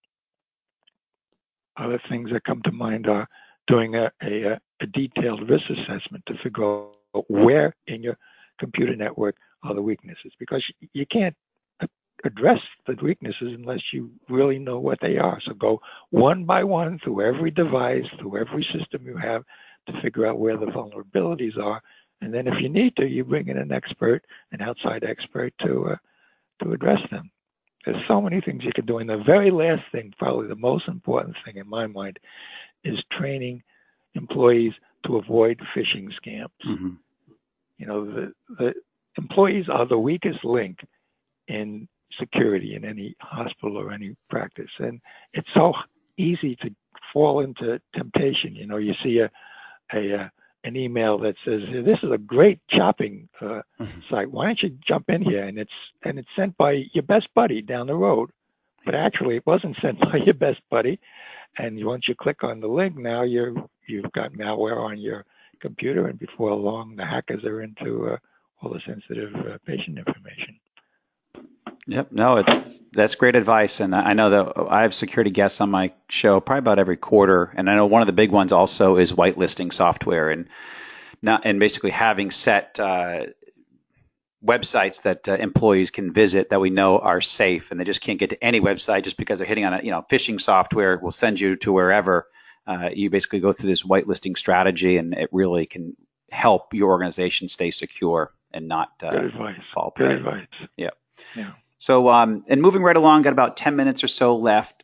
other 1.78 2.02
things 2.10 2.32
that 2.32 2.46
come 2.46 2.62
to 2.64 2.72
mind 2.72 3.08
are 3.08 3.28
doing 3.68 3.96
a, 3.96 4.12
a, 4.24 4.60
a 4.82 4.86
detailed 4.88 5.50
risk 5.50 5.66
assessment 5.70 6.24
to 6.28 6.34
figure 6.42 6.66
out 6.66 7.26
where 7.28 7.76
in 7.88 8.02
your 8.02 8.18
computer 8.60 8.96
network 8.96 9.36
are 9.64 9.74
the 9.74 9.82
weaknesses 9.82 10.32
because 10.40 10.64
you 10.94 11.06
can't 11.12 11.36
address 12.24 12.60
the 12.88 12.96
weaknesses 13.02 13.54
unless 13.56 13.82
you 13.94 14.10
really 14.30 14.58
know 14.58 14.80
what 14.80 15.00
they 15.02 15.18
are. 15.18 15.40
So 15.46 15.54
go 15.54 15.82
one 16.10 16.46
by 16.46 16.64
one 16.64 17.00
through 17.04 17.22
every 17.28 17.52
device, 17.52 18.06
through 18.20 18.38
every 18.40 18.66
system 18.78 19.06
you 19.06 19.18
have 19.18 19.44
to 19.88 20.02
figure 20.02 20.26
out 20.26 20.40
where 20.40 20.58
the 20.58 20.66
vulnerabilities 20.66 21.58
are. 21.62 21.82
And 22.22 22.34
then 22.34 22.48
if 22.48 22.56
you 22.62 22.70
need 22.70 22.96
to, 22.96 23.06
you 23.06 23.24
bring 23.24 23.50
in 23.50 23.58
an 23.58 23.72
expert, 23.72 24.24
an 24.52 24.62
outside 24.62 25.04
expert 25.04 25.54
to 25.64 25.90
uh, 25.92 25.96
to 26.64 26.72
address 26.72 27.00
them. 27.12 27.30
There's 27.86 28.02
so 28.08 28.22
many 28.22 28.42
things 28.42 28.64
you 28.64 28.72
can 28.74 28.86
do. 28.86 28.98
And 28.98 29.10
the 29.10 29.22
very 29.26 29.52
last 29.52 29.84
thing, 29.92 30.14
probably 30.18 30.48
the 30.48 30.56
most 30.56 30.88
important 30.88 31.36
thing 31.46 31.58
in 31.58 31.68
my 31.68 31.86
mind, 31.86 32.18
is 32.84 32.98
training 33.12 33.62
employees 34.16 34.74
to 35.06 35.18
avoid 35.18 35.60
phishing 35.76 36.08
scams. 36.24 36.48
Mm-hmm. 36.66 36.94
You 37.78 37.86
know, 37.88 38.06
the, 38.06 38.34
the 38.58 38.74
employees 39.18 39.66
are 39.72 39.88
the 39.88 39.98
weakest 39.98 40.44
link 40.44 40.80
in 41.48 41.88
security 42.20 42.76
in 42.76 42.86
any 42.86 43.16
hospital 43.20 43.78
or 43.78 43.92
any 43.92 44.16
practice. 44.30 44.70
And 44.80 45.02
it's 45.34 45.48
so 45.54 45.74
easy 46.18 46.56
to 46.58 46.70
fall 47.12 47.42
into 47.42 47.80
temptation. 47.94 48.56
You 48.56 48.68
know, 48.68 48.78
you 48.78 48.94
see 49.04 49.20
a, 49.20 49.30
a, 49.94 50.12
a 50.12 50.32
an 50.66 50.76
email 50.76 51.20
that 51.20 51.36
says 51.46 51.62
this 51.86 52.00
is 52.02 52.12
a 52.12 52.18
great 52.18 52.60
shopping 52.72 53.30
uh, 53.40 53.62
mm-hmm. 53.80 54.00
site. 54.10 54.32
Why 54.32 54.48
don't 54.48 54.64
you 54.64 54.78
jump 54.86 55.06
in 55.10 55.22
here? 55.22 55.44
And 55.44 55.60
it's 55.60 55.72
and 56.04 56.18
it's 56.18 56.28
sent 56.36 56.58
by 56.58 56.84
your 56.94 57.04
best 57.04 57.28
buddy 57.36 57.62
down 57.62 57.88
the 57.88 57.94
road, 57.94 58.32
but 58.84 58.96
actually 58.96 59.38
it 59.38 59.46
wasn't 59.46 59.78
sent 59.82 60.00
by 60.00 60.18
your 60.26 60.34
best 60.34 60.60
buddy. 60.72 61.00
And 61.58 61.84
once 61.86 62.08
you 62.08 62.16
click 62.16 62.44
on 62.44 62.60
the 62.60 62.68
link, 62.68 62.98
now 62.98 63.22
you're 63.22 63.54
you've 63.88 64.12
got 64.12 64.34
malware 64.34 64.78
on 64.78 64.98
your 65.00 65.24
computer, 65.60 66.08
and 66.08 66.20
before 66.20 66.54
long, 66.54 66.96
the 66.96 67.06
hackers 67.06 67.44
are 67.44 67.62
into 67.62 68.10
uh, 68.10 68.18
all 68.62 68.72
the 68.72 68.82
sensitive 68.86 69.34
uh, 69.36 69.58
patient 69.66 69.98
information. 69.98 70.60
Yep, 71.88 72.12
no, 72.12 72.38
it's 72.38 72.82
that's 72.94 73.16
great 73.16 73.36
advice, 73.36 73.80
and 73.80 73.94
I 73.94 74.14
know 74.14 74.30
that 74.32 74.54
I 74.70 74.82
have 74.82 74.96
security 74.96 75.30
guests 75.30 75.62
on 75.62 75.70
my 75.70 75.94
show 76.10 76.40
probably 76.40 76.60
about 76.60 76.80
every 76.80 76.98
quarter, 76.98 77.52
and 77.56 77.70
I 77.70 77.76
know 77.76 77.86
one 77.86 78.02
of 78.02 78.08
the 78.08 78.14
big 78.14 78.32
ones 78.32 78.52
also 78.52 78.98
is 78.98 79.12
whitelisting 79.12 79.72
software, 79.72 80.32
and 80.32 80.48
not 81.22 81.42
and 81.46 81.60
basically 81.60 81.92
having 81.92 82.32
set 82.32 82.80
uh, 82.80 83.28
websites 84.44 85.04
that 85.04 85.28
uh, 85.28 85.36
employees 85.36 85.92
can 85.92 86.12
visit 86.12 86.50
that 86.50 86.62
we 86.62 86.72
know 86.72 86.98
are 86.98 87.22
safe, 87.22 87.70
and 87.70 87.80
they 87.80 87.84
just 87.84 88.02
can't 88.02 88.20
get 88.20 88.32
to 88.32 88.44
any 88.44 88.60
website 88.60 89.04
just 89.04 89.18
because 89.18 89.38
they're 89.38 89.48
hitting 89.48 89.66
on 89.66 89.74
a 89.76 89.82
you 89.84 89.92
know 89.92 90.04
phishing 90.10 90.42
software 90.42 90.98
will 90.98 91.12
send 91.12 91.40
you 91.40 91.56
to 91.58 91.72
wherever 91.72 92.28
uh, 92.68 92.90
you 92.94 93.10
basically 93.10 93.40
go 93.40 93.54
through 93.54 93.70
this 93.70 93.84
whitelisting 93.84 94.38
strategy, 94.38 94.98
and 94.98 95.14
it 95.14 95.30
really 95.32 95.66
can 95.66 95.96
help 96.32 96.74
your 96.74 96.90
organization 96.90 97.48
stay 97.48 97.72
secure 97.72 98.32
and 98.52 98.68
not 98.68 98.92
uh, 99.04 99.12
Good 99.12 99.26
advice. 99.26 99.60
fall 99.74 99.92
prey. 99.92 100.08
Good 100.08 100.18
advice. 100.18 100.48
Yeah. 100.78 100.90
Yeah. 101.36 101.52
So, 101.78 102.10
um, 102.10 102.44
and 102.48 102.62
moving 102.62 102.82
right 102.82 102.98
along, 102.98 103.22
got 103.24 103.34
about 103.34 103.58
10 103.58 103.76
minutes 103.76 104.04
or 104.04 104.08
so 104.08 104.36
left. 104.36 104.84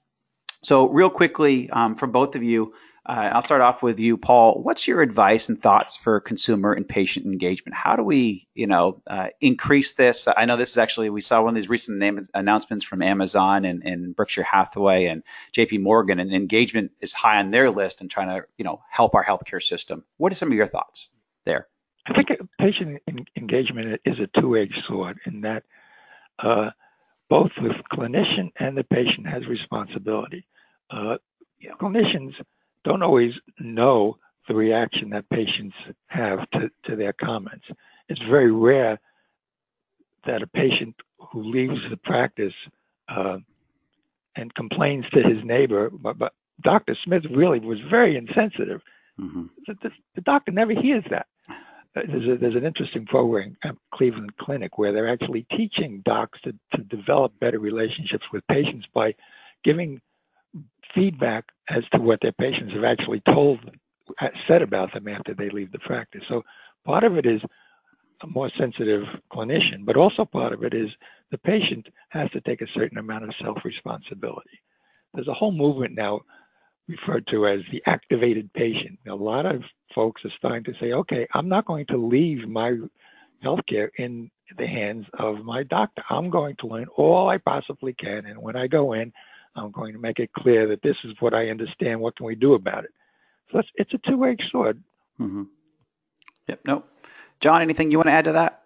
So, 0.64 0.88
real 0.90 1.10
quickly, 1.10 1.70
um, 1.72 1.96
from 1.96 2.12
both 2.12 2.36
of 2.36 2.44
you, 2.44 2.74
uh, 3.04 3.32
I'll 3.34 3.42
start 3.42 3.62
off 3.62 3.82
with 3.82 4.00
you, 4.00 4.16
Paul. 4.16 4.62
What's 4.62 4.88
your 4.88 5.02
advice 5.02 5.50
and 5.50 5.60
thoughts 5.60 5.98
for 5.98 6.20
consumer 6.20 6.72
and 6.72 6.88
patient 6.88 7.26
engagement? 7.26 7.76
How 7.76 7.96
do 7.96 8.04
we, 8.04 8.48
you 8.54 8.68
know, 8.68 9.02
uh, 9.08 9.30
increase 9.40 9.94
this? 9.94 10.28
I 10.28 10.46
know 10.46 10.56
this 10.56 10.70
is 10.70 10.78
actually 10.78 11.10
we 11.10 11.22
saw 11.22 11.42
one 11.42 11.50
of 11.50 11.56
these 11.56 11.70
recent 11.70 11.98
name, 11.98 12.24
announcements 12.36 12.86
from 12.86 13.02
Amazon 13.02 13.66
and, 13.66 13.82
and 13.84 14.16
Berkshire 14.16 14.44
Hathaway 14.44 15.06
and 15.06 15.24
J.P. 15.52 15.80
Morgan, 15.80 16.20
and 16.20 16.32
engagement 16.32 16.92
is 17.02 17.12
high 17.12 17.40
on 17.40 17.50
their 17.50 17.72
list 17.72 18.02
and 18.02 18.12
trying 18.12 18.28
to, 18.28 18.46
you 18.58 18.66
know, 18.66 18.84
help 18.92 19.16
our 19.16 19.26
healthcare 19.26 19.64
system. 19.64 20.04
What 20.18 20.32
are 20.32 20.36
some 20.36 20.50
of 20.50 20.56
your 20.56 20.68
thoughts 20.68 21.08
there? 21.46 21.68
I 22.06 22.14
think 22.14 22.30
patient 22.60 23.02
engagement 23.36 24.00
is 24.06 24.18
a 24.20 24.40
two-edged 24.40 24.78
sword 24.88 25.18
in 25.26 25.42
that 25.42 25.64
uh, 26.38 26.70
both 27.32 27.50
the 27.56 27.74
clinician 27.92 28.52
and 28.60 28.78
the 28.78 28.84
patient 28.84 29.26
has 29.26 29.48
responsibility. 29.48 30.46
Uh, 30.92 31.18
yeah. 31.60 31.72
Clinicians 31.80 32.34
don't 32.84 33.04
always 33.04 33.34
know 33.60 34.18
the 34.48 34.56
reaction 34.56 35.10
that 35.12 35.30
patients 35.30 35.76
have 36.08 36.40
to, 36.52 36.70
to 36.86 36.96
their 36.96 37.14
comments. 37.14 37.66
It's 38.10 38.22
very 38.30 38.52
rare 38.52 39.00
that 40.26 40.42
a 40.42 40.48
patient 40.48 40.96
who 41.32 41.44
leaves 41.44 41.80
the 41.90 41.98
practice 41.98 42.54
uh, 43.08 43.38
and 44.36 44.54
complains 44.56 45.06
to 45.14 45.22
his 45.22 45.44
neighbor, 45.44 45.90
but, 45.90 46.18
but, 46.18 46.34
Dr. 46.64 46.96
Smith 47.04 47.24
really 47.36 47.60
was 47.60 47.80
very 47.90 48.16
insensitive. 48.16 48.82
Mm-hmm. 49.20 49.46
The, 49.66 49.74
the, 49.82 49.90
the, 50.14 50.22
doctor 50.22 50.52
never 50.52 50.74
hears 50.80 51.04
that. 51.10 51.26
Uh, 51.50 52.02
there's, 52.08 52.30
a, 52.30 52.38
there's 52.40 52.56
an 52.56 52.66
interesting 52.66 53.08
program 53.08 53.58
at 53.64 53.76
Cleveland 53.92 54.38
Clinic 54.40 54.78
where 54.78 54.94
they're 54.94 55.12
actually 55.12 55.48
teaching 55.58 56.04
docs 56.06 56.40
to, 56.42 56.54
to 56.76 56.84
develop 56.84 57.34
better 57.40 57.58
relationships 57.58 58.26
with 58.32 58.46
patients 58.48 58.86
by 58.94 59.16
giving 59.64 60.00
feedback 60.94 61.46
as 61.76 61.84
to 61.94 62.00
what 62.00 62.20
their 62.22 62.34
patients 62.34 62.74
have 62.74 62.84
actually 62.84 63.22
told 63.26 63.60
uh, 64.20 64.28
said 64.48 64.62
about 64.62 64.94
them 64.94 65.08
after 65.08 65.34
they 65.34 65.50
leave 65.50 65.72
the 65.72 65.80
practice. 65.80 66.22
So 66.28 66.44
part 66.86 67.04
of 67.04 67.18
it 67.18 67.26
is 67.26 67.42
a 68.24 68.28
more 68.28 68.52
sensitive 68.60 69.04
clinician, 69.32 69.86
but 69.86 69.96
also 69.96 70.26
part 70.26 70.54
of 70.54 70.64
it 70.64 70.74
is 70.74 70.90
the 71.32 71.38
patient 71.40 71.88
has 72.10 72.30
to 72.32 72.42
take 72.42 72.62
a 72.62 72.68
certain 72.76 72.98
amount 72.98 73.24
of 73.24 73.34
self-responsibility. 73.42 74.60
There's 75.14 75.28
a 75.28 75.34
whole 75.34 75.52
movement 75.52 75.96
now 75.96 76.22
referred 76.88 77.26
to 77.28 77.48
as 77.48 77.60
the 77.72 77.82
activated 77.86 78.52
patient. 78.54 79.00
A 79.08 79.16
lot 79.16 79.46
of 79.46 79.62
folks 79.96 80.22
are 80.26 80.32
starting 80.38 80.64
to 80.66 80.74
say, 80.80 80.92
okay, 80.94 81.28
I'm 81.34 81.48
not 81.48 81.66
going 81.66 81.86
to 81.88 81.98
leave 81.98 82.48
my 82.48 82.78
healthcare 83.44 83.90
in 83.98 84.30
the 84.58 84.68
hands 84.68 85.06
of 85.18 85.38
my 85.44 85.64
doctor. 85.64 86.04
I'm 86.10 86.30
going 86.30 86.56
to 86.60 86.68
learn 86.68 86.88
all 86.98 87.30
I 87.30 87.38
possibly 87.38 87.94
can. 87.94 88.26
And 88.26 88.42
when 88.42 88.56
I 88.56 88.68
go 88.68 88.94
in, 88.94 89.12
I'm 89.56 89.72
going 89.72 89.94
to 89.94 90.00
make 90.00 90.20
it 90.20 90.32
clear 90.34 90.68
that 90.68 90.82
this 90.82 90.96
is 91.04 91.14
what 91.20 91.34
I 91.34 91.50
understand. 91.50 92.00
What 92.00 92.16
can 92.16 92.26
we 92.26 92.36
do 92.36 92.54
about 92.54 92.86
it? 92.86 92.92
So 93.52 93.60
it's, 93.60 93.70
it's 93.76 93.94
a 93.94 94.10
two-edged 94.10 94.44
sword. 94.52 94.82
Mm-hmm. 95.20 95.44
Yep. 96.48 96.60
No. 96.66 96.84
John, 97.40 97.62
anything 97.62 97.92
you 97.92 97.98
want 97.98 98.08
to 98.08 98.14
add 98.14 98.26
to 98.26 98.32
that? 98.34 98.64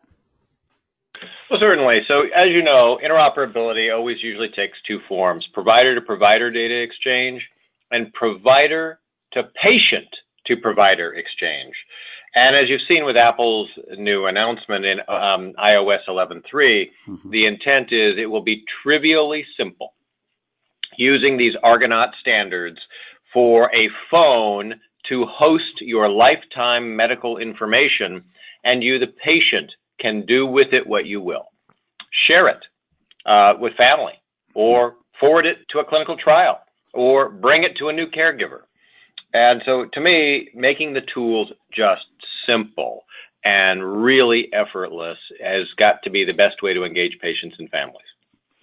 Well, 1.49 1.59
certainly. 1.59 2.01
So, 2.07 2.23
as 2.35 2.49
you 2.49 2.61
know, 2.61 2.99
interoperability 3.03 3.95
always 3.95 4.17
usually 4.21 4.49
takes 4.49 4.77
two 4.87 4.99
forms 5.07 5.47
provider 5.53 5.95
to 5.95 6.01
provider 6.01 6.51
data 6.51 6.81
exchange 6.81 7.41
and 7.91 8.11
provider 8.13 8.99
to 9.33 9.43
patient 9.61 10.07
to 10.47 10.57
provider 10.57 11.13
exchange. 11.13 11.73
And 12.35 12.55
as 12.55 12.69
you've 12.69 12.81
seen 12.87 13.05
with 13.05 13.15
Apple's 13.15 13.69
new 13.97 14.25
announcement 14.25 14.85
in 14.85 14.99
um, 15.07 15.53
iOS 15.57 15.99
11.3, 16.09 16.41
mm-hmm. 16.43 17.29
the 17.29 17.45
intent 17.45 17.93
is 17.93 18.15
it 18.17 18.25
will 18.25 18.43
be 18.43 18.63
trivially 18.83 19.45
simple 19.57 19.93
using 20.97 21.37
these 21.37 21.53
Argonaut 21.63 22.09
standards 22.19 22.79
for 23.33 23.73
a 23.75 23.89
phone 24.09 24.75
to 25.09 25.25
host 25.25 25.81
your 25.81 26.09
lifetime 26.09 26.95
medical 26.95 27.37
information, 27.37 28.23
and 28.63 28.83
you, 28.83 28.97
the 28.97 29.13
patient, 29.23 29.71
can 29.99 30.25
do 30.25 30.45
with 30.45 30.73
it 30.73 30.85
what 30.85 31.05
you 31.05 31.21
will. 31.21 31.47
Share 32.27 32.47
it 32.47 32.63
uh, 33.25 33.53
with 33.59 33.73
family, 33.75 34.13
or 34.53 34.95
forward 35.19 35.45
it 35.45 35.57
to 35.69 35.79
a 35.79 35.85
clinical 35.85 36.17
trial, 36.17 36.59
or 36.93 37.29
bring 37.29 37.63
it 37.63 37.77
to 37.77 37.89
a 37.89 37.93
new 37.93 38.07
caregiver. 38.07 38.61
And 39.33 39.61
so, 39.65 39.85
to 39.85 40.01
me, 40.01 40.49
making 40.55 40.93
the 40.93 41.01
tools 41.13 41.51
just 41.71 42.05
simple 42.47 43.03
and 43.43 44.03
really 44.03 44.51
effortless 44.53 45.17
has 45.43 45.67
got 45.77 46.01
to 46.03 46.09
be 46.09 46.25
the 46.25 46.33
best 46.33 46.61
way 46.63 46.73
to 46.73 46.83
engage 46.83 47.17
patients 47.21 47.57
and 47.59 47.69
families. 47.69 48.05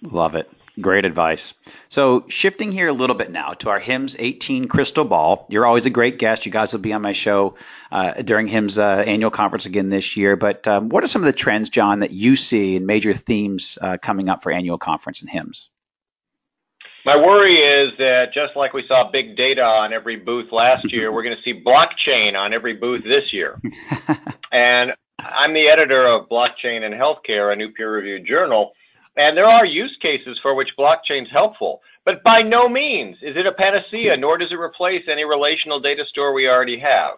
Love 0.01 0.35
it. 0.35 0.49
Great 0.81 1.05
advice. 1.05 1.53
So, 1.89 2.25
shifting 2.29 2.71
here 2.71 2.87
a 2.87 2.93
little 2.93 3.15
bit 3.15 3.29
now 3.29 3.53
to 3.59 3.69
our 3.69 3.79
HIMSS 3.79 4.15
18 4.17 4.67
crystal 4.67 5.05
ball. 5.05 5.45
You're 5.49 5.67
always 5.67 5.85
a 5.85 5.91
great 5.91 6.17
guest. 6.17 6.47
You 6.47 6.51
guys 6.51 6.73
will 6.73 6.79
be 6.79 6.93
on 6.93 7.03
my 7.03 7.13
show 7.13 7.55
uh, 7.91 8.13
during 8.23 8.47
HIMSS 8.47 8.79
uh, 8.79 9.03
annual 9.03 9.29
conference 9.29 9.67
again 9.67 9.89
this 9.89 10.17
year. 10.17 10.35
But 10.35 10.67
um, 10.67 10.89
what 10.89 11.03
are 11.03 11.07
some 11.07 11.21
of 11.21 11.27
the 11.27 11.33
trends, 11.33 11.69
John, 11.69 11.99
that 11.99 12.09
you 12.09 12.35
see 12.35 12.75
and 12.75 12.87
major 12.87 13.13
themes 13.13 13.77
uh, 13.81 13.97
coming 14.01 14.29
up 14.29 14.41
for 14.41 14.51
annual 14.51 14.79
conference 14.79 15.21
in 15.21 15.27
HIMSS? 15.27 15.67
My 17.05 17.17
worry 17.17 17.57
is 17.57 17.91
that 17.99 18.33
just 18.33 18.55
like 18.55 18.73
we 18.73 18.83
saw 18.87 19.11
big 19.11 19.37
data 19.37 19.61
on 19.61 19.93
every 19.93 20.15
booth 20.15 20.51
last 20.51 20.91
year, 20.91 21.11
we're 21.11 21.23
going 21.23 21.35
to 21.35 21.43
see 21.43 21.61
blockchain 21.61 22.35
on 22.35 22.51
every 22.51 22.73
booth 22.73 23.03
this 23.03 23.31
year. 23.31 23.57
and 24.51 24.93
I'm 25.19 25.53
the 25.53 25.67
editor 25.67 26.07
of 26.07 26.29
Blockchain 26.29 26.83
in 26.83 26.93
Healthcare, 26.93 27.53
a 27.53 27.55
new 27.55 27.69
peer-reviewed 27.69 28.25
journal. 28.25 28.71
And 29.15 29.37
there 29.37 29.45
are 29.45 29.65
use 29.65 29.95
cases 30.01 30.39
for 30.41 30.55
which 30.55 30.69
blockchain 30.77 31.23
is 31.23 31.31
helpful, 31.31 31.81
but 32.03 32.23
by 32.23 32.41
no 32.41 32.67
means 32.67 33.15
is 33.21 33.35
it 33.37 33.45
a 33.45 33.51
panacea, 33.51 34.17
nor 34.17 34.37
does 34.37 34.51
it 34.51 34.55
replace 34.55 35.03
any 35.11 35.23
relational 35.23 35.79
data 35.79 36.03
store 36.09 36.33
we 36.33 36.47
already 36.47 36.79
have. 36.79 37.15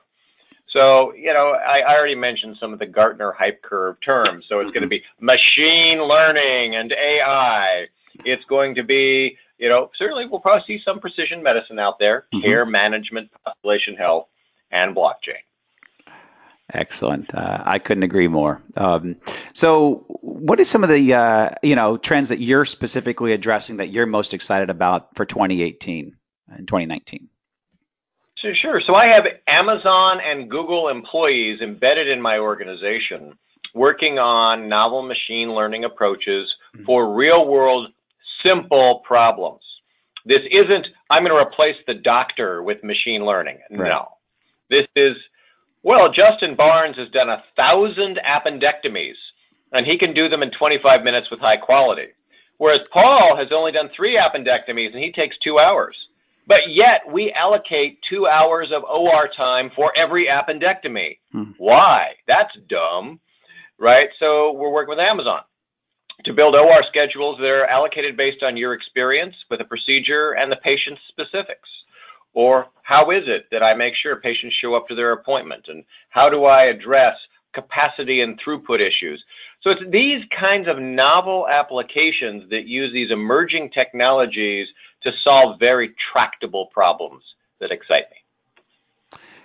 So, 0.76 1.14
you 1.14 1.34
know, 1.34 1.56
I, 1.66 1.80
I 1.80 1.98
already 1.98 2.16
mentioned 2.16 2.58
some 2.60 2.74
of 2.74 2.80
the 2.80 2.86
Gartner 2.86 3.32
hype 3.32 3.62
curve 3.62 3.96
terms. 4.04 4.46
So 4.50 4.60
it's 4.60 4.72
going 4.72 4.84
to 4.84 4.90
be 4.90 5.02
machine 5.22 6.04
learning 6.04 6.76
and 6.76 6.92
AI. 6.92 7.86
It's 8.26 8.44
going 8.50 8.76
to 8.76 8.84
be, 8.84 9.38
you 9.58 9.70
know, 9.70 9.90
certainly 9.98 10.26
we'll 10.30 10.42
probably 10.42 10.66
see 10.68 10.82
some 10.84 11.00
precision 11.00 11.42
medicine 11.42 11.80
out 11.80 11.98
there, 11.98 12.26
mm-hmm. 12.34 12.46
care 12.46 12.66
management, 12.66 13.30
population 13.46 13.96
health, 13.96 14.28
and 14.72 14.94
blockchain. 14.94 15.40
Excellent. 16.74 17.34
Uh, 17.34 17.62
I 17.64 17.80
couldn't 17.80 18.04
agree 18.04 18.28
more. 18.28 18.62
Um, 18.76 19.18
so, 19.54 20.06
what 20.22 20.60
are 20.60 20.66
some 20.66 20.84
of 20.84 20.90
the 20.90 21.14
uh, 21.14 21.50
you 21.62 21.76
know 21.76 21.98
trends 21.98 22.30
that 22.30 22.40
you're 22.40 22.66
specifically 22.66 23.34
addressing 23.34 23.78
that 23.78 23.90
you're 23.90 24.08
most 24.08 24.34
excited 24.34 24.70
about 24.70 25.16
for 25.16 25.26
2018 25.26 26.16
and 26.50 26.68
2019? 26.68 27.30
So, 28.42 28.50
sure. 28.54 28.82
So 28.86 28.96
I 28.96 29.08
have 29.08 29.26
Amazon 29.48 30.20
and 30.24 30.50
Google 30.50 30.90
employees 30.90 31.62
embedded 31.62 32.08
in 32.08 32.22
my 32.22 32.38
organization 32.38 33.34
working 33.74 34.18
on 34.18 34.70
novel 34.70 35.04
machine 35.04 35.54
learning 35.54 35.84
approaches 35.84 36.50
mm-hmm. 36.76 36.86
for 36.86 37.14
real 37.14 37.48
world 37.48 37.92
simple 38.44 39.04
problems. 39.06 39.62
This 40.26 40.42
isn't, 40.52 40.88
I'm 41.10 41.24
going 41.24 41.36
to 41.36 41.42
replace 41.42 41.76
the 41.86 41.94
doctor 41.94 42.64
with 42.64 42.84
machine 42.84 43.26
learning. 43.26 43.60
Right. 43.70 43.90
No. 43.90 44.10
This 44.70 44.88
is 44.96 45.16
well, 45.86 46.12
Justin 46.12 46.56
Barnes 46.56 46.98
has 46.98 47.10
done 47.10 47.30
a 47.30 47.44
thousand 47.56 48.20
appendectomies, 48.28 49.14
and 49.72 49.86
he 49.86 50.00
can 50.00 50.16
do 50.16 50.28
them 50.28 50.42
in 50.42 50.50
25 50.50 51.04
minutes 51.04 51.30
with 51.30 51.40
high 51.40 51.58
quality. 51.58 52.08
Whereas 52.58 52.82
Paul 52.92 53.38
has 53.38 53.50
only 53.54 53.72
done 53.72 53.92
three 53.96 54.18
appendectomies, 54.18 54.94
and 54.96 55.04
he 55.04 55.12
takes 55.12 55.36
two 55.44 55.60
hours. 55.60 55.96
But 56.48 56.62
yet, 56.70 57.02
we 57.08 57.32
allocate 57.34 58.00
two 58.10 58.26
hours 58.26 58.72
of 58.74 58.84
OR 58.84 59.30
time 59.38 59.70
for 59.76 59.94
every 59.96 60.26
appendectomy. 60.26 61.20
Hmm. 61.32 61.52
Why? 61.60 62.14
That's 62.28 62.58
dumb, 62.68 63.20
right? 63.78 64.10
So 64.20 64.54
we're 64.54 64.72
working 64.72 64.90
with 64.90 65.00
Amazon 65.00 65.42
to 66.24 66.34
build 66.34 66.56
OR 66.56 66.82
schedules 66.90 67.38
that 67.38 67.46
are 67.46 67.68
allocated 67.68 68.18
based 68.18 68.42
on 68.42 68.58
your 68.58 68.74
experience 68.74 69.36
with 69.52 69.62
a 69.62 69.66
procedure 69.66 70.32
and 70.32 70.52
the 70.52 70.58
patient's 70.58 71.02
specifics. 71.10 71.70
Or 72.36 72.68
how 72.84 73.10
is 73.10 73.24
it 73.26 73.48
that 73.52 73.64
I 73.64 73.74
make 73.74 73.96
sure 73.96 74.18
patients 74.18 74.56
show 74.62 74.76
up 74.76 74.88
to 74.90 74.96
their 74.96 75.14
appointment? 75.14 75.66
And 75.68 75.84
how 76.10 76.30
do 76.30 76.46
I 76.46 76.66
address 76.66 77.16
capacity 77.54 78.22
and 78.22 78.40
throughput 78.40 78.80
issues? 78.80 79.24
So 79.62 79.72
it's 79.72 79.82
these 79.90 80.22
kinds 80.38 80.68
of 80.68 80.78
novel 80.78 81.48
applications 81.48 82.48
that 82.52 82.68
use 82.68 82.94
these 82.94 83.10
emerging 83.10 83.72
technologies 83.72 84.68
to 85.04 85.12
solve 85.24 85.60
very 85.60 85.96
tractable 86.12 86.68
problems 86.68 87.24
that 87.60 87.72
excite 87.72 88.04
me. 88.12 88.18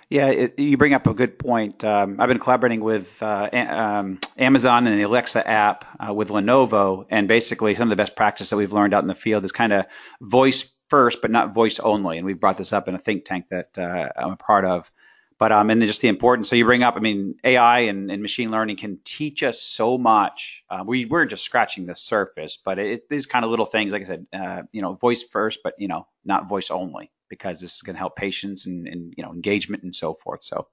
Yeah, 0.09 0.27
it, 0.27 0.59
you 0.59 0.75
bring 0.75 0.93
up 0.93 1.07
a 1.07 1.13
good 1.13 1.39
point. 1.39 1.85
Um, 1.85 2.19
I've 2.19 2.27
been 2.27 2.39
collaborating 2.39 2.81
with 2.81 3.07
uh, 3.21 3.49
um, 3.53 4.19
Amazon 4.37 4.85
and 4.85 4.99
the 4.99 5.03
Alexa 5.03 5.47
app 5.47 5.85
uh, 6.05 6.13
with 6.13 6.27
Lenovo, 6.27 7.05
and 7.09 7.29
basically 7.29 7.75
some 7.75 7.83
of 7.83 7.89
the 7.91 7.95
best 7.95 8.17
practice 8.17 8.49
that 8.49 8.57
we've 8.57 8.73
learned 8.73 8.93
out 8.93 9.03
in 9.03 9.07
the 9.07 9.15
field 9.15 9.45
is 9.45 9.53
kind 9.53 9.71
of 9.71 9.85
voice 10.19 10.67
first, 10.91 11.21
but 11.21 11.31
not 11.31 11.55
voice 11.55 11.79
only. 11.79 12.17
And 12.17 12.27
we 12.27 12.33
brought 12.33 12.57
this 12.57 12.73
up 12.73 12.87
in 12.89 12.93
a 12.93 12.99
think 12.99 13.25
tank 13.25 13.45
that 13.49 13.75
uh, 13.77 14.09
I'm 14.15 14.33
a 14.33 14.35
part 14.35 14.65
of. 14.65 14.91
But 15.39 15.51
um, 15.51 15.71
and 15.71 15.81
just 15.81 16.01
the 16.01 16.07
importance. 16.07 16.49
So 16.49 16.55
you 16.55 16.65
bring 16.65 16.83
up, 16.83 16.95
I 16.95 16.99
mean, 16.99 17.33
AI 17.43 17.79
and, 17.79 18.11
and 18.11 18.21
machine 18.21 18.51
learning 18.51 18.77
can 18.77 18.99
teach 19.03 19.41
us 19.41 19.59
so 19.59 19.97
much. 19.97 20.63
Uh, 20.69 20.83
we 20.85 21.05
we're 21.05 21.25
just 21.25 21.43
scratching 21.43 21.87
the 21.87 21.95
surface, 21.95 22.59
but 22.63 22.77
it's 22.77 23.07
these 23.09 23.25
kind 23.25 23.43
of 23.43 23.49
little 23.49 23.65
things, 23.65 23.91
like 23.91 24.03
I 24.03 24.05
said, 24.05 24.27
uh, 24.31 24.63
you 24.71 24.83
know, 24.83 24.93
voice 24.93 25.23
first, 25.23 25.61
but 25.63 25.73
you 25.79 25.87
know, 25.87 26.05
not 26.25 26.47
voice 26.47 26.69
only, 26.69 27.09
because 27.27 27.59
this 27.59 27.73
is 27.73 27.81
going 27.81 27.95
to 27.95 27.99
help 27.99 28.15
patients 28.15 28.67
and, 28.67 28.87
and 28.87 29.15
you 29.17 29.23
know 29.23 29.31
engagement 29.31 29.81
and 29.81 29.95
so 29.95 30.13
forth. 30.13 30.43
So, 30.43 30.67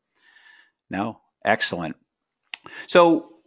no, 0.90 1.18
excellent. 1.46 1.96
So 2.88 3.37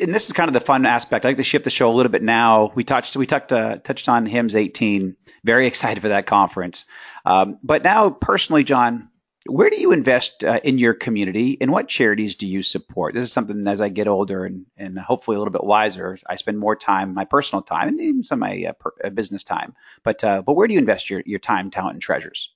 and 0.00 0.14
this 0.14 0.26
is 0.26 0.32
kind 0.32 0.48
of 0.48 0.54
the 0.54 0.60
fun 0.60 0.86
aspect. 0.86 1.24
I 1.24 1.28
like 1.28 1.36
to 1.38 1.42
shift 1.42 1.64
the 1.64 1.70
show 1.70 1.90
a 1.90 1.94
little 1.94 2.12
bit 2.12 2.22
now. 2.22 2.72
We 2.74 2.84
touched 2.84 3.16
we 3.16 3.26
touched 3.26 3.52
uh, 3.52 3.78
touched 3.78 4.08
on 4.08 4.26
HIMSS 4.26 4.54
18. 4.54 5.16
Very 5.44 5.66
excited 5.66 6.00
for 6.00 6.08
that 6.08 6.26
conference. 6.26 6.84
Um, 7.24 7.58
but 7.62 7.82
now, 7.82 8.10
personally, 8.10 8.64
John, 8.64 9.10
where 9.48 9.70
do 9.70 9.80
you 9.80 9.92
invest 9.92 10.44
uh, 10.44 10.60
in 10.62 10.78
your 10.78 10.94
community, 10.94 11.56
and 11.60 11.70
what 11.70 11.88
charities 11.88 12.34
do 12.34 12.46
you 12.46 12.62
support? 12.62 13.14
This 13.14 13.24
is 13.24 13.32
something 13.32 13.66
as 13.66 13.80
I 13.80 13.88
get 13.88 14.08
older 14.08 14.44
and, 14.44 14.66
and 14.76 14.98
hopefully 14.98 15.36
a 15.36 15.38
little 15.38 15.52
bit 15.52 15.64
wiser, 15.64 16.16
I 16.28 16.36
spend 16.36 16.58
more 16.58 16.76
time, 16.76 17.14
my 17.14 17.24
personal 17.24 17.62
time, 17.62 17.88
and 17.88 18.00
even 18.00 18.24
some 18.24 18.42
of 18.42 18.48
my 18.48 18.64
uh, 18.68 18.72
per, 18.72 18.92
uh, 19.04 19.10
business 19.10 19.44
time. 19.44 19.74
But 20.02 20.22
uh, 20.24 20.42
but 20.42 20.54
where 20.54 20.66
do 20.66 20.74
you 20.74 20.80
invest 20.80 21.10
your 21.10 21.22
your 21.26 21.38
time, 21.38 21.70
talent, 21.70 21.94
and 21.94 22.02
treasures? 22.02 22.50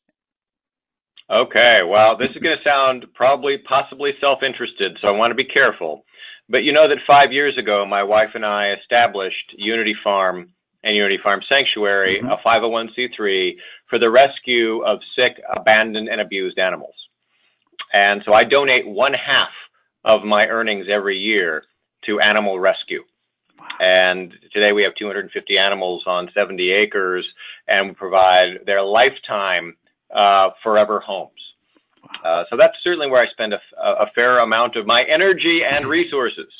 Okay, 1.30 1.82
well, 1.86 2.16
this 2.16 2.30
is 2.30 2.38
going 2.38 2.56
to 2.56 2.64
sound 2.64 3.06
probably 3.14 3.58
possibly 3.58 4.14
self-interested, 4.20 4.98
so 5.00 5.06
I 5.06 5.12
want 5.12 5.30
to 5.30 5.36
be 5.36 5.44
careful. 5.44 6.04
But 6.50 6.64
you 6.64 6.72
know 6.72 6.88
that 6.88 6.98
five 7.06 7.32
years 7.32 7.56
ago, 7.56 7.86
my 7.86 8.02
wife 8.02 8.30
and 8.34 8.44
I 8.44 8.72
established 8.72 9.54
Unity 9.56 9.94
Farm 10.02 10.52
and 10.82 10.96
Unity 10.96 11.18
Farm 11.22 11.40
Sanctuary, 11.48 12.20
mm-hmm. 12.20 12.28
a 12.28 12.38
501c3, 12.38 13.56
for 13.88 14.00
the 14.00 14.10
rescue 14.10 14.82
of 14.84 14.98
sick, 15.14 15.40
abandoned, 15.54 16.08
and 16.08 16.20
abused 16.20 16.58
animals. 16.58 16.94
And 17.92 18.22
so 18.24 18.32
I 18.32 18.42
donate 18.42 18.86
one 18.86 19.14
half 19.14 19.50
of 20.04 20.24
my 20.24 20.48
earnings 20.48 20.86
every 20.90 21.16
year 21.16 21.64
to 22.06 22.18
animal 22.18 22.58
rescue. 22.58 23.04
And 23.78 24.32
today 24.52 24.72
we 24.72 24.82
have 24.82 24.94
250 24.96 25.56
animals 25.56 26.02
on 26.06 26.30
70 26.34 26.70
acres, 26.72 27.26
and 27.68 27.88
we 27.88 27.94
provide 27.94 28.60
their 28.66 28.82
lifetime 28.82 29.76
uh, 30.12 30.50
forever 30.64 30.98
homes. 30.98 31.30
Uh, 32.24 32.44
so 32.50 32.56
that's 32.56 32.76
certainly 32.82 33.08
where 33.08 33.22
I 33.22 33.30
spend 33.30 33.54
a, 33.54 33.60
a 33.82 34.06
fair 34.14 34.40
amount 34.40 34.76
of 34.76 34.86
my 34.86 35.04
energy 35.04 35.62
and 35.68 35.86
resources. 35.86 36.52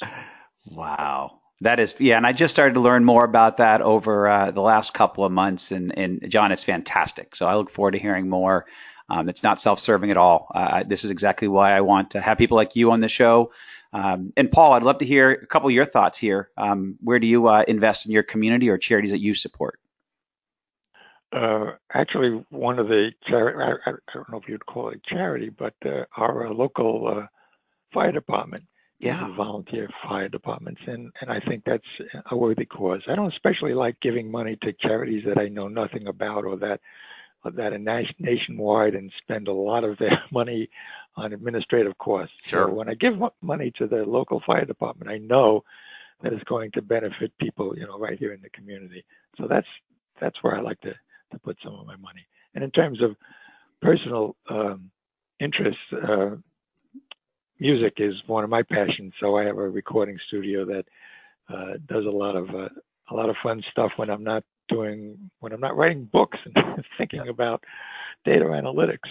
Wow. 0.72 1.40
That 1.62 1.78
is, 1.78 1.94
yeah, 1.98 2.16
and 2.16 2.26
I 2.26 2.32
just 2.32 2.55
started 2.55 2.74
to 2.74 2.80
learn 2.80 3.05
more 3.05 3.24
about 3.24 3.59
that 3.59 3.82
over 3.82 4.26
uh, 4.26 4.51
the 4.51 4.62
last 4.62 4.94
couple 4.94 5.24
of 5.24 5.32
months, 5.32 5.72
and, 5.72 5.96
and 5.98 6.30
John 6.30 6.53
is 6.53 6.64
fantastic. 6.64 7.36
So 7.36 7.46
I 7.46 7.55
look 7.57 7.70
forward 7.70 7.90
to 7.90 7.98
hearing 7.98 8.30
more. 8.30 8.64
Um, 9.11 9.28
it's 9.28 9.42
not 9.42 9.61
self-serving 9.61 10.11
at 10.11 10.16
all. 10.16 10.46
Uh, 10.55 10.84
this 10.84 11.05
is 11.05 11.11
exactly 11.11 11.48
why 11.48 11.72
I 11.72 11.80
want 11.82 12.12
to 12.12 12.20
have 12.20 12.38
people 12.38 12.57
like 12.57 12.76
you 12.76 12.92
on 12.92 13.01
the 13.01 13.09
show. 13.09 13.53
Um, 13.92 14.32
and 14.36 14.53
Paul, 14.53 14.72
I'd 14.72 14.84
love 14.84 14.98
to 14.98 15.05
hear 15.05 15.32
a 15.32 15.46
couple 15.46 15.68
of 15.68 15.74
your 15.74 15.84
thoughts 15.84 16.16
here. 16.16 16.48
Um, 16.57 16.96
where 17.01 17.18
do 17.18 17.26
you 17.26 17.48
uh, 17.48 17.64
invest 17.66 18.07
in 18.07 18.12
your 18.12 18.22
community 18.22 18.70
or 18.70 18.78
charities 18.78 19.11
that 19.11 19.20
you 19.20 19.34
support? 19.34 19.80
Uh, 21.33 21.72
actually, 21.95 22.45
one 22.51 22.78
of 22.78 22.89
the 22.89 23.11
charity, 23.28 23.59
I, 23.59 23.91
I, 23.91 23.95
don't 24.12 24.31
know 24.31 24.39
if 24.39 24.49
you'd 24.49 24.66
call 24.66 24.91
it 24.91 25.05
charity, 25.05 25.49
but 25.49 25.74
uh, 25.85 26.05
our 26.16 26.49
uh, 26.49 26.53
local 26.53 27.07
uh, 27.07 27.26
fire 27.93 28.11
department 28.11 28.64
yeah. 29.01 29.35
volunteer 29.35 29.89
fire 30.07 30.28
departments, 30.28 30.81
and 30.87 31.11
and 31.20 31.31
I 31.31 31.41
think 31.41 31.64
that's 31.64 31.83
a 32.31 32.37
worthy 32.37 32.66
cause. 32.66 33.01
I 33.09 33.14
don't 33.14 33.33
especially 33.33 33.72
like 33.72 33.99
giving 34.01 34.31
money 34.31 34.59
to 34.62 34.72
charities 34.74 35.24
that 35.26 35.39
I 35.39 35.49
know 35.49 35.68
nothing 35.68 36.07
about 36.07 36.45
or 36.45 36.57
that 36.59 36.81
or 37.45 37.51
that 37.53 37.72
are 37.72 37.78
nationwide 38.18 38.95
and 38.95 39.11
spend 39.22 39.49
a 39.49 39.53
lot 39.53 39.85
of 39.85 39.97
their 39.99 40.22
money 40.31 40.68
on 41.16 41.33
administrative 41.33 41.97
costs. 41.97 42.35
Sure. 42.43 42.66
So 42.66 42.74
when 42.74 42.91
I 42.91 42.95
give 42.95 43.14
money 43.41 43.72
to 43.78 43.87
the 43.87 44.05
local 44.05 44.43
fire 44.47 44.66
department, 44.66 45.11
I 45.11 45.16
know 45.16 45.64
that 46.22 46.35
it's 46.35 46.45
going 46.45 46.70
to 46.72 46.83
benefit 46.83 47.33
people, 47.39 47.76
you 47.76 47.87
know, 47.87 47.99
right 47.99 48.18
here 48.18 48.35
in 48.35 48.43
the 48.43 48.51
community. 48.51 49.05
So 49.39 49.47
that's 49.49 49.66
that's 50.20 50.43
where 50.43 50.57
I 50.57 50.61
like 50.61 50.81
to 50.83 50.95
to 51.33 51.39
put 51.39 51.57
some 51.62 51.74
of 51.74 51.87
my 51.87 51.97
money. 51.97 52.26
And 52.55 52.64
in 52.64 52.70
terms 52.70 53.03
of 53.03 53.16
personal 53.81 54.37
um, 54.49 54.91
interests, 55.39 55.81
uh, 55.93 56.37
music 57.59 57.95
is 57.99 58.14
one 58.26 58.45
of 58.45 58.51
my 58.51 58.62
passions. 58.62 59.12
So 59.20 59.37
I 59.37 59.45
have 59.45 59.59
a 59.59 59.68
recording 59.68 60.18
studio 60.28 60.64
that 60.66 60.85
uh, 61.49 61.74
does 61.87 62.07
a 62.07 62.11
lot 62.11 62.37
of 62.37 62.49
uh, 62.51 62.68
a 63.11 63.14
lot 63.14 63.28
of 63.28 63.37
fun 63.43 63.62
stuff 63.70 63.93
when 63.97 64.11
I'm 64.11 64.24
not 64.24 64.45
doing 64.68 65.31
when 65.41 65.53
I'm 65.53 65.61
not 65.61 65.76
writing 65.76 66.09
books 66.11 66.39
and 66.45 66.85
thinking 66.99 67.28
about 67.28 67.64
data 68.24 68.45
analytics. 68.45 69.09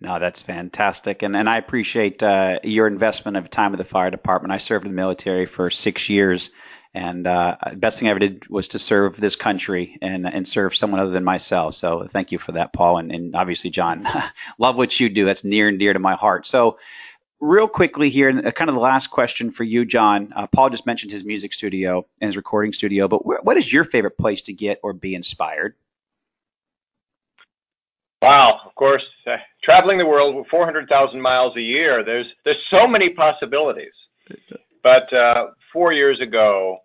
No, 0.00 0.18
that's 0.20 0.42
fantastic, 0.42 1.22
and 1.22 1.36
and 1.36 1.48
I 1.48 1.58
appreciate 1.58 2.22
uh, 2.22 2.60
your 2.62 2.86
investment 2.86 3.36
of 3.36 3.50
time 3.50 3.72
with 3.72 3.78
the 3.78 3.84
fire 3.84 4.10
department. 4.10 4.52
I 4.52 4.58
served 4.58 4.84
in 4.84 4.92
the 4.92 4.96
military 4.96 5.46
for 5.46 5.70
six 5.70 6.08
years, 6.08 6.50
and 6.98 7.28
uh, 7.28 7.56
best 7.76 7.98
thing 7.98 8.08
I 8.08 8.10
ever 8.10 8.18
did 8.18 8.48
was 8.48 8.70
to 8.70 8.78
serve 8.80 9.16
this 9.16 9.36
country 9.36 9.96
and 10.02 10.26
and 10.26 10.46
serve 10.46 10.76
someone 10.76 11.00
other 11.00 11.12
than 11.12 11.22
myself. 11.22 11.76
So 11.76 12.08
thank 12.10 12.32
you 12.32 12.38
for 12.38 12.52
that, 12.52 12.72
Paul, 12.72 12.98
and, 12.98 13.12
and 13.12 13.36
obviously 13.36 13.70
John. 13.70 14.06
Love 14.58 14.76
what 14.76 14.98
you 14.98 15.08
do. 15.08 15.24
That's 15.24 15.44
near 15.44 15.68
and 15.68 15.78
dear 15.78 15.92
to 15.92 16.00
my 16.00 16.14
heart. 16.14 16.44
So 16.44 16.78
real 17.40 17.68
quickly 17.68 18.10
here, 18.10 18.32
kind 18.50 18.68
of 18.68 18.74
the 18.74 18.80
last 18.80 19.08
question 19.08 19.52
for 19.52 19.62
you, 19.62 19.84
John. 19.84 20.32
Uh, 20.34 20.48
Paul 20.48 20.70
just 20.70 20.86
mentioned 20.86 21.12
his 21.12 21.24
music 21.24 21.52
studio 21.52 22.04
and 22.20 22.28
his 22.28 22.36
recording 22.36 22.72
studio, 22.72 23.06
but 23.06 23.18
wh- 23.18 23.44
what 23.46 23.56
is 23.56 23.72
your 23.72 23.84
favorite 23.84 24.18
place 24.18 24.42
to 24.42 24.52
get 24.52 24.80
or 24.82 24.92
be 24.92 25.14
inspired? 25.14 25.76
Wow, 28.22 28.58
of 28.66 28.74
course, 28.74 29.04
uh, 29.24 29.36
traveling 29.62 29.98
the 29.98 30.06
world 30.06 30.44
400,000 30.50 31.20
miles 31.20 31.56
a 31.56 31.62
year, 31.62 32.02
there's 32.04 32.26
there's 32.44 32.58
so 32.72 32.88
many 32.88 33.10
possibilities. 33.10 33.92
But 34.82 35.12
uh, 35.12 35.48
four 35.72 35.92
years 35.92 36.20
ago, 36.20 36.80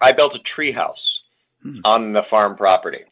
I 0.00 0.12
built 0.12 0.34
a 0.34 0.60
treehouse 0.60 0.94
hmm. 1.62 1.80
on 1.84 2.12
the 2.12 2.22
farm 2.30 2.56
property. 2.56 3.04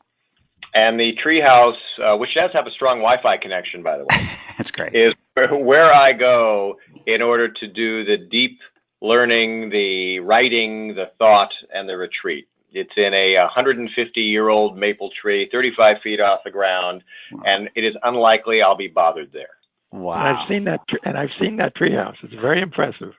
And 0.75 1.01
the 1.01 1.13
treehouse, 1.25 1.77
uh, 2.03 2.17
which 2.17 2.35
does 2.35 2.51
have 2.53 2.67
a 2.67 2.71
strong 2.71 2.99
Wi-Fi 2.99 3.39
connection, 3.39 3.83
by 3.83 3.97
the 3.97 4.05
way, 4.05 4.31
that's 4.59 4.71
great. 4.71 4.95
Is 4.95 5.15
where 5.51 5.93
I 5.93 6.13
go 6.13 6.77
in 7.07 7.23
order 7.23 7.49
to 7.49 7.67
do 7.67 8.05
the 8.05 8.19
deep 8.31 8.59
learning, 9.01 9.71
the 9.71 10.21
writing, 10.21 10.95
the 10.95 11.11
thought, 11.19 11.51
and 11.73 11.89
the 11.89 11.97
retreat. 11.97 12.49
It's 12.73 12.93
in 12.97 13.15
a 13.15 13.37
150 13.39 14.21
year 14.21 14.49
old 14.49 14.77
maple 14.77 15.11
tree, 15.21 15.49
35 15.51 15.97
feet 16.03 16.21
off 16.21 16.41
the 16.45 16.51
ground, 16.51 17.03
wow. 17.33 17.43
and 17.47 17.71
it 17.75 17.85
is 17.85 17.95
unlikely 18.03 18.61
I'll 18.61 18.77
be 18.77 18.89
bothered 18.89 19.33
there. 19.33 19.49
Wow! 19.93 20.15
And 20.15 20.37
I've 20.37 20.49
seen 20.49 20.65
that, 20.65 20.81
and 21.05 21.17
I've 21.17 21.31
seen 21.41 21.57
that 21.57 21.75
treehouse. 21.75 22.17
It's 22.23 22.35
very 22.35 22.61
impressive. 22.61 23.15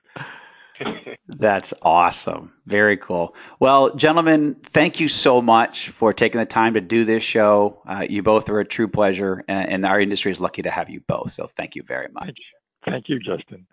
That's 1.28 1.73
awesome. 1.82 2.53
Very 2.65 2.97
cool. 2.97 3.36
Well, 3.59 3.95
gentlemen, 3.95 4.55
thank 4.63 4.99
you 4.99 5.07
so 5.07 5.41
much 5.41 5.89
for 5.89 6.13
taking 6.13 6.39
the 6.39 6.45
time 6.45 6.75
to 6.75 6.82
do 6.82 7.03
this 7.05 7.23
show. 7.23 7.82
Uh, 7.86 8.05
you 8.09 8.23
both 8.23 8.49
are 8.49 8.59
a 8.59 8.65
true 8.65 8.88
pleasure, 8.88 9.43
and, 9.47 9.69
and, 9.69 9.86
our 9.86 9.99
industry 9.99 10.32
is 10.32 10.39
lucky 10.39 10.61
to 10.61 10.71
have 10.71 10.89
you 10.89 11.01
both. 11.07 11.32
So 11.34 11.49
thank 11.55 11.75
you 11.75 11.84
very 11.84 12.07
much. 12.11 12.53
Thank 12.86 13.09
you, 13.09 13.19
Justin. 13.19 13.67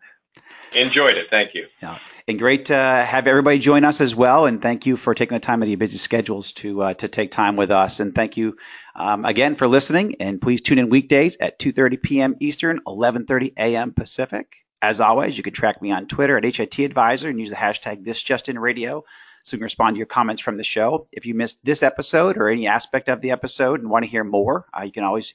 Enjoyed 0.74 1.16
it. 1.16 1.26
Thank 1.30 1.55
you. 1.55 1.66
Yeah. 1.80 1.98
And 2.26 2.38
great 2.38 2.66
to 2.66 2.74
have 2.74 3.28
everybody 3.28 3.59
join 3.61 3.84
us 3.84 4.00
as 4.00 4.14
well. 4.14 4.46
And 4.46 4.61
thank 4.61 4.86
you 4.86 4.96
for 4.96 5.14
taking 5.14 5.36
the 5.36 5.40
time 5.40 5.62
out 5.62 5.64
of 5.64 5.68
your 5.68 5.78
busy 5.78 5.98
schedules 5.98 6.52
to 6.52 6.82
uh, 6.82 6.94
to 6.94 7.07
take 7.07 7.30
time 7.30 7.55
with 7.55 7.70
us. 7.70 8.00
And 8.00 8.14
thank 8.14 8.36
you 8.36 8.57
um, 8.96 9.24
again 9.24 9.55
for 9.55 9.68
listening. 9.68 10.16
And 10.18 10.40
please 10.40 10.61
tune 10.61 10.80
in 10.80 10.88
weekdays 10.88 11.36
at 11.38 11.61
2:30 11.61 12.02
p.m. 12.02 12.36
Eastern, 12.40 12.80
11:30 12.86 13.52
a.m. 13.57 13.92
Pacific. 13.92 14.63
As 14.85 15.01
always, 15.01 15.39
you 15.39 15.43
can 15.43 15.55
track 15.55 15.80
me 15.80 15.93
on 15.93 16.07
Twitter 16.07 16.37
at 16.37 16.45
HIT 16.45 16.80
Advisor 16.80 17.30
and 17.30 17.41
use 17.41 17.49
the 17.49 17.57
hashtag 17.57 18.05
ThisJustinRadio 18.05 19.03
so 19.43 19.55
you 19.55 19.59
can 19.59 19.64
respond 19.64 19.95
to 19.95 19.99
your 19.99 20.05
comments 20.05 20.43
from 20.43 20.59
the 20.59 20.62
show. 20.62 21.07
If 21.11 21.24
you 21.24 21.32
missed 21.32 21.57
this 21.64 21.82
episode 21.82 22.37
or 22.37 22.51
any 22.51 22.66
aspect 22.66 23.09
of 23.09 23.22
the 23.22 23.30
episode 23.30 23.80
and 23.80 23.89
want 23.89 24.05
to 24.05 24.11
hear 24.11 24.24
more, 24.24 24.66
uh, 24.78 24.82
you 24.82 24.93
can 24.93 25.03
always 25.03 25.32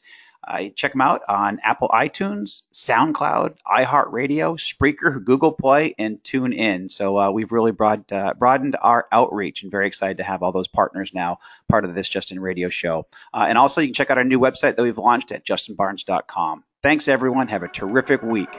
uh, 0.48 0.66
check 0.76 0.92
them 0.92 1.02
out 1.02 1.24
on 1.28 1.60
Apple 1.64 1.90
iTunes, 1.90 2.62
SoundCloud, 2.72 3.56
iHeartRadio, 3.66 4.60
Spreaker, 4.60 5.26
Google 5.26 5.54
Play, 5.54 5.96
and 5.98 6.22
TuneIn. 6.22 6.92
So 6.92 7.18
uh, 7.18 7.32
we've 7.32 7.52
really 7.52 7.72
broad, 7.72 8.12
uh, 8.12 8.36
broadened 8.36 8.78
our 8.80 9.08
outreach 9.12 9.64
and 9.64 9.72
very 9.72 9.88
excited 9.88 10.18
to 10.18 10.24
have 10.24 10.44
all 10.44 10.52
those 10.52 10.68
partners 10.68 11.10
now 11.12 11.40
part 11.68 11.86
of 11.86 11.96
this 11.96 12.08
Justin 12.08 12.40
Radio 12.40 12.70
show. 12.70 13.08
Uh, 13.34 13.48
and 13.50 13.58
also, 13.58 13.82
you 13.82 13.88
can 13.88 13.96
check 13.96 14.12
out 14.12 14.20
our 14.20 14.24
new 14.24 14.40
website 14.40 14.76
that 14.76 14.84
we've 14.84 15.00
launched 15.00 15.32
at 15.32 15.44
justinbarnes.com. 15.44 16.64
Thanks, 16.84 17.08
everyone. 17.08 17.48
Have 17.48 17.64
a 17.64 17.68
terrific 17.68 18.22
week. 18.22 18.56